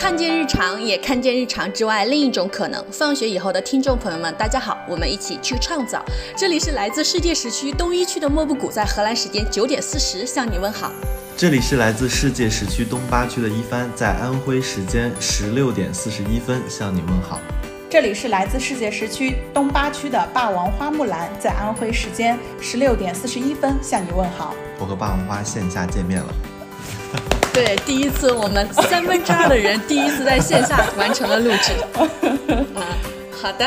[0.00, 2.82] 看见日常，也看见日常之外另一种可能。
[2.90, 6.02] 放学以后的听众朋友们，大家好，我们一起去创造。
[6.34, 10.90] 这里是来自世界时区东一区的莫布谷，在荷兰时间九点四十向你问好。
[11.36, 17.38] 这里是来自世界时区东八区的一帆，在安徽时间十六点四十一分向你问好。
[17.90, 24.54] 这里是来自世界时区东八区的霸王花木兰，在安徽时间十六点四十一分向你问好。
[24.78, 26.34] 我和霸王花线下见面了。
[27.52, 31.72] 对，第一次我们三分之二的人第一次在线下完成了录制。
[32.74, 32.96] 啊，
[33.42, 33.64] 好的，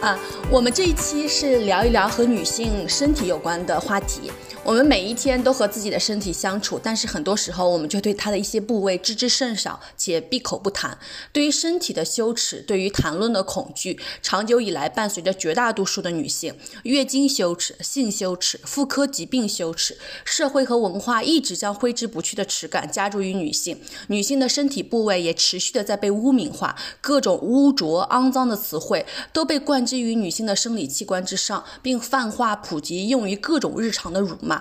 [0.00, 0.18] 啊，
[0.50, 4.30] 我们这一期是聊一聊和女性身体有关的话题。
[4.64, 10.96] 我们每一天都和自己的身体相处，但是很多时候我们就对它的一些部位知之甚少，且闭口不谈。
[11.34, 16.54] 对于身体的羞耻，对于谈论的恐惧，长久以来伴随着绝大多数的女性。
[16.84, 23.78] 月经羞耻、性羞耻、妇科疾病羞耻，社会和文化一直将挥之不去的耻感加诸于女性。
[24.06, 34.53] 女性的身体部位也持续的在被污名化，各种污浊、肮脏的词汇都被冠之于女性的生理器官之上，并泛化普及，用于各种日常的辱骂。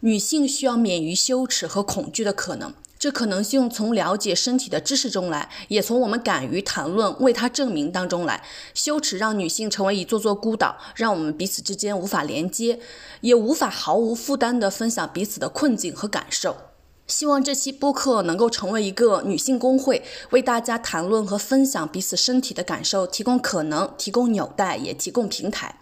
[0.00, 8.42] 女性需要免于羞耻和恐惧的可能，这可能性从了解身体的知识中来，也从我们敢于谈论、为它证明当中来。
[8.74, 12.80] 羞耻让女性成为一座座孤岛，让我们彼此之间无法连接，
[13.20, 16.56] 也无法毫无负担地分享彼此的困境和感受。
[17.08, 25.80] 希望这期播客能够成为一个女性公会，为大家谈论和分享彼此身体的感受提供可能、提供纽带，也提供平台。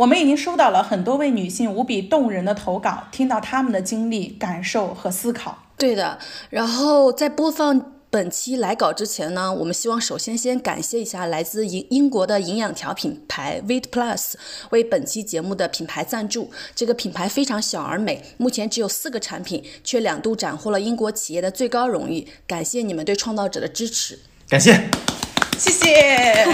[0.00, 5.64] 我们已经收到了很多位女性无比动人的投稿，听到她们的经历、感受和思考。
[5.76, 14.32] 对的，然后在播放本期来稿之前呢，我们希望首先先感谢一下来自英英国的营养条品牌 Vit Plus
[14.70, 16.50] 为本期节目的品牌赞助。
[16.74, 22.26] 这个品牌非常小而美，目前只有四个产品，却两度斩获了英国企业的最高荣誉。
[22.46, 24.88] 感谢你们对创造者的支持，感谢，
[25.58, 26.46] 谢谢。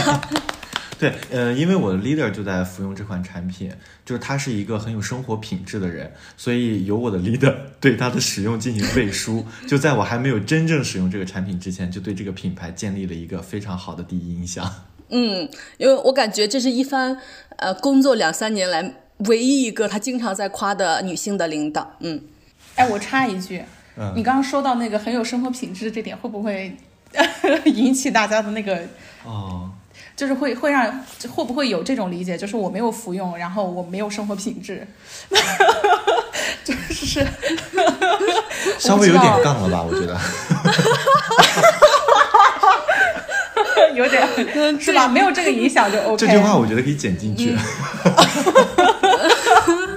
[0.99, 3.71] 对，呃，因为我的 leader 就在服用这款产品，
[4.05, 9.45] 就是他是一个很有生活品质的人，所以由我的 leader 对他的使用进行背书。
[9.69, 14.71] 就在我还没有真正使用这个产品之前，就对这个品牌建立了一个非常好的第一印象。
[15.11, 17.21] 嗯，因为我感觉这是一番
[17.57, 21.97] 呃工作两三年来唯一一个他经常在夸的女性的领导。
[22.01, 22.21] 嗯，
[22.75, 23.63] 哎，我插一句，
[24.15, 26.75] 你刚刚说到那个很有生活品质这点，会不会
[27.67, 28.83] 引起大家的那个
[29.25, 29.71] 哦？
[30.17, 30.91] 就是会会让
[31.31, 32.37] 会不会有这种理解？
[32.39, 34.87] 就是我没有服用，然后我没有生活品质，
[36.65, 37.25] 就是
[38.79, 39.83] 稍微有点杠了吧？
[39.87, 40.19] 我觉得，
[43.95, 44.27] 有点
[44.81, 45.07] 是吧？
[45.07, 46.17] 没有这个影响就 OK。
[46.17, 47.55] 这句话我觉得可以剪进去。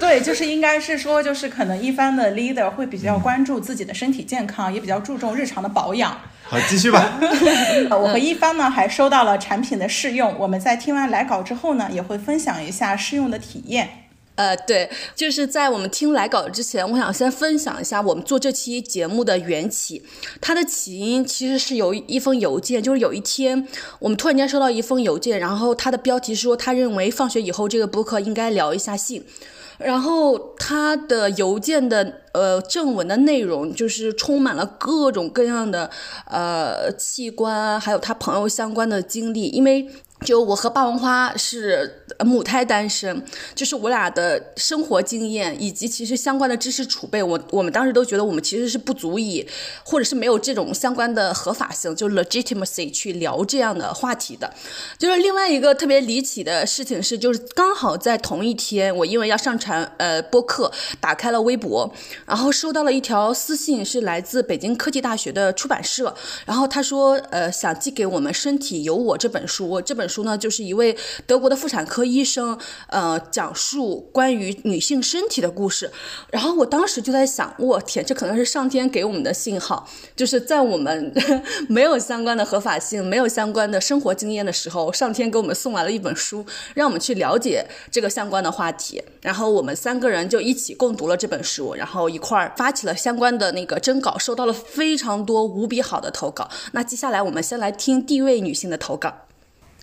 [0.09, 6.19] 对，就是应该是说，就是可能一方的 leader 会比较关注自己的身体健康，也比较注重日常的保养。
[6.41, 7.19] 好，继续吧。
[7.91, 13.87] 我和一方呢还收到了产品的试用，我们在听完来稿之后呢，也会分享一下试用的体验。
[14.33, 20.03] 呃，对，就是在我们听来稿之前，我想先分享一下我们做这期节目的缘起。
[20.41, 23.67] 它的起因其实是由一封邮件，就是有一天
[23.99, 29.23] 我们突然间收到一封邮件，然后它的标题说他认为放学以后这个播客应该聊一下性。
[29.79, 35.89] 然后他的邮件的呃正文的内容就是充满了各种各样的
[36.25, 39.87] 呃器官，还有他朋友相关的经历，因为。
[40.25, 43.23] 就我和霸王花是母胎单身，
[43.55, 49.47] 就是我俩的生活经验以及其实相关的知识储备，我我们当时都觉得我们其实是不足以，
[49.83, 54.53] 或者是没有这种相关的合法性，就 legitimacy 去聊这样的话题的。
[54.97, 60.69] 就是另外一个特别离奇的事情是，就是刚好在同一天，我因为要上传呃播客，
[60.99, 61.89] 打开了微博，
[62.25, 66.13] 然后收到了一条私信，是来自北京科技大学的出版社，
[66.45, 70.08] 然后他说呃想寄给我们《身体有我》这本书，这本。
[70.09, 70.97] 书呢，就是一位
[71.27, 75.91] 德国的妇产科医生，呃，讲述关于女性身体的故事。
[76.31, 81.13] 然后我当时就在想，我天，这可能是上天给我们的信号，就是在我们
[81.69, 89.01] 没有相关的合法性、没有相关的生活经验的时候，上天给我们送来了一本书，让我们去了解这个相关的话题。
[89.21, 96.49] 然后我们三个人就一起共读了这本书，然后一块儿发起了相关的那个征稿，收到了非常多无比好的投稿。
[96.71, 99.28] 那接下来我们先来听第一位女性的投稿。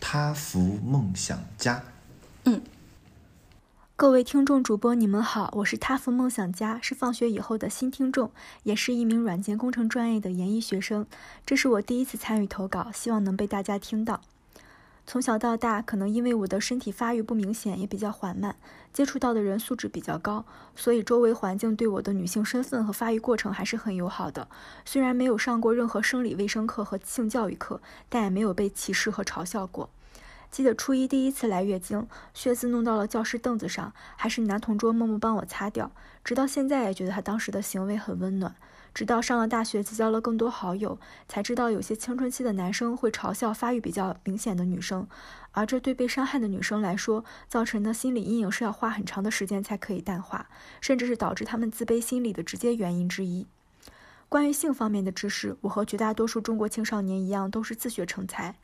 [0.00, 1.82] 他福梦想家，
[2.44, 2.60] 嗯，
[3.96, 8.30] 各位听众主播，你们好，我是他福梦想家，是放学以后的新听众，
[8.62, 11.06] 也是一名软件工程专业的研一学生。
[11.44, 14.20] 这是我第一次参与投稿，希望能被大家听到。
[15.08, 18.56] 从小到大，可能因为我的身体发育不明显，也比较缓慢，
[18.92, 20.44] 接触到的人素质比较高，
[20.74, 24.48] 所以周围环境对我的女性身份和发育过程还是很友好的。
[24.84, 29.88] 虽然没有上过任何生理卫生课和性教育课，但也没有被歧视和嘲笑过。
[30.50, 35.92] 记得初一第一次来月经，血渍弄到了教室凳子上，还是男同桌默默帮我擦掉。
[36.24, 38.56] 直到现在也觉得他当时的行为很温暖。
[38.96, 40.98] 直到上了大学，结交了更多好友，
[41.28, 45.06] 才知道有些青春期的男生会嘲笑发育比较明显的女生，
[45.52, 50.48] 而这对被伤害的女生来说，造成的心理阴影是要花很长的时间才可以淡化，
[50.80, 53.46] 甚至是导致他们自卑心理的直接原因之一。
[54.30, 58.54] 关于性方面的知识，我和绝大多数中国青少年一样，都是自学成才。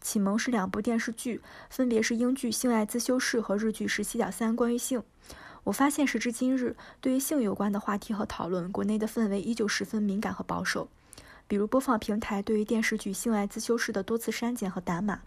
[0.00, 5.00] 启蒙是两部电视剧，分别是英剧《性爱自修室》和日剧《十七点三关于性》。
[5.64, 10.88] 我发现，时至今日，对于性有关的话题和讨论，国内的氛围依旧十分敏感和保守。
[11.46, 15.20] 比如，播放平台对于电视剧《性爱自修室》的多次删减和打码。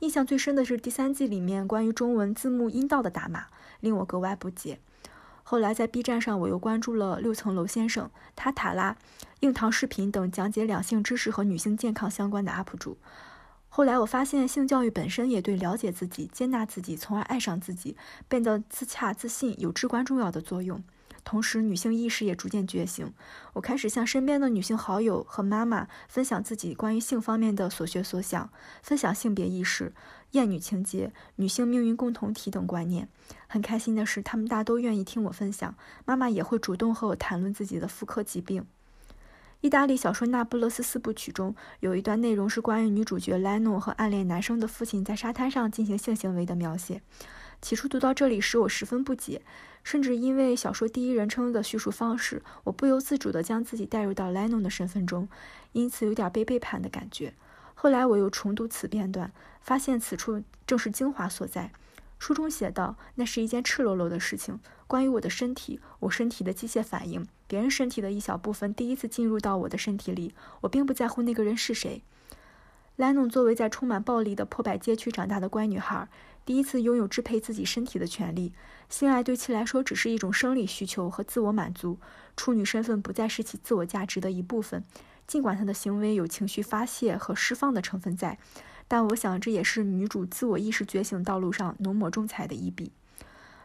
[0.00, 3.46] 印象最深的是第三季里面关于中文字幕阴道的打码，
[3.80, 4.78] 令我格外不解。
[5.42, 8.96] 后来在 B 站上，我又关注了六层楼先生、塔塔拉、
[9.40, 12.96] 硬糖视频等讲解两性知识和女性健康相关的 UP 主。
[13.76, 17.96] 后来我发现，性教育本身也对了解自己、接纳自己，从而爱上自己，
[18.28, 20.80] 变得自洽自信有至关重要的作用。
[21.24, 23.12] 同时，女性意识也逐渐觉醒。
[23.54, 28.48] 我开始向身边的女性好友和妈妈分享自己关于性方面的所学所想，
[28.80, 29.92] 分享性别意识、
[30.30, 33.08] 厌女情节、女性命运共同体等观念。
[33.48, 35.74] 很开心的是，她们大都愿意听我分享，
[36.04, 38.64] 妈妈也会主动和我谈论自己的妇科疾病。
[39.64, 47.00] 意大利小说《那不勒斯四部曲》中有一段内容是关于女主角莱诺和暗恋男生的父亲在沙滩上进行性行为的描写。
[47.62, 49.40] 起初读到这里时，我十分不解，
[49.82, 55.26] 甚至因为小说第一人称的叙述方式，我不由自主地将自己带入到莱诺的身份中，
[55.72, 57.32] 因此有点被背叛的感觉。
[57.74, 59.32] 后来我又重读此片段，
[59.62, 61.72] 发现此处正是精华所在。
[62.18, 70.34] 书中写道：“那是一件赤裸裸的事情，关于我的身体，我身体的机械反应，别人身体的一小部分第一次进入到我的身体里。
[70.62, 72.02] 我并不在乎那个人是谁。”
[72.96, 76.08] 莱农作为在充满暴力的破败街区长大的乖女孩，
[76.44, 78.52] 第一次拥有支配自己身体的权利。
[78.88, 81.98] 性爱对其来说只是一种生理需求和自我满足，
[82.36, 84.84] 处女身份不再是其自我价值的一部分。
[85.26, 88.38] 尽管她的行为有情绪发泄和释放的成分在。
[88.86, 92.92] 但我想，这也是女主自我意识觉醒道路上浓墨重彩的一笔。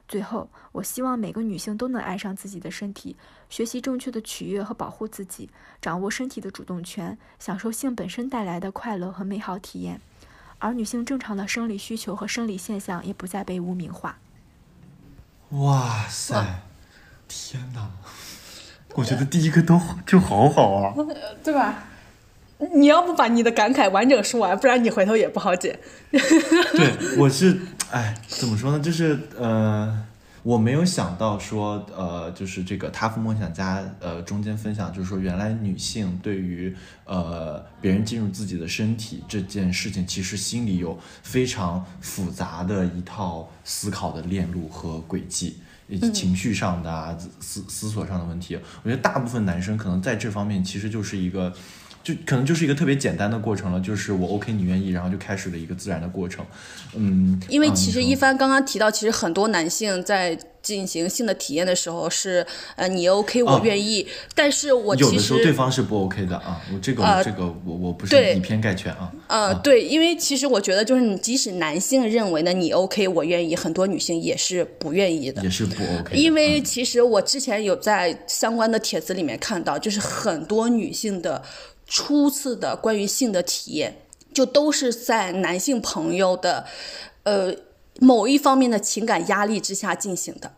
[0.09, 3.15] 最后，我希望每个女性都能爱上自己的身体，
[3.47, 10.01] 学习正确的取悦和保护自己，掌握身体的主动权，享受性本身带来的快乐和美好体验。
[10.57, 14.17] 而女性正常的生理需求和生理现象也不再被污名化。
[15.51, 16.63] 哇塞！
[17.27, 17.91] 天哪！
[18.95, 20.95] 我觉得第一个都就好好啊，
[21.43, 21.83] 对吧？
[22.75, 25.79] 你要不把你的感慨完整说完，不然你回头也不好剪。
[26.11, 27.57] 对，我是，
[27.89, 28.79] 哎，怎么说呢？
[28.83, 30.05] 就是呃，
[30.43, 36.75] 我没有想到说，呃，就是这个《他夫梦想家》呃中间分享，就是说原来女性对于
[37.05, 48.59] 呃别人进入自己的身体这件事情，其实心里有非常复杂的一套思考的链路和轨迹，以及情绪上的啊思思索上的问题。
[48.83, 51.53] 我觉得大部分男生可能在这方面其实就是一个。
[52.09, 56.43] 就可能就是一个特别简单的过程了，就是我 OK 你愿意，然后就开始了一个自然的过程，
[56.95, 57.39] 嗯。
[57.47, 62.45] 因为其实一帆刚刚提到，其实很多男性在进行性的体验的时候是，
[62.75, 69.11] 呃，你 OK 我愿意，但是我有的时候对方是不 OK 的啊，我这个这个我我不是以偏概全啊。
[69.27, 76.15] 呃，对，因为其实我觉得就是你即使男性认为呢你 OK 我愿意，很多女性也是不愿意的，也是不 OK。
[76.15, 81.41] 因为其实我之前有在相关的帖子里面看到，就是很多女性的。
[81.89, 86.65] 初次的关于性的体验，就都是在男性朋友的，
[87.23, 87.51] 呃，
[87.99, 90.51] 某一方面的情感压力之下进行的，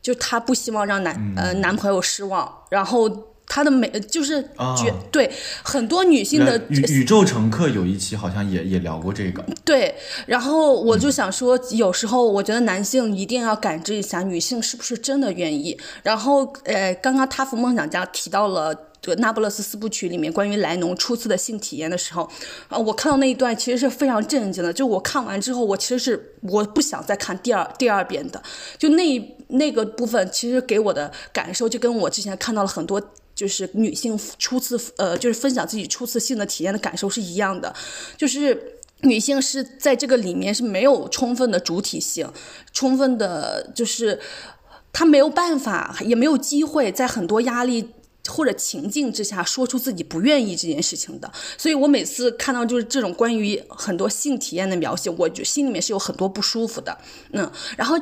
[0.00, 5.30] 就他不希望让男呃男朋友失望，然后他的美就是觉对
[5.62, 9.94] 很多女性的宇宇宙乘客有一期好像也也聊过这个，对，
[10.26, 18.87] 然后我就想说，有时候我觉得男性一定要感知一下女性是不是真的愿意，然后呃，刚刚他福梦想家提到了。
[19.00, 22.28] 这个《那不勒斯四部曲》里面关于莱农初次的性体验的时候，
[22.68, 24.72] 啊，我看到那一段其实是非常震惊的。
[24.72, 28.42] 就我看完之后，我其实是我不想再看第二第二遍的。
[28.76, 33.00] 就那那个部分，其实给我的感受就跟我之前看到了很多
[33.34, 37.72] 就是女性初次呃，就是分享自己初次性的体验的感受是一样的。
[38.16, 42.28] 就是女性是在这个里面是没有充分的主体性，
[42.72, 44.18] 充分的就是
[44.92, 47.90] 她没有办法，也没有机会在很多压力。
[48.26, 56.98] 或者情境之下说出自己不愿意这件事情的，所以我每次看到就是这种关于很多性体验的描写，我就心里面是有很多不舒服的。
[57.32, 57.98] 嗯，然后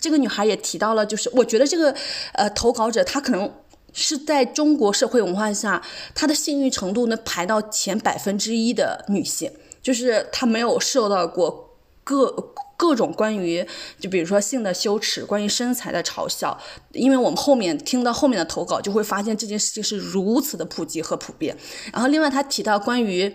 [0.00, 1.94] 这个女孩也提到了，就是我觉得这个
[2.32, 3.52] 呃投稿者她可能
[3.92, 5.82] 是在中国社会文化下，
[6.14, 12.54] 她的幸运程度能排到前百分之一的女性，就是她没有受到过各。
[12.78, 13.66] 各种关于，
[13.98, 16.56] 就比如说性的羞耻，关于身材的嘲笑，
[16.92, 21.56] 因为我们后面听到后面的投稿，就会发现这件事情是如此的普及和普遍。
[21.92, 23.34] 然后另外他提到关于，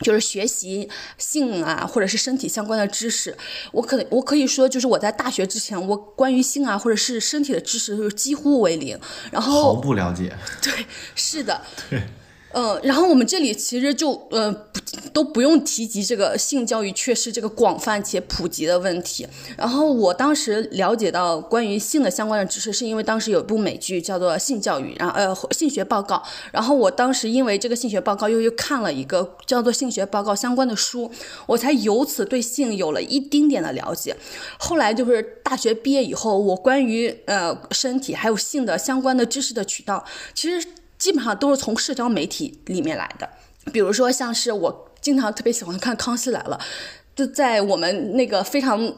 [0.00, 0.88] 就是学习
[1.18, 3.36] 性啊或者是身体相关的知识，
[3.70, 8.98] 我可我可以说就是我在大学之前，我关于性啊或者是身体的知识就是几乎为零，
[9.30, 10.36] 然后毫不了解。
[10.60, 11.62] 对，是的。
[11.88, 12.02] 对。
[12.54, 14.54] 嗯，然后我们这里其实就呃
[15.12, 19.26] 都不用提及这个性教育确实这个广泛且普及的问题。
[19.58, 26.22] 然后我当时了解到关于性的相关的知识，是因为当时有一部美剧叫做《性教育》，然后呃性学报告。
[26.52, 31.10] 然后我当时因为这个性学报告又又看了一个叫做《性学报告》相关的书，
[31.46, 34.16] 我才由此对性有了一丁点的了解。
[34.58, 40.64] 后来就是大学毕业以后，我关于呃身体还有性的相关的知识的渠道，其实。
[40.98, 43.28] 基本上都是从社交媒体里面来的，
[43.72, 46.58] 比如说像是我经常特别喜欢看《康熙来了》。
[47.14, 48.92] 就在我们那个非常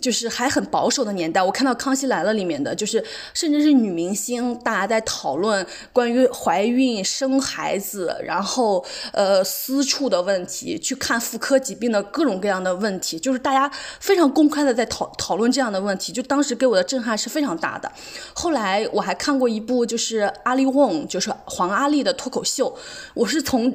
[0.00, 3.02] 就是还很保守的年代，我看到《康熙来了》里面的，就是
[3.32, 17.90] 甚至是女明星，大家在讨论关于怀孕、生孩子，然后呃私处的问题，去看妇科疾病的各种各样的问题，就是大家非常公开的在讨讨论这样的问题，就当时给我的震撼是非常大的。
[18.34, 22.76] 后来我还看过一部就是阿里翁，就是黄阿丽的脱口秀，
[23.14, 23.74] 我是从。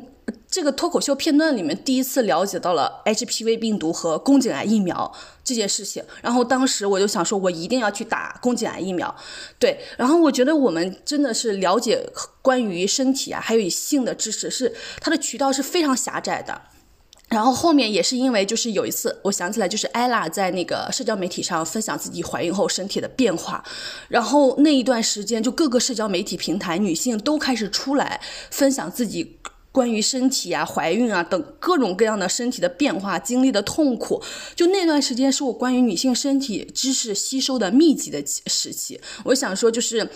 [0.50, 6.03] 这个脱口秀片段里面，第一次了解到了 HPV 病毒和宫颈癌疫苗这件事情。
[6.22, 9.13] 然后当时我就想说，我一定要去打宫颈癌疫苗。
[9.60, 12.10] 对，然后我觉得我们真的是了解
[12.41, 16.62] 关于身体啊，还有性的知识，是它的渠道是非常狭窄的。
[17.29, 23.63] 然后后面也是因为，就是有一次我想起来，就是艾拉在那个社交媒体上分享自己怀孕后身体的变化，
[24.07, 28.19] 然后那一段时间，就各个社交媒体平台女性都开始出来
[28.50, 29.38] 分享自己。
[29.77, 34.19] 关于身体啊、怀孕啊等各种各样的身体的变化经历的痛苦，
[34.55, 39.00] 就那段时间是我关于女性身体知识吸收的密集的时期。
[39.24, 40.10] 我想说，就是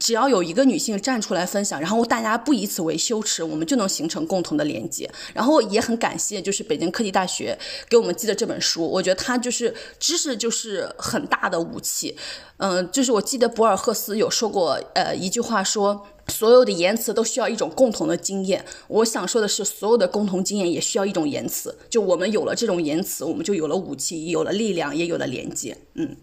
[0.00, 5.06] 只要有一个女性站出来分享，然后大家不以此为羞耻，我们就能形成共同的连接。
[5.34, 7.58] 然后也很感谢，就是北京科技大学
[7.90, 12.16] 给我们寄的这本书，我觉得它就是知识就是很大的武器。
[12.56, 16.06] 嗯，就是我记得博尔赫斯有说过，呃，一句话说。
[16.28, 18.64] 所有的言辞都需要一种共同的经验。
[18.88, 21.76] 我想说的是，所有的共同经验也需要一种言辞。
[21.90, 25.76] 就我们有了这种言辞，我们就有了武器，有了力量，也有了连接。
[25.94, 26.16] 嗯，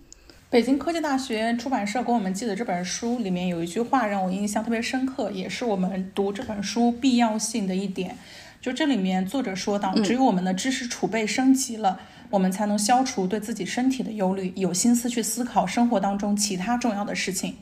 [0.50, 8.18] 北京科技大学出版社给我们寄的这本书里面有一句话让我印象特别深刻，也是我们读这本书必要性的一点。
[8.62, 17.56] 就这里面作者说到，只有我们的知识储备升级了，我们才能消除对自己身体的忧虑，有心思去思考生活当中其他重要的事情。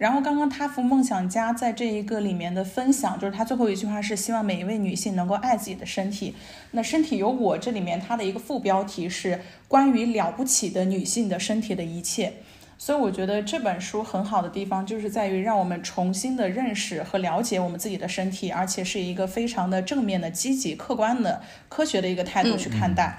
[0.00, 6.34] 然后刚刚他福梦想家在这一个里面的分享，就是他最后一句话是希望每一位女性能够爱自己的身体。
[6.70, 12.32] 那身体有我这里面它的一个副标题是关于了不起的女性的身体的一切。
[12.78, 23.18] 所以我觉得这本书很好的地方就是在于让我们重新的认识和了解我们自己的身体，而且是一个非常的正面的、积极、客观的、科学的一个态度去看待。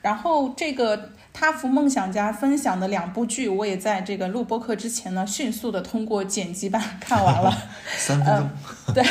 [0.00, 1.10] 然后这个。
[1.40, 7.50] 他福梦想家分享的两部剧，我也在这个录播课之前呢，迅速的通过剪辑版 看完了。
[7.96, 8.50] 三分钟。
[8.92, 9.02] 对。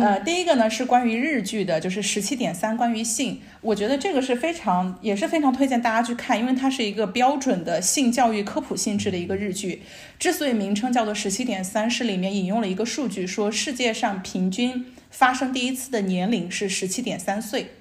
[0.00, 9.82] 呃，第一个呢是关于日剧的，就是十七点三关于性，我觉得这个是非常也是非常推荐大家去看，因为它是一个标准的性教育科普性质的一个日剧。
[10.18, 17.74] 之所以名称叫做十七点三，是里面引用了一个数据，说世界上平均发生第一次的年龄是十七点三岁。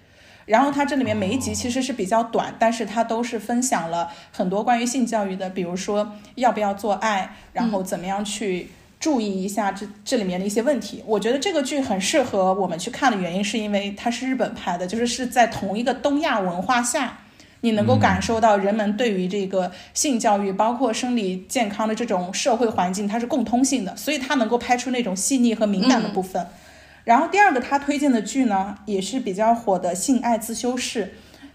[0.48, 11.04] 然后它这里面每一集其实是比较短，但是它都是分享了很多关于性教育的，比如说要不要做爱，然后怎么样去注意一下这这里面的一些问题。
[11.06, 17.20] 我觉得这个剧很适合我们去看的原因，是因为它是日本拍的，就是是在同一个东亚文化下，
[17.60, 26.48] 你能够感受到人们对于这个性教育，包括生理健康的这种社会环境，它是共通性的，所以它能够拍出那种细腻和敏感的部分。
[27.08, 31.06] 然后第二个他推荐的剧呢，也是比较火的《性爱自修室》，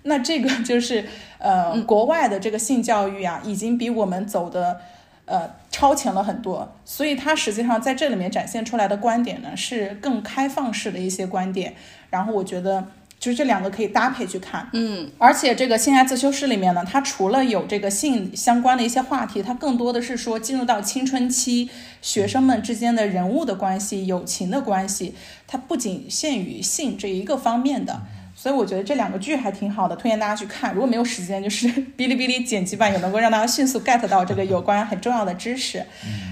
[0.04, 1.04] 那这个 就是
[1.37, 4.80] 呃国外的这个性教育啊，已经比我们走的
[5.26, 11.75] 呃超前了很多，所以它实际上在这里面展现出来的观点呢，是更开放式的一些观点。
[12.09, 12.87] 然后我觉得
[13.23, 14.69] 就是这两个可以搭配去看。
[14.73, 25.14] 嗯，而且这个性爱自修室里面呢，它除了有这个性相关的一些话题，它更多的是说进入到青春期学生们之间的人物的关系、友情的关系，
[25.47, 28.02] 它不仅限于性这一个方面的。
[28.35, 30.73] 所以我觉得这两个剧还挺好的，推荐大家去看。
[30.73, 35.85] 如果没有时间，就是 哔哩哔哩剪辑版也能够让大家迅速 get 到这个有关很重要的知识。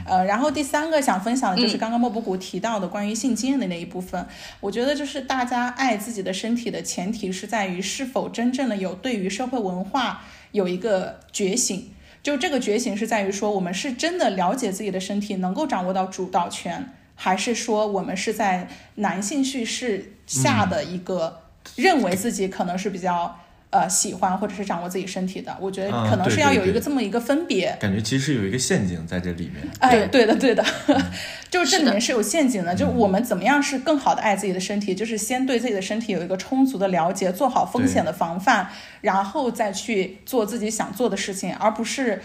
[0.06, 4.26] 呃，然后第三个想分享的就是刚刚莫布谷提到的关于性经验的那一部分。
[4.60, 11.92] 我觉得就是大家爱自己的身体的前提是在于是否真正的有对于社会文化有一个觉醒。
[12.22, 21.39] 就这个觉醒是在于说，我们是真的了解自己的身体，能够掌握到主导权，还是说我们是在男性叙事下的一个。
[21.76, 23.38] 认为自己可能是比较
[23.70, 27.76] 呃喜欢或者是掌握自己身体的，我觉得可能是要有一个这么一个分别。
[27.80, 29.68] 感觉其实有一个陷阱在这里面。
[29.78, 30.64] 哎，对的，对的，
[31.48, 32.74] 就是这里面是有陷阱的。
[32.74, 38.68] 就我们怎么样是更好的爱自己的身体，就是先对自己的身体有一个充足的了解，做好风险的防范，
[39.02, 42.20] 然后再去做自己想做的事情，而不是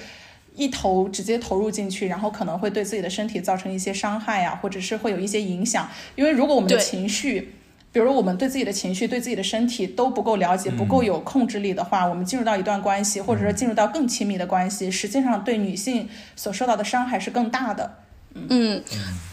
[0.56, 5.88] 一头直接投入进去，然后可能会对自己的身体造成一些伤害呀，或者是会有一些影响。
[6.15, 7.54] 因为如果我们的情绪。
[7.95, 17.99] 比如我们对自己的情绪、对自己的身体都不够了解、不够有控制力的话，我们进入到一段关系，或者说进入到更亲密的关系，实际上对女性所受到的伤害是更大的。
[18.33, 18.83] 嗯，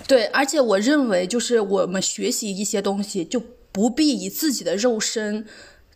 [0.07, 3.43] 对，而且我认为，就是我们学习一些东西，就
[3.73, 5.45] 不必以自己的肉身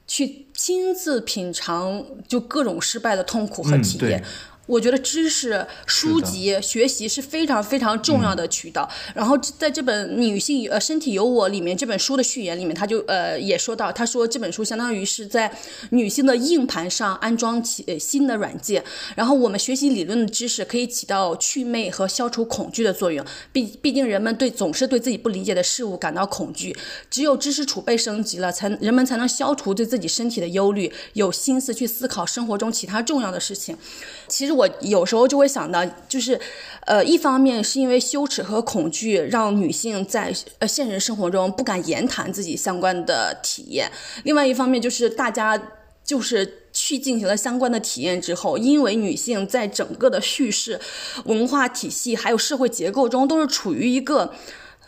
[0.08, 4.24] 去亲自品尝，就各种失败的痛苦和体验。
[4.66, 8.88] 我觉得知识书籍学习是非常非常重要的渠道。
[9.14, 15.56] 然后在这本《女性呃身体有我》里面，这本书的序言里面，他就呃也说到，他说这本书相当于是在
[15.90, 18.82] 女性的硬盘上安装起呃新的软件。
[19.14, 23.24] 然后我们学习理论的知识可以起到祛魅和消除恐惧的作用。
[23.52, 26.76] 毕毕竟人们对总是对自己不理解的事物感到恐惧，
[27.08, 33.78] 只有知识储备升级了，才人们才能消除对自己身体的忧虑，有心思去思考生活中其他重要的事情。
[34.26, 34.55] 其实。
[34.56, 36.40] 我有时候就会想到，就是，
[36.86, 43.86] 呃，一方面是因为羞耻和恐惧，让女性在呃现实生活中不敢言谈自己相关的体验；
[44.24, 45.60] 另外一方面就是大家
[46.02, 50.80] 就是去进行了相关的体验之后，因为女性在整个的叙事、
[51.26, 54.32] 文化体系还有社会结构中都是处于一个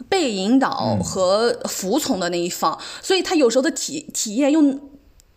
[0.09, 4.81] 被引导和服从的那一方，所以她有时候的体体验又。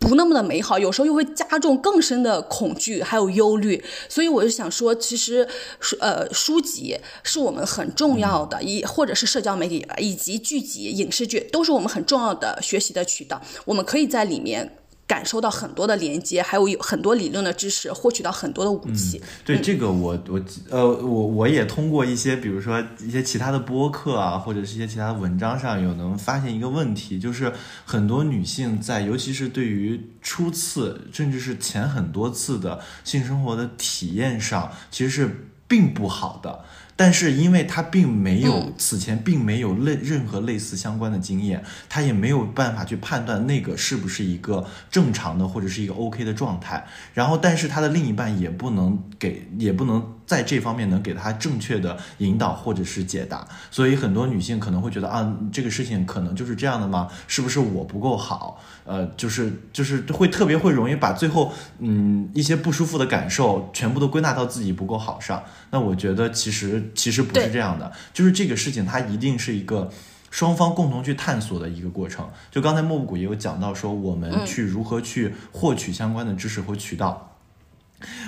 [0.02, 3.82] 不那么的美好，有时候又会加重更深的恐惧，还有忧虑。
[4.10, 5.48] 所以我就想说，其实
[5.80, 13.40] 书呃书籍是我们很重要的，以或者是社交媒体以及剧集、影视剧，都是我们很重要的学习的渠道。
[13.64, 14.76] 我们可以在里面。
[15.12, 19.22] 感受到很多的连接，还有有很多理论的知识，获取到很多的武器。
[19.44, 27.52] 对这个，我我呃我我也通过一些，比如说一些其他的播客啊，或者是一些其他文章上，有能发现一个问题，就是
[27.84, 36.64] 很多女性在，尤其是对于初次甚至是前很多次的性生活的体验上，其实是并不好的。
[36.96, 46.86] 但是，因为他并没有此前并没有类任何类似相关的经验，他也没有办法去判断那个是不是一个正常的或者是一个 OK 的状态。
[47.14, 53.46] 然后，但是他的另一半也不能给，也不能在这方面能给他正确的引导或者是解答。
[53.70, 57.10] 所以，很多女性可能会觉得啊，这个事情可能就是这样的吗？
[57.28, 58.58] 是不是我不够好？
[58.86, 65.44] 呃，就是就是会特别会容易把最后嗯一些不舒服的感受全部都归纳到自己不够好上。
[65.72, 69.92] 那我觉得其实其实不是这样的，就是这个事情它一定是一个
[70.30, 72.30] 双方共同去探索的一个过程。
[72.50, 77.28] 就刚才莫布谷也有讲到说，我们去如何去获取相关的知识和渠道。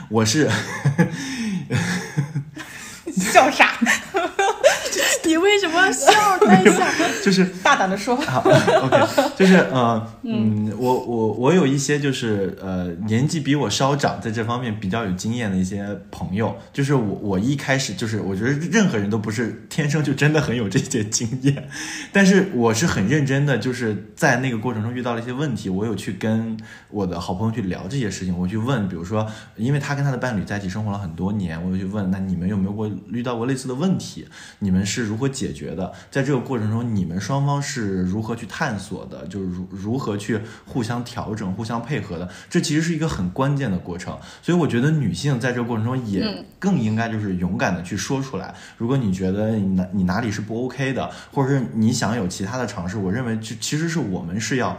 [0.08, 0.48] 我是
[3.12, 3.72] 笑啥？
[5.26, 6.12] 你为什么笑？
[6.40, 6.86] 在笑？
[7.24, 8.16] 就是大胆的说。
[8.16, 9.06] 好，OK，
[9.38, 21.68] 就是呃，嗯，我我我有一些就是呃年纪比我稍长，在这方面比较有经验的一些朋友，就是我我一开始就是我觉得任何人都不是天生就真的很有这些经验，
[22.12, 26.58] 但是我是很认真的，就是在那个过程中遇到了一些问题，我有去跟
[26.90, 34.28] 我的好朋友去聊这些事情，我去问，比如说，因为他跟他的伴侣在一起生活了很多年，我就去问，那你们有没有过遇到过类似的问题？
[34.60, 35.94] 你们是如何解决的？
[36.10, 39.28] 在这个过程中，你们双方是如何去探索的？
[39.28, 42.28] 就是如如何去互相调整、互相配合的？
[42.50, 44.18] 这其实是一个很关键的过程。
[44.42, 48.56] 所以我觉得女性在这个过程中也更应该就是勇敢的去说出来。
[48.76, 54.76] 如果你觉得你哪你哪里是不 OK 的，或者是你想有其他的尝试，我认为就其实是我们是要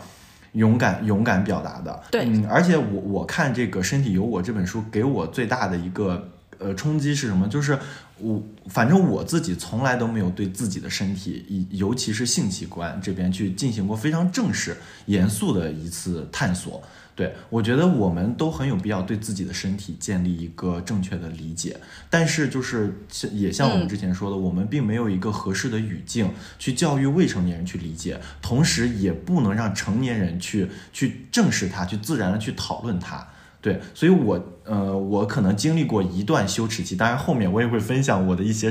[0.54, 2.02] 勇敢勇敢表达的。
[2.10, 6.30] 对，嗯，而且我我看这个《身体有我》这本书，给我最大的一个。
[6.60, 7.48] 呃，冲击是什么？
[7.48, 7.76] 就是
[8.18, 16.82] 我反正我自己从来都没有对自己的身体，以尤其是性器官这边去进行过非常正式、严肃的一次探索。
[17.16, 21.76] 对我觉得我们都很有必要对自己的身体建立一个正确的理解，
[22.10, 22.92] 但是就是
[23.30, 33.24] 也像我们之前说的，我们并没有一个合适的语境去教育未成年人去理解，同时也不能让成年人去去正视它，去自然的去讨论它。
[33.64, 38.70] 对，所以我呃，我可能经历过一段羞耻期，当然后面我也会分享我的一些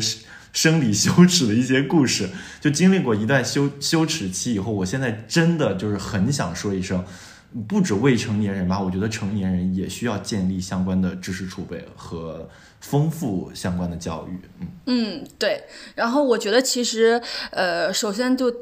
[0.52, 2.30] 生理羞耻的一些故事。
[2.62, 7.04] 就经历过一段羞羞耻期以后，我现在真的就是很想说一声。
[7.68, 12.48] 不止未成年人吧，我觉得成年人也需要建立相关的知识储备和
[12.80, 14.40] 丰富相关的教育。
[14.60, 15.64] 嗯嗯，对。
[15.96, 18.54] 然后我觉得其实，呃，首先就。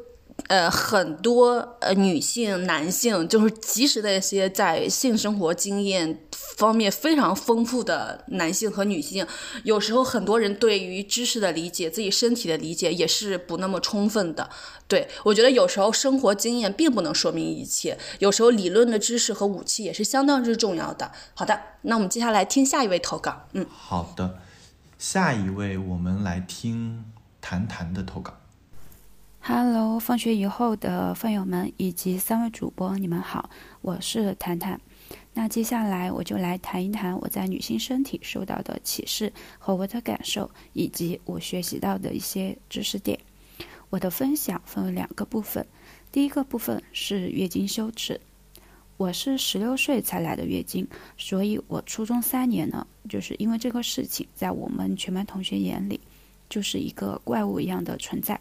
[0.51, 6.19] 呃，很多呃女性、男性，就是即使那些在性生活经验
[6.57, 9.25] 方面非常丰富的男性和女性，
[9.63, 14.49] 有时候很多人对于知识的理解、自己身体的理解也是不那么充分的。
[14.89, 21.13] 对我觉得有时候生活经验并不能说明一切，有时候理论的知识和武器也是相当之重要的。
[21.33, 23.47] 好的，那我们接下来听下一位投稿。
[23.53, 24.39] 嗯，好的，
[24.99, 27.05] 下一位我们来听
[27.39, 28.40] 谈谈的投稿。
[29.43, 33.49] Hello，放学以后的饭友们以及三位主播，你们好，
[33.82, 34.80] 我是谈谈。
[35.34, 43.19] 那接下来我就来谈一谈我在女性身体受到的启示和我的感受，以及我学习到的一些知识点。
[43.89, 45.65] 我的分享分为两个部分，
[46.12, 48.21] 第一个部分是月经羞耻。
[48.97, 55.99] 我是十六岁才来的月经，所以我初中三年呢，就是因为这个事情，在我们全班同学眼里，
[56.47, 58.39] 就是一个怪物一样的存在。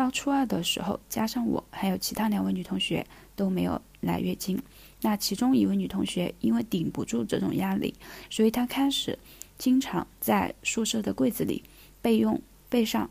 [0.00, 4.58] 到初二的时候，加上我还有其他两位女同学都没有来月经。
[5.02, 7.94] 那其中一位女同学因为顶不住这种压力，
[8.30, 9.18] 所以她开始
[9.58, 11.62] 经常在宿舍的柜子里
[12.00, 13.10] 备用备上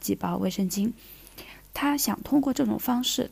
[0.00, 0.90] 几包卫生巾。
[1.74, 3.30] 她想通过这种方式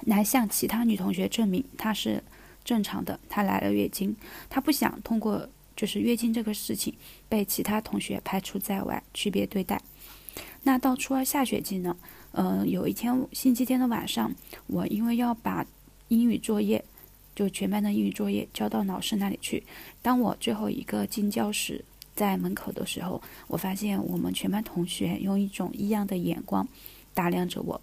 [0.00, 2.20] 来向其他女同学证明她是
[2.64, 4.16] 正常的，她来了月经。
[4.50, 6.92] 她不想通过就是月经这个事情
[7.28, 9.80] 被其他同学排除在外，区别对待。
[10.64, 11.96] 那到初二下学期呢？
[12.30, 14.32] 呃，有一天星期天的晚上，
[14.68, 15.66] 我因为要把
[16.08, 16.82] 英语作业，
[17.34, 19.62] 就全班的英语作业交到老师那里去。
[20.00, 26.66] 当我最后一个进教室，在门口的时候，我发现我们全班同学用一种异样的眼光
[27.12, 27.80] 打量着我。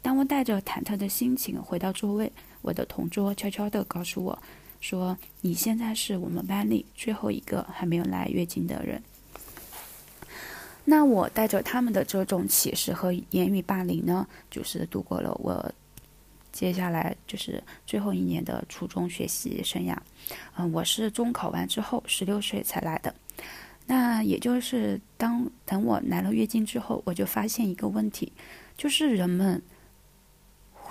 [0.00, 2.32] 当我带着忐忑的心情回到座位，
[2.62, 4.42] 我的同桌悄悄地告诉我，
[4.80, 9.02] 说：“你现在是我们班里最后一个还没有来月经的人。”
[10.86, 15.72] 那我带着他们的这种歧视和言语霸凌呢，就是度过了我
[16.52, 19.96] 接下来就是最后一年的初中学习生涯。
[20.56, 23.14] 嗯，我是中考完之后十六岁才来的。
[23.86, 28.32] 那也就是当等我来了月经之后，我就发现一个问题，
[28.76, 29.62] 就是人们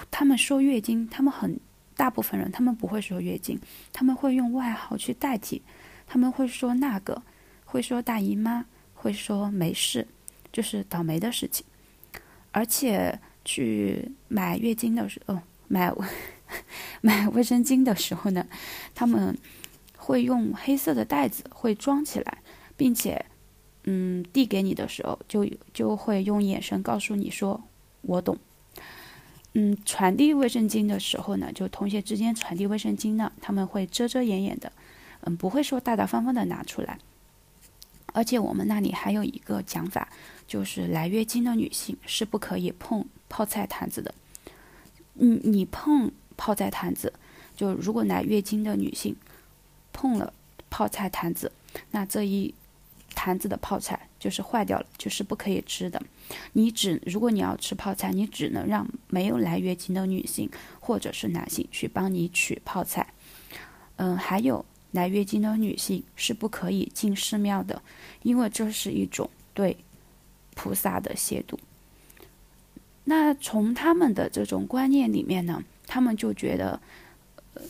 [0.10, 1.60] 他们说月经，他们很
[1.96, 3.60] 大部分人他们不会说月经，
[3.92, 5.62] 他们会用外号去代替，
[6.08, 7.22] 他们会说那个，
[7.66, 8.66] 会说大姨妈。
[9.04, 10.08] 会说没事，
[10.54, 11.66] 就是倒霉的事情，
[12.54, 15.38] 而且去买月经的时候，
[15.68, 15.94] 买
[17.02, 18.48] 买卫生巾的时候呢，
[18.96, 19.38] 他们
[19.98, 22.38] 会用黑色的袋子会装起来，
[22.78, 23.26] 并且，
[23.84, 27.62] 嗯，递给你的时候就就会用眼神告诉你说
[28.04, 28.38] 我懂。
[29.56, 34.72] 嗯，传递卫生巾的时候呢，就同学之间传递卫生巾呢，他们会遮遮掩掩的，
[35.26, 36.98] 嗯，不会说大大方方的拿出来。
[38.14, 40.08] 而且我们那里还有一个讲法，
[40.48, 44.14] 就是来月经的女性是不可以碰泡菜坛子的。
[45.16, 47.12] 你你碰泡菜坛子，
[47.58, 49.16] 就如果来月经的女性
[49.92, 50.32] 碰了
[50.70, 51.52] 泡菜坛子，
[51.92, 52.54] 那这一
[53.16, 56.02] 坛子的泡菜就是坏掉了，就是不可以吃的。
[56.54, 60.50] 你只如果你要吃泡菜，你只能让没有来月经的女性
[60.80, 63.12] 或者是男性去帮你取泡菜。
[63.96, 64.64] 嗯，还有。
[64.94, 67.82] 来月经的女性是不可以进寺庙的，
[68.22, 69.76] 因为这是一种对
[70.56, 71.58] 菩萨的亵渎。
[73.04, 76.80] 那从他们的这种观念里面呢，他们就觉得，
[77.56, 77.62] 呃，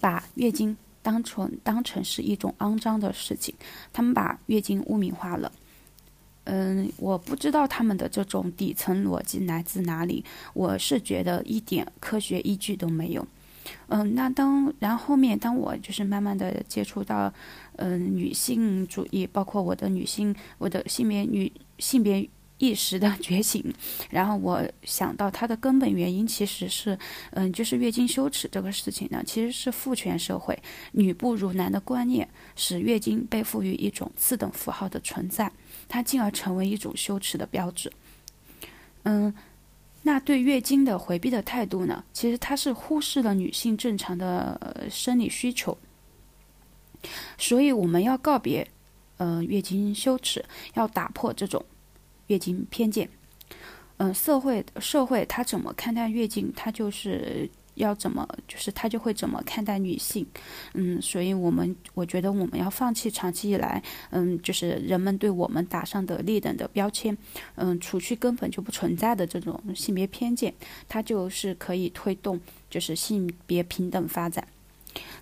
[0.00, 3.54] 把月经当成当成是一种肮脏的事情，
[3.92, 5.52] 他们把月经污名化了。
[6.44, 13.26] 嗯，我不知道他们的这种底层逻辑来自哪里，我是觉得一点科学依据都没有。
[13.88, 17.32] 嗯，那当然后面当我就是慢慢的接触到，
[17.76, 23.64] 嗯，女性主义，包括我的女性，我的性别女性别意识的觉醒，
[24.10, 26.96] 然后我想到它的根本原因其实是，
[27.32, 30.56] 嗯，就是月经羞耻这个事情呢，其实是父权社会
[30.92, 35.50] 女不如男的观念，使月经被赋予一种次等符号的存在，
[35.88, 37.92] 它进而成为一种羞耻的标志。
[39.04, 39.34] 嗯，
[40.02, 45.76] 那对月经的回避的态度呢，其实它是忽视了女性正常的生理需求，
[47.38, 48.66] 所以我们要告别，
[49.18, 51.64] 呃，月经羞耻，要打破这种。
[52.28, 53.06] 月经偏见，
[53.98, 60.26] 嗯，社会社会它怎么看待月经，它就是要怎么，就是他就会怎么看待女性，
[60.74, 67.16] 嗯，所以我们我觉得我们要放弃长期以来，嗯，就是人们对我们打上的劣等的标签，
[67.54, 70.52] 嗯，除去根本就不存在的这种性别偏见，
[70.88, 74.46] 它就是可以推动就是性别平等发展，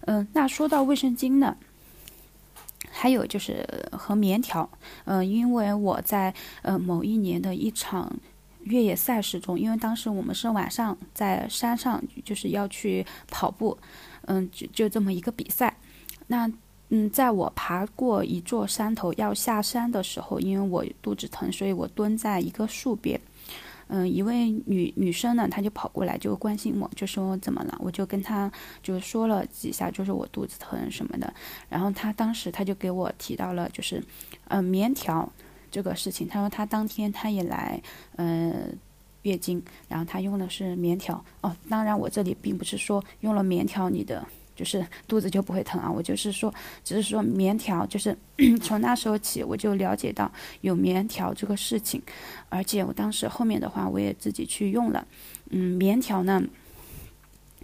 [0.07, 1.57] 嗯，那说到卫生巾呢？
[2.93, 4.69] 还有就是和棉条，
[5.05, 8.13] 嗯，因为我在呃某一年的一场
[8.65, 13.77] 越野赛事中，因为当时我们是晚上在山上，就是要去跑步，
[14.27, 15.77] 嗯，就就这么一个比赛。
[16.27, 16.51] 那
[16.91, 23.21] 嗯，在我爬过一座山头要下山的时候，因为我肚子疼，所以我蹲在一个树边。
[23.93, 27.77] 嗯，一位女女生呢，她就跑过来就关心我，就说怎么了？
[27.81, 28.51] 我就跟她
[28.83, 31.33] 就说了几下，就是我肚子疼什么的。
[31.69, 34.01] 然后她当时她就给我提到了，就是，
[34.47, 35.29] 嗯，棉条
[35.71, 36.29] 这个事情。
[36.29, 37.81] 他说他当天他也来，
[38.17, 38.67] 呃，
[39.23, 41.25] 月经，然后他用的是棉条。
[41.41, 44.27] 哦，当然我这里并不是说用了棉条你的。
[44.57, 46.53] 就是肚子就不会疼啊，我就是说，
[46.85, 48.15] 只是说棉条，就是
[48.61, 50.31] 从那时候起我就了解到
[50.61, 52.03] 有棉条这个事情，
[52.51, 55.07] 而且我当时后面的话我也自己去用了，
[55.49, 56.43] 嗯，棉条呢，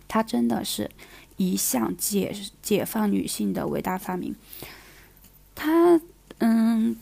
[0.09, 0.91] 它真的是
[1.37, 4.35] 一项解解放女性的伟大发明，
[5.55, 6.01] 它
[6.39, 6.97] 嗯，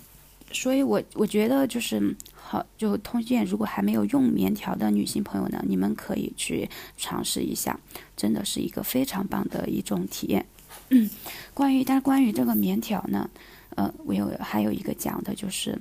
[0.54, 2.16] 所以我我觉得就是。
[2.46, 7.80] 好，就通县如果还没有用棉条的女性朋友呢，你们可以去尝试一下，
[8.14, 10.44] 真的是一个非常棒的一种体验。
[10.90, 11.08] 嗯，
[11.54, 13.30] 关于但关于这个棉条呢，
[13.76, 15.76] 呃，我有还有一个讲的就是，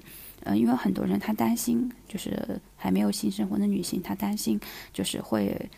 [0.45, 4.57] 呃，因为很多人他担心，就是还没有性生活的女性，她担心
[4.93, 5.69] 就是会，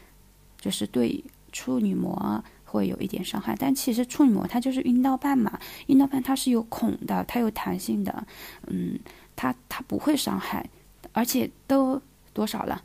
[0.61, 2.43] 就是对处女膜
[2.75, 8.27] 会有一点伤害，但其实处女膜它就是阴道瓣嘛，阴道瓣它是有孔的，它有弹性的，
[8.67, 8.99] 嗯。
[9.37, 10.65] 它它不会伤害，
[11.11, 12.81] 而且都多少了，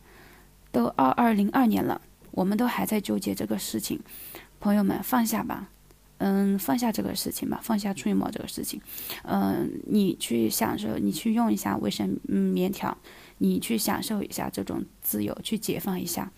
[0.73, 2.01] 都二二零二年了，
[2.33, 4.01] 我们都还在纠结这个事情，
[4.59, 5.69] 朋友们放下吧，
[6.19, 8.81] 嗯，放下这个事情吧，放下处女膜这个事情，
[9.23, 12.99] 嗯，你去享受，你去用一下卫生嗯棉条，
[13.39, 16.33] 你去享受一下这种自由，去解放一下，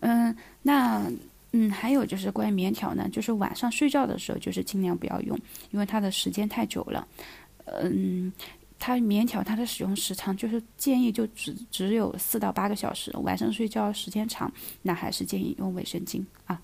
[0.00, 1.12] 嗯，那
[1.58, 5.38] 嗯，还有就是关于棉条呢，就是晚上睡觉的时候，就是尽量不要用，
[5.70, 7.06] 因为它的时间太久了，
[7.64, 8.30] 嗯。
[8.78, 16.60] 它棉条它的使用时长就是建议就只只有四到八个小时，晚上睡觉时间长，那还是建议用卫生巾啊。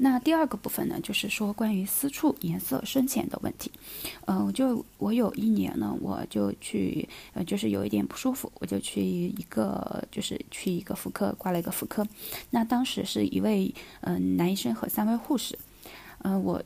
[0.00, 3.70] 那第二个部分呢，就是说关于私处颜色深浅的问题。
[4.26, 12.06] 嗯，就我有一年呢，我就去，呃，就是有一点不舒服，我就去一个，就是去一个妇科挂了一个妇科。
[12.50, 15.58] 那当时是一位嗯男医生和三位护士，
[16.22, 16.62] 嗯，我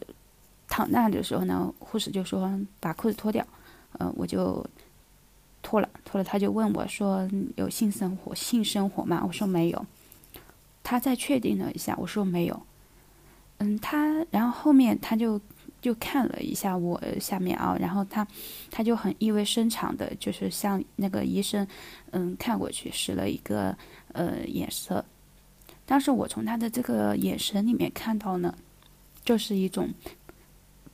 [0.68, 3.46] 躺那的时候呢，护士就说把裤子脱掉。
[3.98, 4.66] 呃，我就
[5.62, 9.86] 脱了，脱了，他就问我说：“有性生活，性生活吗？”我说没有。
[10.82, 12.62] 他再确定了一下，我说没有。
[13.62, 15.40] 嗯，他然后后面他就
[15.80, 18.26] 就看了一下我下面啊，然后他
[18.70, 21.66] 他就很意味深长的，就是向那个医生
[22.10, 23.76] 嗯看过去，使了一个
[24.12, 25.04] 呃眼色。
[25.86, 28.52] 当时我从他的这个眼神里面看到呢，
[29.24, 29.88] 就是一种。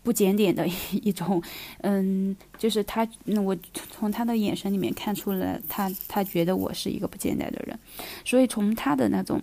[0.00, 1.42] 不检点的一一种，
[1.82, 3.06] 嗯，就是他，
[3.44, 3.54] 我
[3.90, 7.78] 从他的眼神里面看出了他，他觉得我是一个不检点的人，
[8.24, 9.42] 所以从他的那种，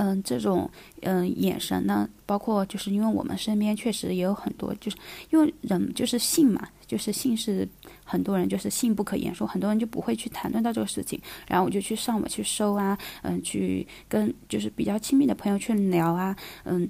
[0.00, 0.68] 嗯，这种，
[1.02, 4.96] 嗯，眼神呢，包括就是因为我们身边确实也有很多，就是
[5.28, 7.68] 因为人就是性嘛，就是性是
[8.02, 16.34] 很多人就是性不可言说，很多人就不会去谈论到这个事情，然后我就去上网去搜啊，嗯，去跟就是比较亲密的朋友去聊啊，
[16.64, 16.88] 嗯。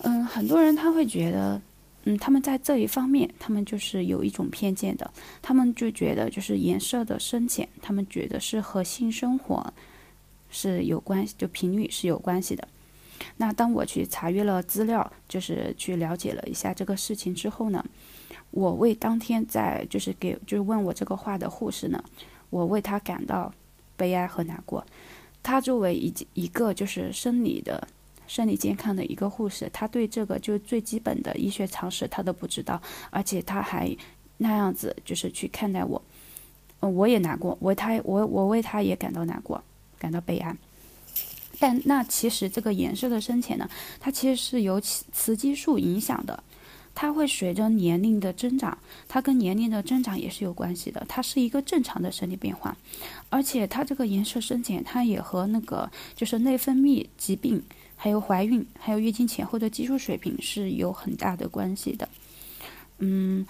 [0.00, 1.60] 嗯，很多人他会觉得，
[2.04, 5.10] 嗯，他们在这一方面，他们就是有一种偏见的，
[5.42, 9.56] 他们就觉得就是颜色的深浅，他们觉得是和性生活
[10.50, 12.66] 是有关系，就频率是有关系的。
[13.36, 17.84] 那当我去查阅了资料，就是去了解了一下这个事情之后呢，
[18.50, 22.02] 我为当天在就是给就是问我这个话的护士呢，
[22.50, 23.52] 我为他感到
[23.96, 24.84] 悲哀和难过。
[25.42, 27.88] 他作为一一个就是生理的。
[28.26, 33.96] 生理健康的一个护士，他对这个就最基本的医学常识他都不知道，而且他还
[34.36, 36.02] 那样子就是去看待我，
[36.80, 39.64] 我也难过，我他我我为他也感到难过，
[39.98, 40.56] 感到悲哀。
[41.60, 46.44] 但那其实这个颜色的深浅呢，它其实是由雌激素影响的，
[46.94, 52.76] 它会随着年龄的增长，它跟年龄的增长也是有关系的，它是一个正常的生理变化，
[53.28, 57.60] 而且它这个颜色深浅，它也和那个就是内分泌疾病，
[57.96, 62.08] 还有怀孕，还有月经前后的激素水平是有很大的关系的，
[62.98, 63.44] 嗯。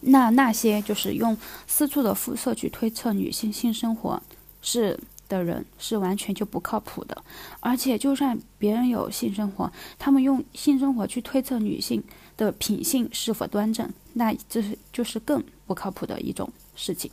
[0.00, 1.36] 那那些就是用
[1.66, 4.22] 私处的肤色去推测女性性生活
[4.62, 7.22] 是的人，是完全就不靠谱的。
[7.60, 12.02] 而且，就算别人有性生活，他们用性生活去推测女性
[12.36, 17.10] 的品性是否端正，那这是就是更不靠谱的一种事情。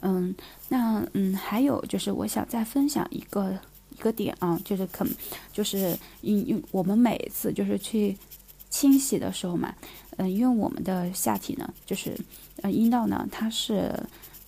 [0.00, 0.34] 嗯，
[0.68, 3.56] 那嗯，还有就是我想再分享一个
[3.96, 5.06] 一个点啊，就是可
[5.52, 8.16] 就是因因我们每一次就是去
[8.70, 9.74] 清洗的时候嘛。
[10.18, 12.16] 嗯，因为我们的下体呢，就是
[12.62, 13.92] 呃阴道呢，它是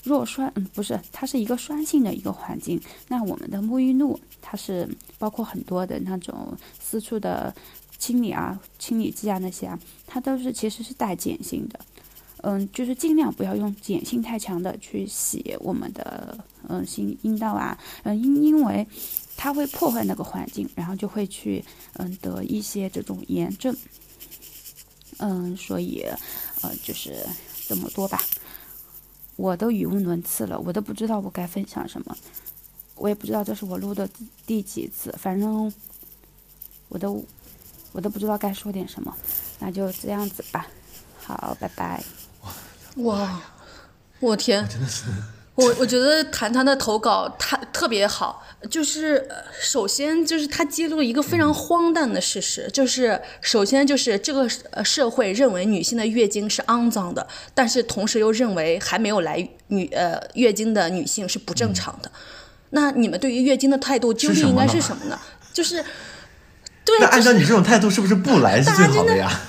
[0.04, 2.80] 弱酸，嗯，不是，它是一个酸性的一个环境。
[3.08, 7.54] 那我们的沐浴露，它是包括很多的那种私处的
[7.98, 11.78] 清理啊、清理剂啊那些啊，它都是其实是带碱性的。
[12.42, 16.36] 嗯，就是尽量不要用碱性太强的去洗我们的
[16.68, 18.86] 嗯性阴道啊，嗯，因因为
[19.36, 21.62] 它会破坏那个环境，然后就会去
[21.98, 23.76] 嗯得一些这种炎症。
[25.20, 26.04] 嗯，所以，
[26.62, 27.24] 呃，就是
[27.68, 28.20] 这么多吧。
[29.36, 32.16] 我都语无伦次了，我都不知道我该分享什么，
[32.96, 34.08] 我也不知道这是我录的
[34.46, 35.72] 第几次，反正
[36.88, 37.24] 我都
[37.92, 39.16] 我都不知道该说点什么，
[39.58, 40.66] 那就这样子吧。
[41.22, 42.02] 好，拜拜。
[42.96, 43.40] 哇，
[44.18, 44.68] 我天！
[44.68, 45.04] 真的是。
[45.54, 49.26] 我我觉得谈谈的投稿他特别好，就是
[49.58, 54.46] 首先就是他揭露了一个非常荒诞的事实，就是首先就是这个
[54.84, 62.12] 社会认为女性的月经是肮脏的，但是同时又认为还没有来女呃月经的女性是不正常的。
[62.70, 65.18] 那你们对于月经的态度究竟应该是什么呢？
[65.54, 65.82] 就是
[66.84, 69.40] 对，那按照你这种态度，是不是不来是最好的呀？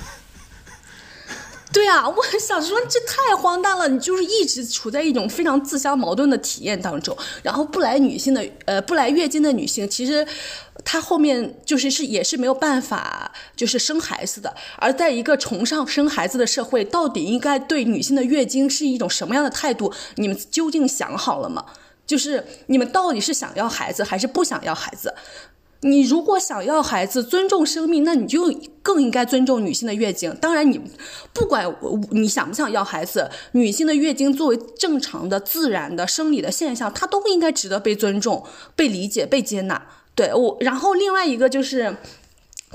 [1.74, 3.88] 对啊，我想说这太荒诞了！
[3.88, 10.28] 你就是一直处在一种非常自相矛盾的体验当中，然后不来女性的呃不来月经的女性，其实
[10.84, 14.54] 她后面就是是也是没有办法就是生孩子的。
[14.78, 19.94] 而在一个崇尚生孩子的社会，到底应该对女性的月经是一种什么样的态度？
[20.16, 21.66] 你们究竟想好了吗？
[22.06, 25.14] 就是你们到底是想要孩子还是不想要孩子？
[25.84, 30.32] 你如果想要孩子，尊重生命，那你就更应该尊重女性的月经。
[30.36, 30.80] 当然，你
[31.34, 31.66] 不管
[32.12, 38.44] 你想不想要孩子，女性的月经作为正常的、自然的生理的现象，它都应该值得被尊重、
[38.76, 39.82] 被理解、被接纳。
[40.14, 41.96] 对我，然后另外一个就是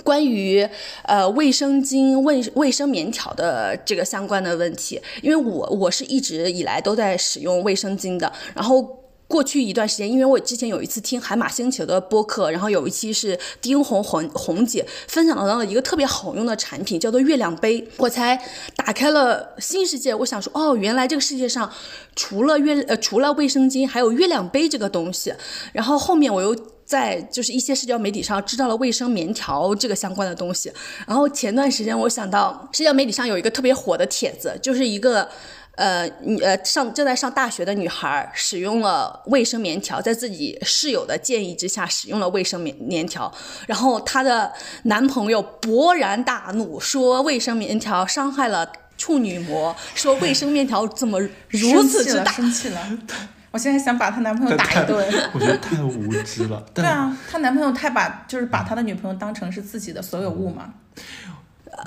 [0.02, 0.68] 关于
[1.04, 9.05] 呃卫生巾、卫卫生棉条的这个相关的问题，因为我我是一直以来都在使用卫生巾的，然后。
[9.28, 18.40] 过去一段时间，因为我之前有一次听海马星球的播客，然后有一期是丁红红红姐分享到了一个特别好用的产品，叫做月亮杯，我才
[18.76, 20.14] 打开了新世界。
[20.14, 21.70] 我想说，哦，原来这个世界上
[22.14, 25.34] 除了月呃除了卫生巾，还有月亮杯这个东西。
[25.72, 30.72] 然后后面我又在就是一些社交媒体上知道了卫生棉条这个相关的东西。
[31.04, 35.28] 然后前段时间我想到社交媒体上有一个特别火的帖子，就是一个。
[35.76, 43.32] 呃，女呃上正在上大学的女孩使用了卫生棉条，在自己室友的建议之下使用了卫生棉棉条，
[43.66, 44.50] 然后她的
[44.84, 52.80] 男朋友勃然大怒，说卫生棉条伤害了处女膜，说卫生棉条怎么如此之大，生气了，
[53.52, 56.64] 我现在想把她男朋友打一顿， 我觉得太无知了。
[56.72, 60.72] 对啊，她男朋友太把就是把他的女朋友当成是自己的所有物嘛。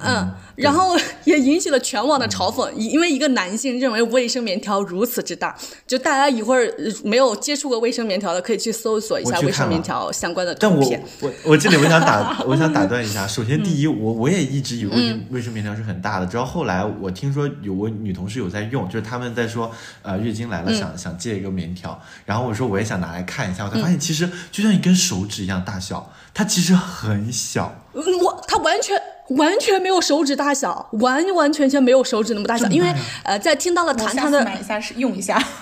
[0.04, 5.56] 嗯，然后 也引起了全网的嘲讽，因为一个男性认为卫生棉条如此之大，
[5.88, 6.71] 就大家一会儿
[7.04, 11.04] 没有接触过卫生棉条的，可以去搜索一下卫生棉条相关的图片。
[11.21, 19.71] 我我这里我想打 我想打断一下，首先第一，我我也一直以为卫生棉条是很大的，直到后来我听说有我女同事有在用，就是他们在说
[20.02, 27.73] 呃月经来了想想借一个棉条，然后我说我也想拿来看一下，我才发现其实就像一根手指一样大小，它其实很小。
[28.21, 28.99] 我它完全。
[29.38, 32.65] 完全没有手指大小，完完全全没有手指那么大小。
[32.69, 35.38] 因为呃，在听到了谈谈的，买一下是用一下。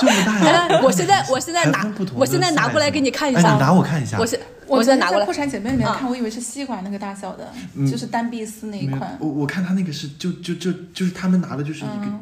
[0.00, 0.80] 这么大呀？
[0.82, 3.52] 我现在我现在拿，我现在拿过来给你看一下。
[3.52, 4.18] 你拿我看一下。
[4.18, 5.24] 我现我现在拿过来。
[5.24, 7.48] 破产姐妹里面看，我以为是吸管那个大小的，
[7.88, 9.16] 就是单碧丝那一款。
[9.20, 12.12] 我我看他那个是就就就就是他们拿的就是一个，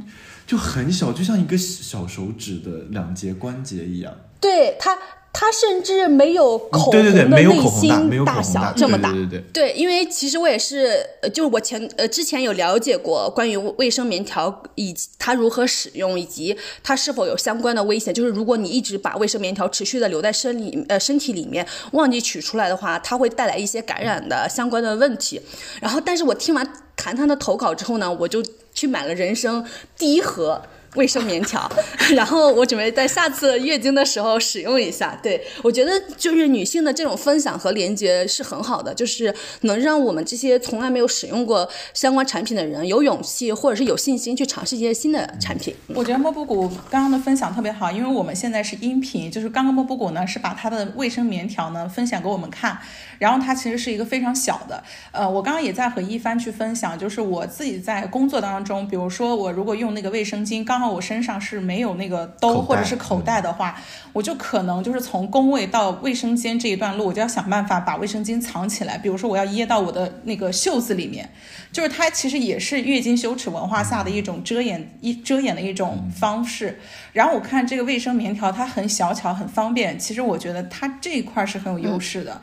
[0.46, 4.12] 就很小，就像一个小手指的两节关节一样。
[4.38, 4.94] 对它。
[5.34, 9.12] 它它甚至没有口对对对，红的内没有口红大，没心有口红小，这么大。
[9.12, 9.68] 对对对对。
[9.68, 18.14] 对，因为其实我也是，呃，就是我前呃之前有了解过关于卫生棉条以及它如何使用，以及它是否有相关的危险。
[18.14, 25.42] 就是如果你一直把卫生棉条持续的留在身里呃身体里面，忘记取出来的话，它会带来一些感染的相关的问题。
[25.82, 28.42] 然后，但是我听完谈谈的投稿之后呢，我就
[28.72, 29.62] 去买了人生
[29.98, 30.62] 第一盒。
[30.94, 31.70] 卫生棉条，
[32.14, 35.18] 然后我准备在下次月经的时候使用一下。
[35.22, 45.74] 对我觉得就是女性的这种分享和连接是很好的，就是能让我们这些从来没有使用过相关产品的人有勇气或者是有信心去尝试一些新的产品。
[45.88, 52.78] 我觉得莫布谷刚刚的分享特别好，因为我们现在是音频，就是刚刚莫布谷呢是把他的卫生棉条呢分享给我们看，
[53.18, 54.82] 然后它其实是一个非常小的。
[55.12, 63.80] 呃，我刚刚也在和一帆去分享，就是我自己在工作当中，比如说我如果用那个卫生巾，刚好我身上是没有那个兜或者是口袋的话，
[64.12, 71.28] 我就可能就是从工位到卫生间这一段路，我就要想办法把卫生巾藏起来，比如说我要掖到我的那个袖子里面，
[71.74, 76.78] 就是它其实也是月经羞耻文化下的一种遮掩一遮掩的一种方式。
[77.12, 79.98] 然后我看这个卫生棉条，它很小巧，很方便。
[79.98, 82.40] 其实我觉得它这一块是很有优势的。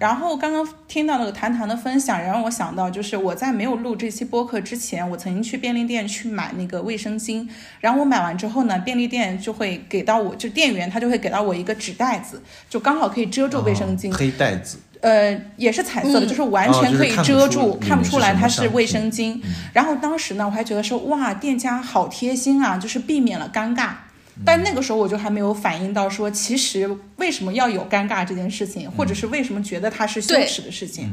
[0.00, 7.48] 然后刚刚听到那个谈谈的分享，也让我想到，就是我在没有录这期播客之前，我曾经去便利店去买那个卫生巾。
[7.78, 14.12] 然后我买完之后呢，便利店就会给到我，就店员他就会给到我一个纸袋子，就刚好可以遮住卫生巾。
[14.12, 19.38] 哦黑袋子，呃，也是彩色的，嗯就是完全可以遮住，哦就是看不出来它是卫生巾。
[19.72, 23.90] 然后当时呢，我还觉得说，哇，店家好贴心啊，就是避免了尴尬。
[24.46, 31.10] 但那个时候我就还没有反应到说，其实为什么要有尴尬这件事情，或者是为什么觉得它是羞耻的事情。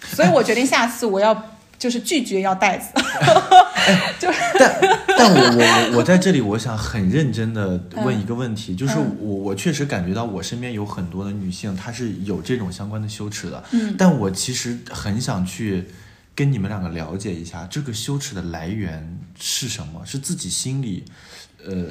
[0.00, 1.34] 所以我决定下次我要
[1.78, 2.90] 就是拒绝要袋子。
[4.18, 4.80] 就是但
[5.16, 15.86] 但我我我我在这里，我想很认真的问一个问题，就是嗯我我确实感觉到我身边有很多的女性，她是有这种相关的羞耻的，嗯但我其实很想去
[16.34, 20.04] 跟你们两个了解一下，这个羞耻的来源是什么？
[20.04, 21.04] 是自己心里，
[21.64, 21.86] 呃。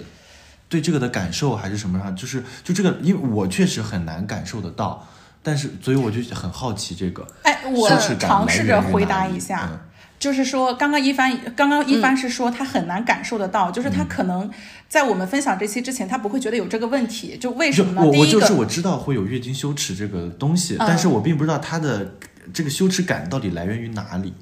[0.67, 5.07] 对这个的感受还是什么上，就是就这个，因为我确实很难感受得到，
[5.45, 7.87] 但是所以我就很好奇这个哎，我
[8.19, 9.69] 尝试着回答一下。
[9.71, 9.79] 嗯
[10.17, 14.49] 就是说，刚刚一帆，刚刚一帆是说他很难感受得到，就是嗯他可能
[14.87, 17.37] 在我们分享这期之前，他不会觉得有这个问题。
[17.37, 18.01] 就为什么呢？
[18.01, 22.15] 我我就是我知道会有月经羞耻这个东西，嗯但是我并不知道他的
[22.53, 24.33] 这个羞耻感到底来源于哪里。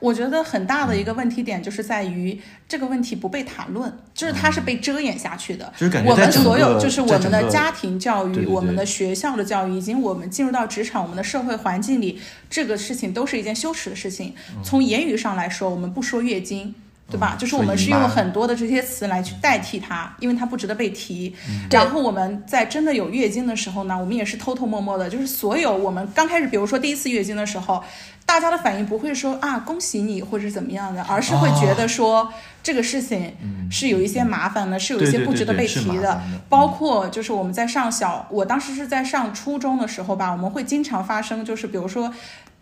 [0.00, 5.72] 我觉得很大的嗯一个问题点就是在于这个问题不被谈论，就是它是被遮掩下去的。
[5.76, 14.34] 就是感觉我们所有就是我们的家庭教育、我们的学校的教育，以及我们进入到职场、我们的社会环境里，这个事情都是一件羞耻的事情。
[14.56, 16.74] 嗯从言语上来说，我们不说月经。
[17.10, 17.34] 对吧？
[17.36, 21.34] 嗯就是我们是用说姨妈很多的这些词来去代替它，因为它不值得被提。
[21.48, 27.82] 嗯然后我们在真的有月经的时候呢，我们也是偷偷摸摸的，就是所有我们刚开始，比如说第一次月经的时候，
[28.24, 32.32] 大家的反应不会说啊恭喜你或者怎么样的，而是会觉得说、
[32.62, 33.32] 这个事情
[33.70, 42.12] 是有一些麻烦的，是有一些不值得被提的包括就是我们在上小，我当时是在上初中的时候吧，我们会经常发生，就是比如说。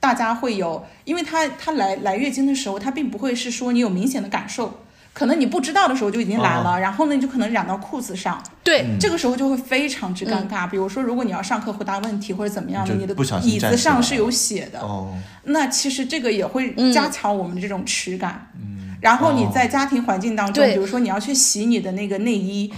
[0.01, 4.80] 大家会有，因为他他来来月经的时候，他并不会是说你有明显的感受，
[5.12, 10.68] 可能你不知道的时候就已经来了，然后呢你就可能染到裤子上，对，这个时候就会非常之尴尬。
[10.68, 15.12] 比如说，如果你要上课回答问题或者怎么样的，你的椅子上是有血的，哦，
[15.44, 18.49] 那其实这个也会加强我们的这种耻感。
[18.55, 19.51] 嗯，然后你哦。
[19.53, 20.74] 在家庭环境当中，对。
[20.74, 22.76] 比如说你要去洗你的那个内衣，哦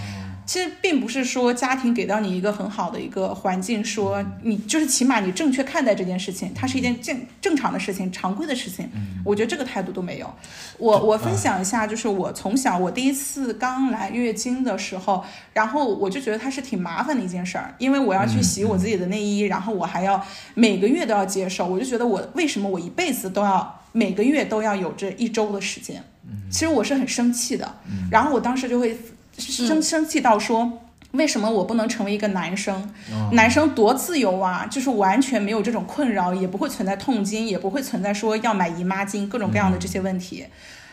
[0.51, 8.91] 其实并不是说家庭给到你一个很好的一个环境，说你就是起码你正确看待这件事情，它是一件正正常的事情、常规的事情。
[8.93, 10.29] 嗯我觉得这个态度都没有。
[10.77, 20.21] 我我分享一下，就是我从小我第一次刚来月经的时候，然后我就觉得它是挺麻烦的一件事儿，因为我要去洗我自己的内衣，然后我还要
[20.55, 26.03] 每个月都要接受，我就觉得我为什么我一辈子都要每个月都要有这一周的时间？
[26.51, 27.77] 其实我是很生气的，
[28.11, 28.99] 然后我当时就会
[29.41, 30.81] 生生气到说。
[31.13, 32.89] 为什么我不能成为一个男生？
[33.33, 40.47] 男生多自由啊，就是完全没有这种困扰，也不会存在痛经，也不会存在说要买姨妈巾各种各样的这些问题。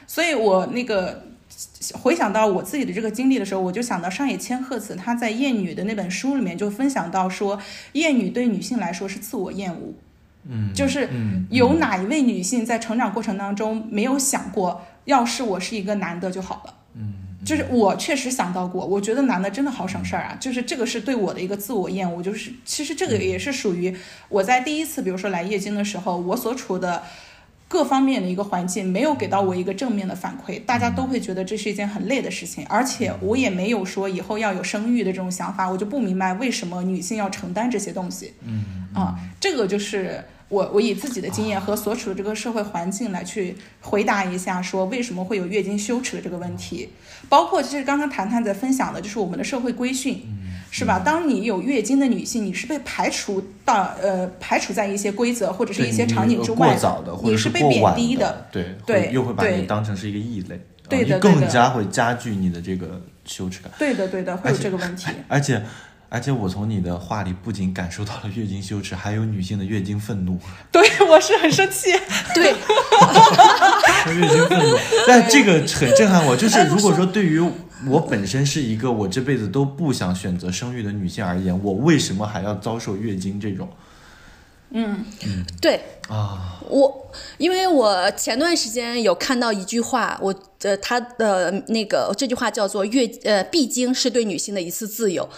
[0.08, 1.24] 所以我那个
[1.94, 9.94] 回想到我自己的这个经历的时候，我就想到上野千鹤子她在《厌女》的那本书里面就分享到说，厌女对女性来说是自我厌恶。
[10.50, 16.74] 嗯，就是嗯有哪一位女性在成长过程当中没有想过，要是我是一个男的就好了。
[17.48, 23.96] 嗯，就是我确实想到过，我觉得男的真的好省事儿啊，就是这个是对我的一个自我厌恶，就是其实这个也是属于
[24.30, 27.04] 我在第一次，比如说来月经的时候，我所处的
[27.70, 38.34] 各方面的一个环境没有给到我一个正面的反馈，大家都会觉得这是一件很累的事情，而且我也没有说以后要有生育的这种想法，我就不明白为什么女性要承担这些东西。
[38.44, 46.90] 嗯啊，这个就是我我以自己的经验和所处的这个社会环境来去回答一下，说为什么会有月经羞耻的这个问题，
[47.28, 50.22] 包括其实刚刚谈谈在分享的就是我们的社会规训。
[50.70, 51.00] 是吧？
[51.00, 56.78] 当你有月经的女性，你是被排除到呃排除在一些规则或者是一些场景之外
[57.24, 63.72] 你是被贬低的，对对又会把你当成是一个异类，对的更加会加剧你的这个羞耻感。
[63.80, 65.08] 对的对的，会有这个问题。
[65.30, 65.66] 而且，而且
[66.40, 70.40] 我从你的话里不仅感受到了月经羞耻，还有女性的月经愤怒。
[70.72, 71.92] 对我是很生气。
[72.34, 72.52] 对，
[74.14, 76.36] 月经愤怒，但这个很震撼我。
[76.36, 77.40] 就是哎如果说对于
[77.88, 83.70] 我本身是一个我这辈子都不想选择生育的女性而言，我为什么还要遭受月经这种
[84.72, 85.06] 嗯
[85.62, 86.60] 对，啊？
[86.70, 90.34] 我因为我前段时间有看到一句话，我
[90.64, 95.30] 呃他的那个这句话叫做月呃必经是对女性的一次自由。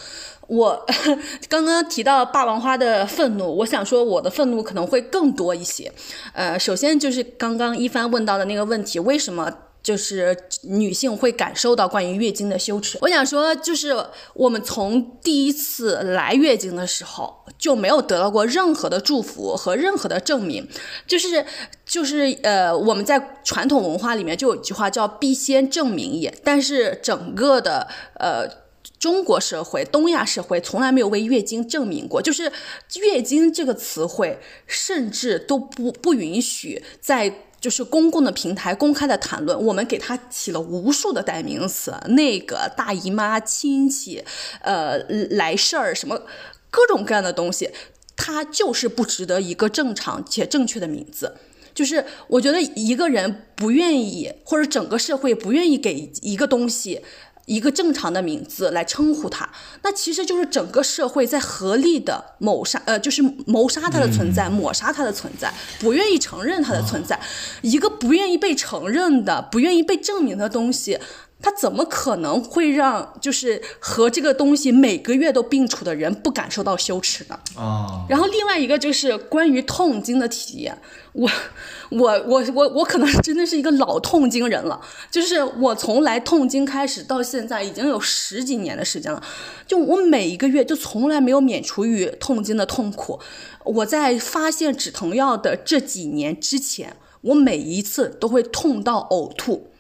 [0.49, 0.85] 我
[1.47, 5.91] 刚刚提到霸王花的愤怒，我想说我的愤怒可能会更多一些。
[6.33, 9.49] 呃，首先就是刚刚一帆问到的那个问题，为什么？
[9.81, 12.97] 就是女性会感受到关于月经的羞耻。
[13.01, 13.95] 我想说，就是
[14.33, 20.67] 我们从第一次来月经的时候就没有得到过任何的祝福和任何的证明，
[21.07, 21.45] 就是
[21.85, 28.58] 就是呃，我们在传统文化里面就有一句话叫“必先证明也”，但是整个的呃。
[28.99, 32.51] 中国社会、东亚社会从来没有为月经证明过，就是
[32.99, 34.37] 月经这个词汇，
[34.67, 39.57] 甚至都不不允许在就是公共的平台公开的谈论。
[39.65, 44.23] 我们给它起了无数的代名词，那个大姨妈、亲戚，
[44.61, 44.97] 呃，
[45.31, 46.21] 来事儿什么
[46.69, 47.69] 各种各样的东西，
[48.17, 51.37] 它就是不值得一个正常且正确的名字。
[51.73, 57.01] 就是我觉得一个人不愿意，或者整个社会不愿意给一个东西。
[57.49, 59.49] 一个正常的名字来称呼他，
[59.81, 67.19] 那其实就是整个社会在合力的谋杀，呃，就是谋杀他的存在，抹杀他的存在，不愿意承认他的存在。
[67.61, 70.99] 一个不愿意被承认的、不愿意被证明的东西，
[71.41, 77.39] 它怎么可能会让就是和这个东西每个月都并处的人不感受到羞耻呢？
[77.55, 80.77] 啊，然后另外一个就是关于痛经的体验，
[81.13, 81.29] 我
[81.91, 89.23] 我我我我可能真的是一个老痛经人了，就是我从来痛经开始到现在已经有十几年的时间了，
[89.65, 93.19] 就我每一个月就从来没有免除于痛经的痛苦。
[93.63, 99.71] 我在发现止疼药的这几年之前，我每一次都会痛到呕吐。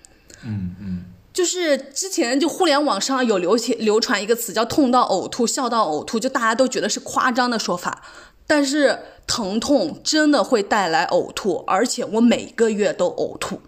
[0.45, 1.03] 嗯嗯，
[1.39, 8.03] 就是之前就互联网上有流行流传一个词叫“痛到呕吐，笑到呕吐”，就大家都觉得是夸张的说法，
[8.45, 13.61] 但是疼痛真的会带来呕吐，而且我每个月都呕吐，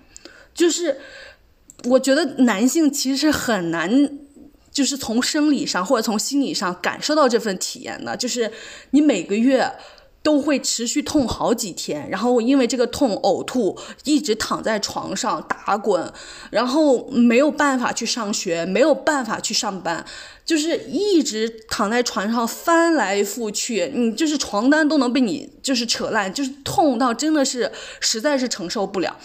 [0.53, 0.97] 就是
[1.86, 4.17] 我觉得男性其实很难。
[4.74, 8.51] 就是从生理上或者从心理上感受到这份体验的，就是
[8.91, 9.69] 你每个月
[10.24, 16.11] 都会持续痛好几天，然后因为这个痛呕吐，一直躺在床上打滚，
[16.51, 20.05] 然后没有办法去上学，没有办法去上班，
[20.45, 29.17] 就是一直躺在床上翻来覆去，你就是床单都能被你就是扯烂，就是痛到真的是实在是承受不了。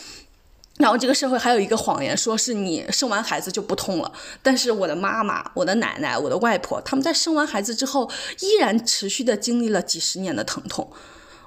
[0.79, 4.13] 然后这个社会还有一个谎言，说是你生完孩子就不痛了。
[4.43, 8.11] 但是我的妈妈、我的奶奶、我的外婆，他们在生完孩子之后，
[8.41, 10.91] 依然持续的经历了几十年的疼痛。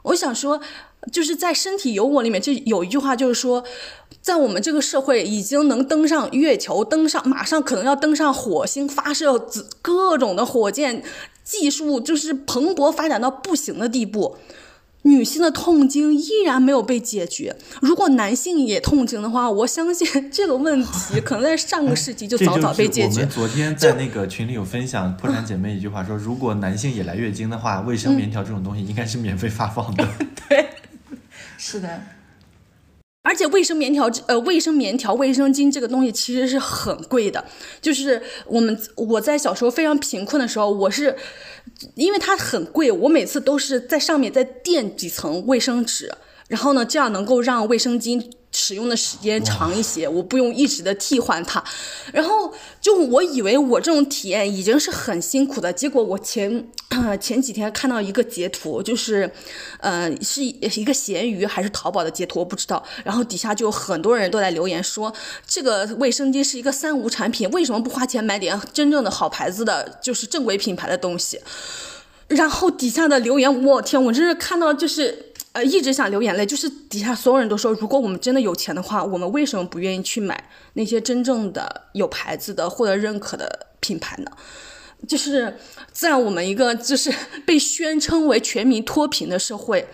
[0.01, 0.59] 我想说，
[1.11, 3.63] 就是在《身体有我》里面，就有一句话，就是说，
[4.21, 11.03] 在我们这个社会已经能登上月球，登上马上可能要登上火星，发射子各种的火箭
[11.43, 14.37] 技术，就是蓬勃发展到不行的地步。
[15.03, 17.55] 女性的痛经依然没有被解决。
[17.81, 23.29] 如果男性也痛经的话，我相信这个问题可能在上个世纪就早早被解决我们。
[23.29, 30.07] 昨天在那个群里有分享破产姐妹一句话说，如果男性也来月经的话，卫生棉条这种东西应该是免费发放的。
[30.49, 30.69] 对
[31.57, 32.01] 是的，
[33.21, 37.43] 而且卫生棉条，呃，卫生棉条、卫生巾这个东西其实是很贵的。
[37.81, 41.15] 就是我们我在小时候非常贫困的时候，我是
[41.95, 46.11] 因为它很贵，我每次都是在上面再垫几层卫生纸，
[46.47, 51.63] 然后呢，这样能够让卫生巾使用的时间长一些，我不用一直的替换它。
[52.11, 59.31] 然后就我以为我这种体验已经是很辛苦的，结果我前呃 前几天看到一个截图，就是
[59.79, 62.83] 呃是一个闲鱼还是淘宝的截图，我不知道。
[63.05, 65.13] 然后底下就很多人都在留言说，
[65.47, 71.39] 这个卫生巾是一个三无产品，为什么不花钱买点真正的好牌子的，就是正规品牌的东西？
[72.27, 84.31] 然后底下的留言，我天，我真是看到就是呃，一直想流眼泪，就是底下所有人都说，如果我们真的有钱的话，我们为什么不愿意去买那些真正的有牌子的、获得认可的品牌呢？
[85.07, 85.57] 就是
[85.91, 87.11] 在我们一个就是
[87.47, 89.87] 被宣称为全民脱贫的社会，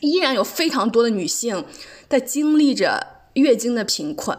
[0.00, 1.64] 依然有非常多的女性
[2.08, 4.36] 在经历着月经的贫困。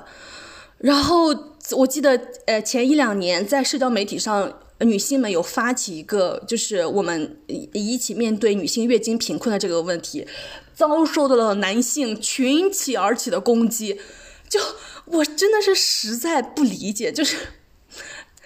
[0.78, 1.36] 然后
[1.72, 4.60] 我记得，呃，前一两年在社交媒体上。
[4.84, 10.28] 女性们有发起一个，就是我们一起面对女性月经贫困的这个问题，
[10.74, 14.00] 遭受到了男性群起而起的攻击，
[14.50, 14.60] 就
[15.06, 17.38] 我真的是实在不理解，就是。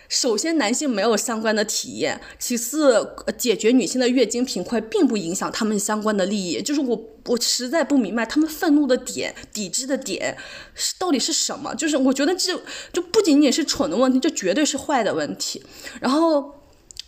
[0.09, 6.61] 首先，男性没有相关的体验；其次，解决女性的月经贫困并不影响他们相关的利益。
[6.61, 10.37] 就是我，我实在不明白他们愤怒的点、抵制的点
[10.73, 11.75] 是到底是什么。
[11.75, 12.57] 就是我觉得这
[12.93, 15.61] 就不仅仅是蠢的问题，这绝对是坏的问题。
[15.99, 16.55] 然后，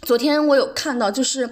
[0.02, 1.50] 昨天我有看到，就是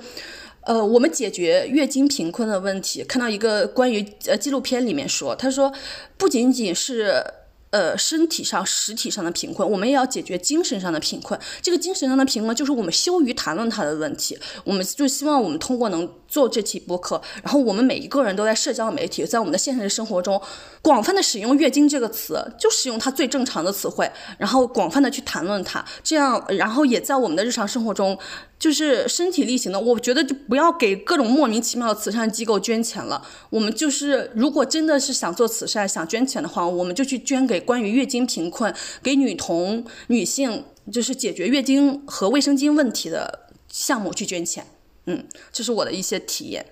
[0.61, 5.71] 呃，我们解决月经贫困的问题，看到一个关于呃纪录片里面说，他说
[6.17, 7.23] 不仅仅是。
[7.69, 11.37] 呃，身体上、实体上的贫困，我们也要解决精神上的贫困。
[11.61, 14.37] 这个精神上的贫困，就是我们羞于谈论他的问题。
[14.63, 20.41] 我们就希望我们通过能做这期播客，然后我们每一个人都在社交媒体，在我们的现实生活中，
[20.81, 25.83] 广泛的使用“月经”这个词，就使用它最正常的词汇，然后广泛的去谈论它。
[26.03, 28.17] 这样，然后也在我们的日常生活中。
[28.59, 33.21] 就是身体力行的，我觉得就不要给各种莫名其妙的慈善机构捐钱了。
[33.51, 38.73] 我们就是，如果真的是想做慈善、想捐钱的话，我们就去捐给关于月经贫困、
[39.03, 44.65] 给女童、女性，就是解决月经和卫生巾问题的项目去捐钱。
[45.07, 46.65] 嗯，这是我的一些体验。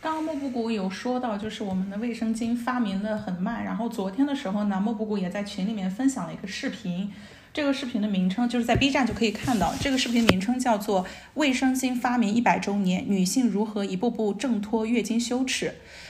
[0.00, 3.64] 刚刚莫布谷有说到，就是我们的卫生巾发明的很慢。
[3.64, 7.10] 然后昨天的时候呢，莫布谷也在群里面分享了一个视频。
[7.54, 9.74] 这个视频的名称就是在 B 站就可以看到。
[9.80, 11.04] 这个视频名称叫做
[11.34, 15.66] 《卫生巾发明一百周年：女性如何一步步挣脱月经羞耻》。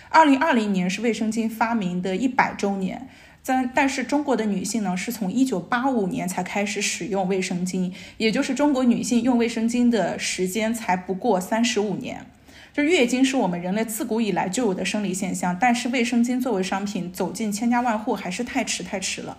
[0.09, 3.09] 二零二零年是卫生巾发明的一百周年，
[3.43, 12.25] 在但是中国的女性呢，是从一九八五年才开始使用卫生巾，也就是中国女性用卫生巾的时间才不过三十五年。
[12.73, 19.37] 就月经是我们人类自古以来就有的生理现象，但是卫生巾作为商品走进千家万户还是太迟太迟了。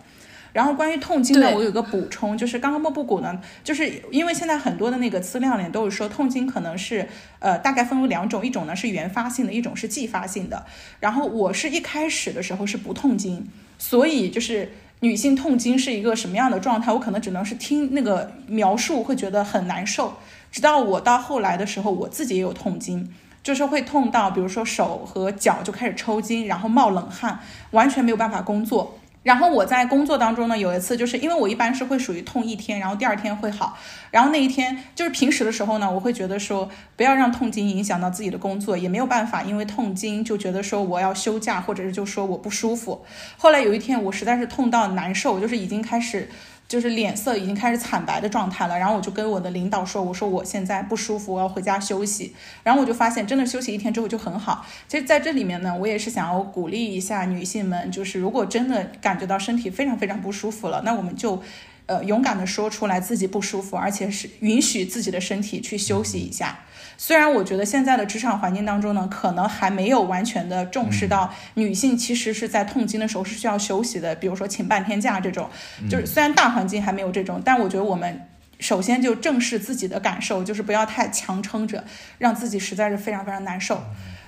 [0.51, 7.07] 然后关于痛经呢，我有个补充，就是刚刚莫布谷呢，就是因为现在很多的那个资料里都是说痛经可能是
[7.39, 10.63] 呃大概分为两种，一种呢是原发性的，一种是继发性的。
[10.99, 13.47] 然后我是一开始的时候是不痛经，
[13.85, 14.71] 所以就是
[15.01, 20.13] 女性痛经是一个什么样的状态，我可能只能是听那个描述会觉得很难受。
[20.49, 23.13] 直到我到后来的时候，我自己也有痛经，
[23.43, 28.97] 就是会痛到比如说手和脚就开始抽筋，然后冒冷汗，完全没有办法工作。
[29.23, 33.77] 然后我在工作当中呢，有一次就是因为我一般是会属于痛一天，然后第二天会好，
[34.11, 43.05] 然后那一天就是平时的时候呢，我会觉得说不要让痛经影响到自己的工作，也没有办法，因为痛经就觉得说我要休假，或者是就说我不舒服。
[43.37, 46.29] 后来有一天我实在是痛到难受，就是已经开始。
[46.73, 52.33] 就是脸色已经开始惨白的状态了，然后我就跟我的领导说：“我说我现在不舒服，我要回家休息。”
[52.65, 54.65] 然后我就发现，真的休息一天之后就很好。
[54.87, 61.43] 其实在这里面呢，我也是想要鼓励一下女性们，就是如果真的感觉到身体非常非常不舒服了，那我们就，
[61.85, 66.57] 呃，勇敢的说出来自己不舒服，而且是允许自己的身体去休息一下。
[66.97, 75.49] 虽然我觉得现在的职场环境当中呢，可能还没有完全的重视到女性其实是在痛经的时候是需要休息的，比如说请半天假这种，
[75.89, 78.21] 就是虽然大环境还没有这种，但我觉得我们
[78.59, 81.83] 首先就正视自己的感受，就是不要太强撑着，
[82.17, 83.83] 让自己实在是非常非常难受。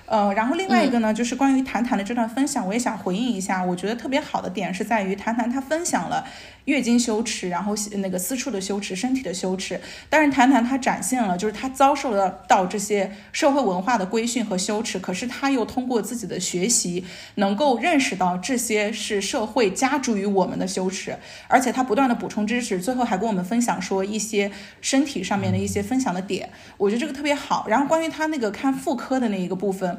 [0.06, 3.64] 呃，然后另外一个呢，就是关于谈谈的这段分享，我也想回应一下。
[3.64, 6.24] 我觉得特别好的点是在于谈谈他分享了
[6.66, 9.80] 月经羞耻，然后那个私处的羞耻、身体的羞耻。
[10.08, 17.04] 但是谈谈他展现了，就是他遭受了到这些社会文化的规训和羞耻，可是他又通过自己的学习，
[17.34, 21.16] 能够认识到这些是社会加诸于我们的羞耻，
[21.48, 26.48] 而且他不断的补充知识，最后还跟我们分享说一些身体上面的一些分享的点。
[26.76, 27.66] 我觉得这个特别好。
[27.68, 29.95] 然后关于他那个看妇科的那一个部分。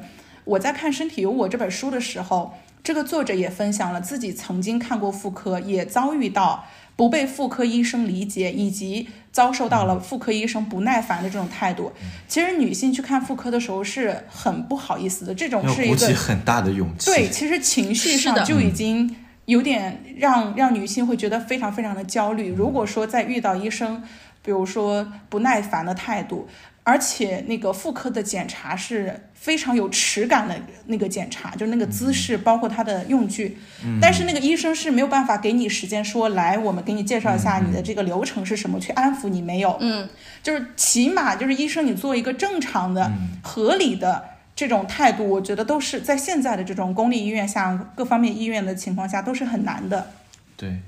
[0.47, 6.63] 我在看《身体有我》这本书的时候，这个作者也分享了自己曾经看过妇科，也遭遇到
[6.95, 11.91] 不被妇科医生理解，以及遭受到了妇科医生不耐烦的这种态度。
[12.29, 17.11] 其实女性去看妇科的时候是很不好意思的，这种是一个很大的勇气。
[17.11, 19.13] 对，其实情绪上就已经
[19.45, 22.53] 有点让让女性会觉得非常非常的焦虑。
[22.53, 24.01] 如果说再遇到医生，
[24.41, 26.47] 比如说不耐烦的态度。
[26.87, 33.57] 而且那个妇科的检查是非常有耻感的那个检查，就是那个姿势，包括它的用具。
[34.01, 39.75] 但是那个医生是没有办法给你时间说来，我们给你介绍一下你的这个流程是什么，去安抚你没有。
[39.81, 40.07] 嗯，
[40.41, 43.11] 就是起码就是医生，你做一个正常的、
[43.43, 44.23] 合理的
[44.55, 50.11] 这种态度，我觉得都是在现在的这种公立医院下各方面医院的情况下都是很难的。
[50.55, 50.79] 对，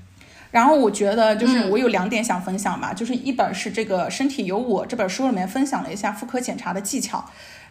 [0.50, 1.70] 然后我觉得就是嗯。
[1.70, 7.24] 我有两点想分享吧，就是一本是这个《身体有我》这本书里面分享了一下妇科检查的技巧，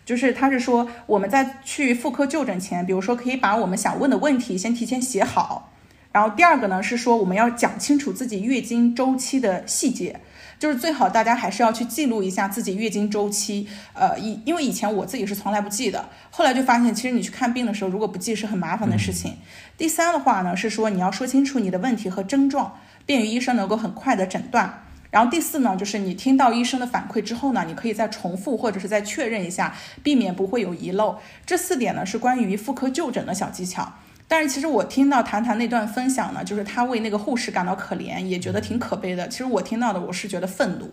[0.06, 5.74] 就是他是说我们在去妇科就诊前，比如说可以把我们想问的问题先提前写好，
[6.12, 10.20] 然后第二个呢是说我们要讲清楚自己月经周期的细节。
[10.58, 19.38] 就是最好大家还是要去记录一下自己月经周期，呃，以因为以前我自己是从来不记的，后来就发现其实你去看病的时候，如果不记是很麻烦的事情。
[19.80, 24.84] 第三的话呢是说你要说清楚你的问题和症状，便于医生能够很快的诊断。
[25.10, 29.74] 然后第四呢，就是你听到医生的反馈之后呢，你可以再重复或者是再确认一下，
[30.04, 31.18] 避免不会有遗漏。
[31.46, 33.94] 这四点呢是关于妇科就诊的小技巧。
[34.28, 39.30] 但是其实我听到谈谈那段分享呢，就是他为那个护士感到可怜，也觉得挺可悲的。
[39.30, 40.92] 其实我听到的我是觉得愤怒，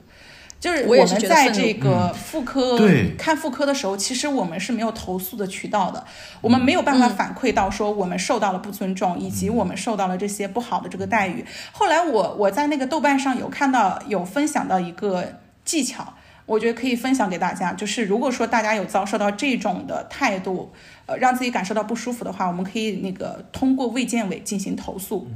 [0.59, 6.05] 就是我们在这个妇科、对看妇科的时候，其实我们是没有投诉的渠道的，
[6.41, 11.45] 我们没有办法反馈到说我们受到了不尊重，以及我们受到了这些不好的这个待遇。
[11.73, 16.15] 后来我我在那个豆瓣上有看到有分享到一个技巧。
[16.47, 20.71] 我觉得可以分享给大家，就是如果说大家有遭受到这种的态度，
[21.07, 25.27] 呃，让自己感受到不舒服的话，我们可以那个通过卫健委进行投诉。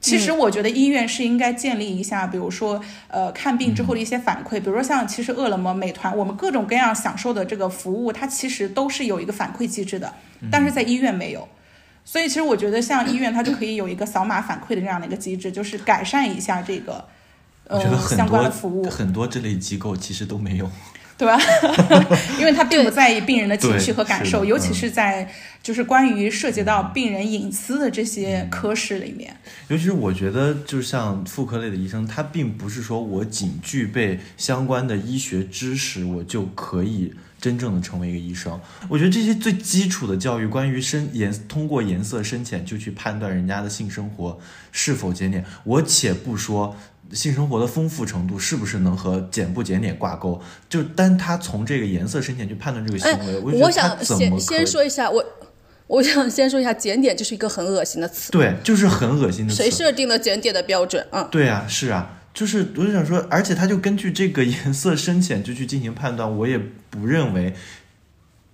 [0.00, 10.12] 其实我觉得医院是应该建立一下，比如说呃看病之后的一些反馈，比如说像其实饿了么、美团，我们各种各样享受的这个服务，它其实都是有一个反馈机制的，
[10.50, 11.46] 但是在医院没有。
[12.04, 17.04] 所以其实我觉得像医院它就可以有一个扫码反馈的这样的一个机制，就是改善一下这个
[17.68, 17.78] 呃
[18.08, 18.88] 相关的服务。
[18.88, 20.70] 很多这类机构其实都没有。
[21.20, 21.38] 对吧？
[22.40, 25.30] 因为他并不在意病人的情绪和感受，尤其嗯是在
[25.70, 29.36] 就是关于涉及到病人隐私的这些科室里面。
[29.68, 38.60] 尤其是我觉得，就像妇科类的医生，他并不是说我仅具备相关的医学知识，我就可以真正的成为一个医生。
[38.88, 44.36] 我觉得这些最基础的教育，关于深颜通过颜色深浅就去判断人家的性生活
[44.72, 46.74] 是否检点，我且不说。
[47.12, 50.40] 性生活的丰富程度是不是能和检不检点挂钩？
[50.68, 54.40] 就单他从这个颜色深浅去判断这个行为，我就觉我得他想先？
[54.40, 55.24] 先说一下，我
[55.90, 59.60] 我想先说一下，检点就是一个很恶心的词，对，就是很恶心的词。
[59.60, 61.04] 谁设定了检点的标准？
[61.10, 66.56] 嗯，对啊，是啊，就是我就想说，而且他就根据这个颜色深浅就去进行判断，我也
[66.90, 67.52] 不认为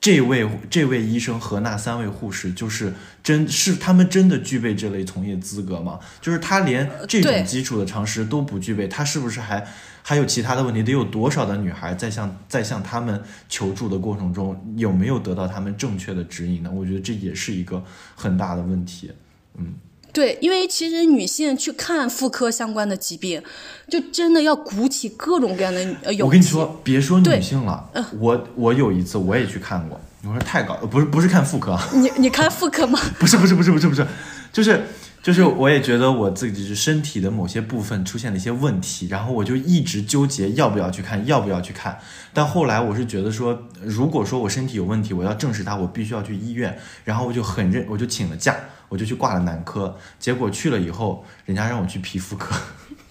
[0.01, 6.01] 这位这位医生和那三位护士就是真是他们真的具备这类从业资格吗？
[6.23, 9.67] 就是他连这种基础的常识都不具备，他是不是还
[10.09, 10.85] 还有其他的问题？
[10.85, 16.71] 得有多少的女孩在向在向他们求助的过程中，有没有得到他们正确的指引呢？
[16.73, 17.83] 我觉得这也是一个
[18.15, 19.11] 很大的问题。
[19.59, 19.75] 嗯
[20.13, 23.43] 对，因为其实女性去看妇科相关的疾病，
[23.91, 26.23] 就真的要鼓起各种各样的呃勇气。
[26.23, 27.91] 我跟你说，别说女性了，
[28.21, 32.97] 我我有一次我也去看过，我说太搞，不是不是看妇科啊，你你看妇科吗？
[33.19, 34.07] 不是不是不是不是不是，
[34.53, 34.85] 就是
[35.27, 41.99] 就是我也觉得我自己是身体的某些部分出现了一些问题，然后我就一直纠结要不要去看，要不要去看。
[42.33, 48.55] 但后来我是觉得说，如果说我身体有问题，我要正视它，我必须要去医院，然后我就很认，我就请了假，
[48.89, 52.55] 我就去挂了男科，结果去了以后，人家让我去皮肤科。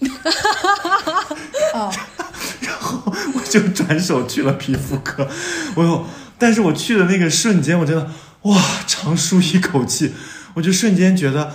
[2.60, 5.28] 然后，我就转手去了皮肤科，
[5.74, 6.06] 我有，
[6.38, 8.10] 但是我去的那个瞬间，我真的
[8.44, 10.14] 哇，长舒一口气，
[10.54, 11.54] 我就瞬间觉得，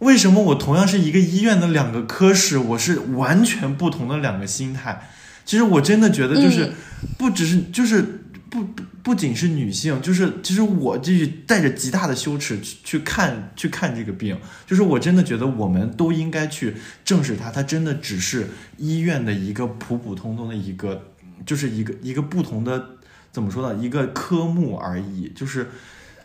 [0.00, 5.08] 为什么我同样是一个医院的两个科室，我是完全不同的两个心态。
[5.46, 6.74] 其实我真的觉得，就是、嗯。
[7.16, 8.02] 不只是就是
[8.50, 16.74] 不不不仅是女性，就是其实我就是带着极大的羞耻去去看去看这个病，就是我真的觉得我们都应该去
[17.06, 21.06] 正视它，它真的只是医院的一个普普通通的一个，
[21.46, 22.90] 就是一个一个不同的
[23.32, 25.70] 怎么说呢，一个科目而已，就是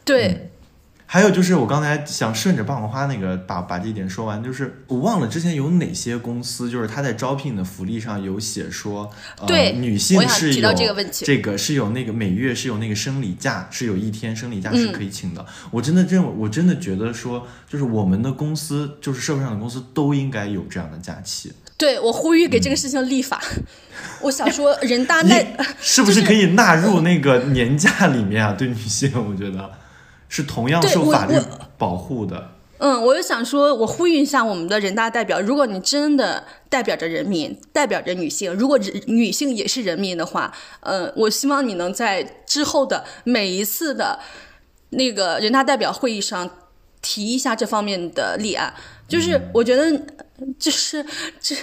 [0.03, 0.51] 对，
[1.07, 15.45] 还有就是，我刚才想顺着爆米花那个把把这一点说完，就是我忘了之前有哪些公司，就是他在招聘的福利上有写说，呃、对女性是有这个问题这个是有那个每月是有那个生理假，是有一天生理假嗯是可以请的。
[15.71, 21.53] 我真的认为，我真的觉得说，就是我们的公司，就是社会上的公司都应该有这样的假期。
[21.77, 23.41] 对我呼吁给这个事情立法。
[24.21, 25.45] 我想说，人大那
[25.79, 28.53] 是不是可以纳入那个年假里面啊？
[28.53, 29.71] 对女性，我觉得
[30.35, 31.35] 是同样受法律
[31.77, 32.51] 保护的。
[32.77, 44.19] 嗯，我就想说，我呼吁一下我们的人大代表，如果你真的代表着人民，代表着女性，如果人女性也是人民的话，呃，我希望你能在之后的每一次的
[44.89, 46.49] 那个人大代表会议上
[47.01, 48.73] 提一下这方面的立案。
[49.07, 50.01] 就是我觉得，
[50.59, 51.05] 就是
[51.39, 51.55] 这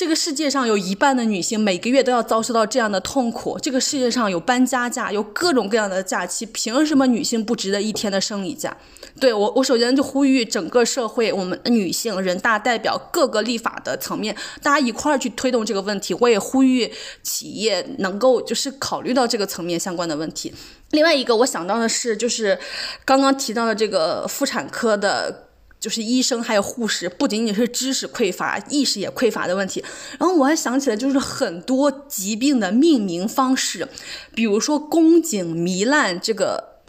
[0.00, 3.58] 这个世界上有一半的女性每个月都要遭受到这样的痛苦。
[3.60, 8.74] 这个世界上有搬家假，有各种各样的假期，凭什么女性不值得一天的生理假？
[9.20, 16.14] 对我，我首先就呼吁整个社会，我们女性、人大代表、各个立法的层面，大家一块儿去推动这个问题。
[16.14, 16.90] 我也呼吁
[17.22, 20.50] 企业能够就是考虑到这个层面相关的问题。
[20.92, 22.58] 另外一个我想到的是，就是
[23.04, 25.49] 刚刚提到的这个妇产科的。
[25.80, 29.82] 就是医生还有护士，不仅仅是知识匮乏，意识也匮乏的问题。
[30.18, 33.88] 然后我还想起来，就是很多疾病的命名方式，
[34.34, 36.82] 比如说宫颈糜烂这个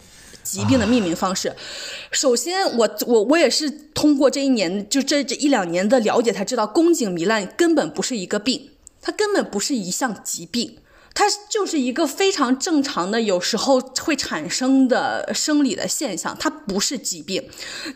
[0.43, 1.55] 疾病的命名方式。
[2.11, 8.71] 首先，我我我也是通过这一年，就这这一两年的了解才知道，宫颈糜烂根本不是一个病，
[9.01, 10.77] 它根本不是一项疾病。
[11.13, 17.43] 它就是一个非常正常的，有时候会产生的生理的现象，它不是疾病。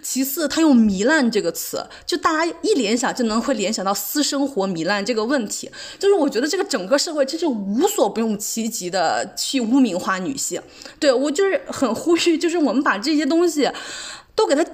[0.02, 5.70] 其次，他用“糜烂”这个词，就大家一联想就能会联想到私生活糜烂这个问题。
[5.98, 10.62] 就是我觉得这个整个社会真是无所不用其极的去污名化女性。
[11.00, 13.70] 对我就是很呼吁，就是我们把这些东西
[14.36, 14.66] 都给它。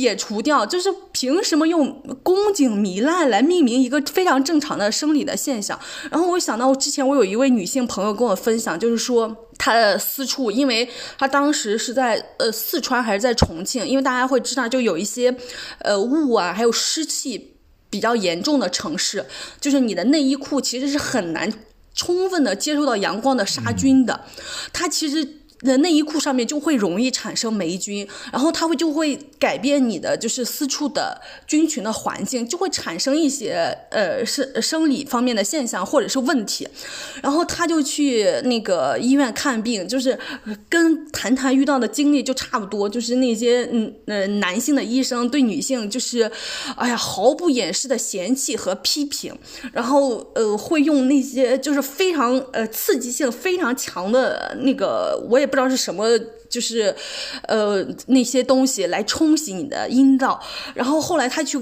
[0.00, 5.78] 解除掉，就是凭什么用宫颈糜烂来命名一个非常正常的生理的现象？
[6.10, 15.32] 然后我想到，之前我有一位女性朋友跟我分享，就是说她的私处，因为她当时是在呃四川还是在重庆，因为大家会知道，就有一些
[15.78, 17.54] 呃雾啊，还有湿气
[17.88, 19.24] 比较严重的城市，
[19.60, 21.52] 就是你的内衣裤其实是很难
[21.94, 24.22] 充分的接受到阳光的杀菌的，
[24.72, 25.43] 它其实。
[25.64, 36.68] 的内衣裤上面就会容易产生霉菌，然后它会就会改变你的就是私处的菌群的环境，就会产生一些呃生生理方面的现象或者是问题，
[37.22, 40.18] 然后他就去那个医院看病，就是
[40.68, 46.30] 跟谈谈遇到的经历就差不多，就是那些嗯呃男性的医生对女性就是
[46.76, 49.34] 哎呀毫不掩饰的嫌弃和批评，
[49.72, 55.48] 然后呃会用那些就是非常呃刺激性非常强的那个我也。
[55.54, 56.04] 不知道是什么，
[56.50, 56.92] 就是，
[57.46, 60.40] 呃，那些东西来冲洗你的阴道，
[60.74, 61.56] 然后后来他去，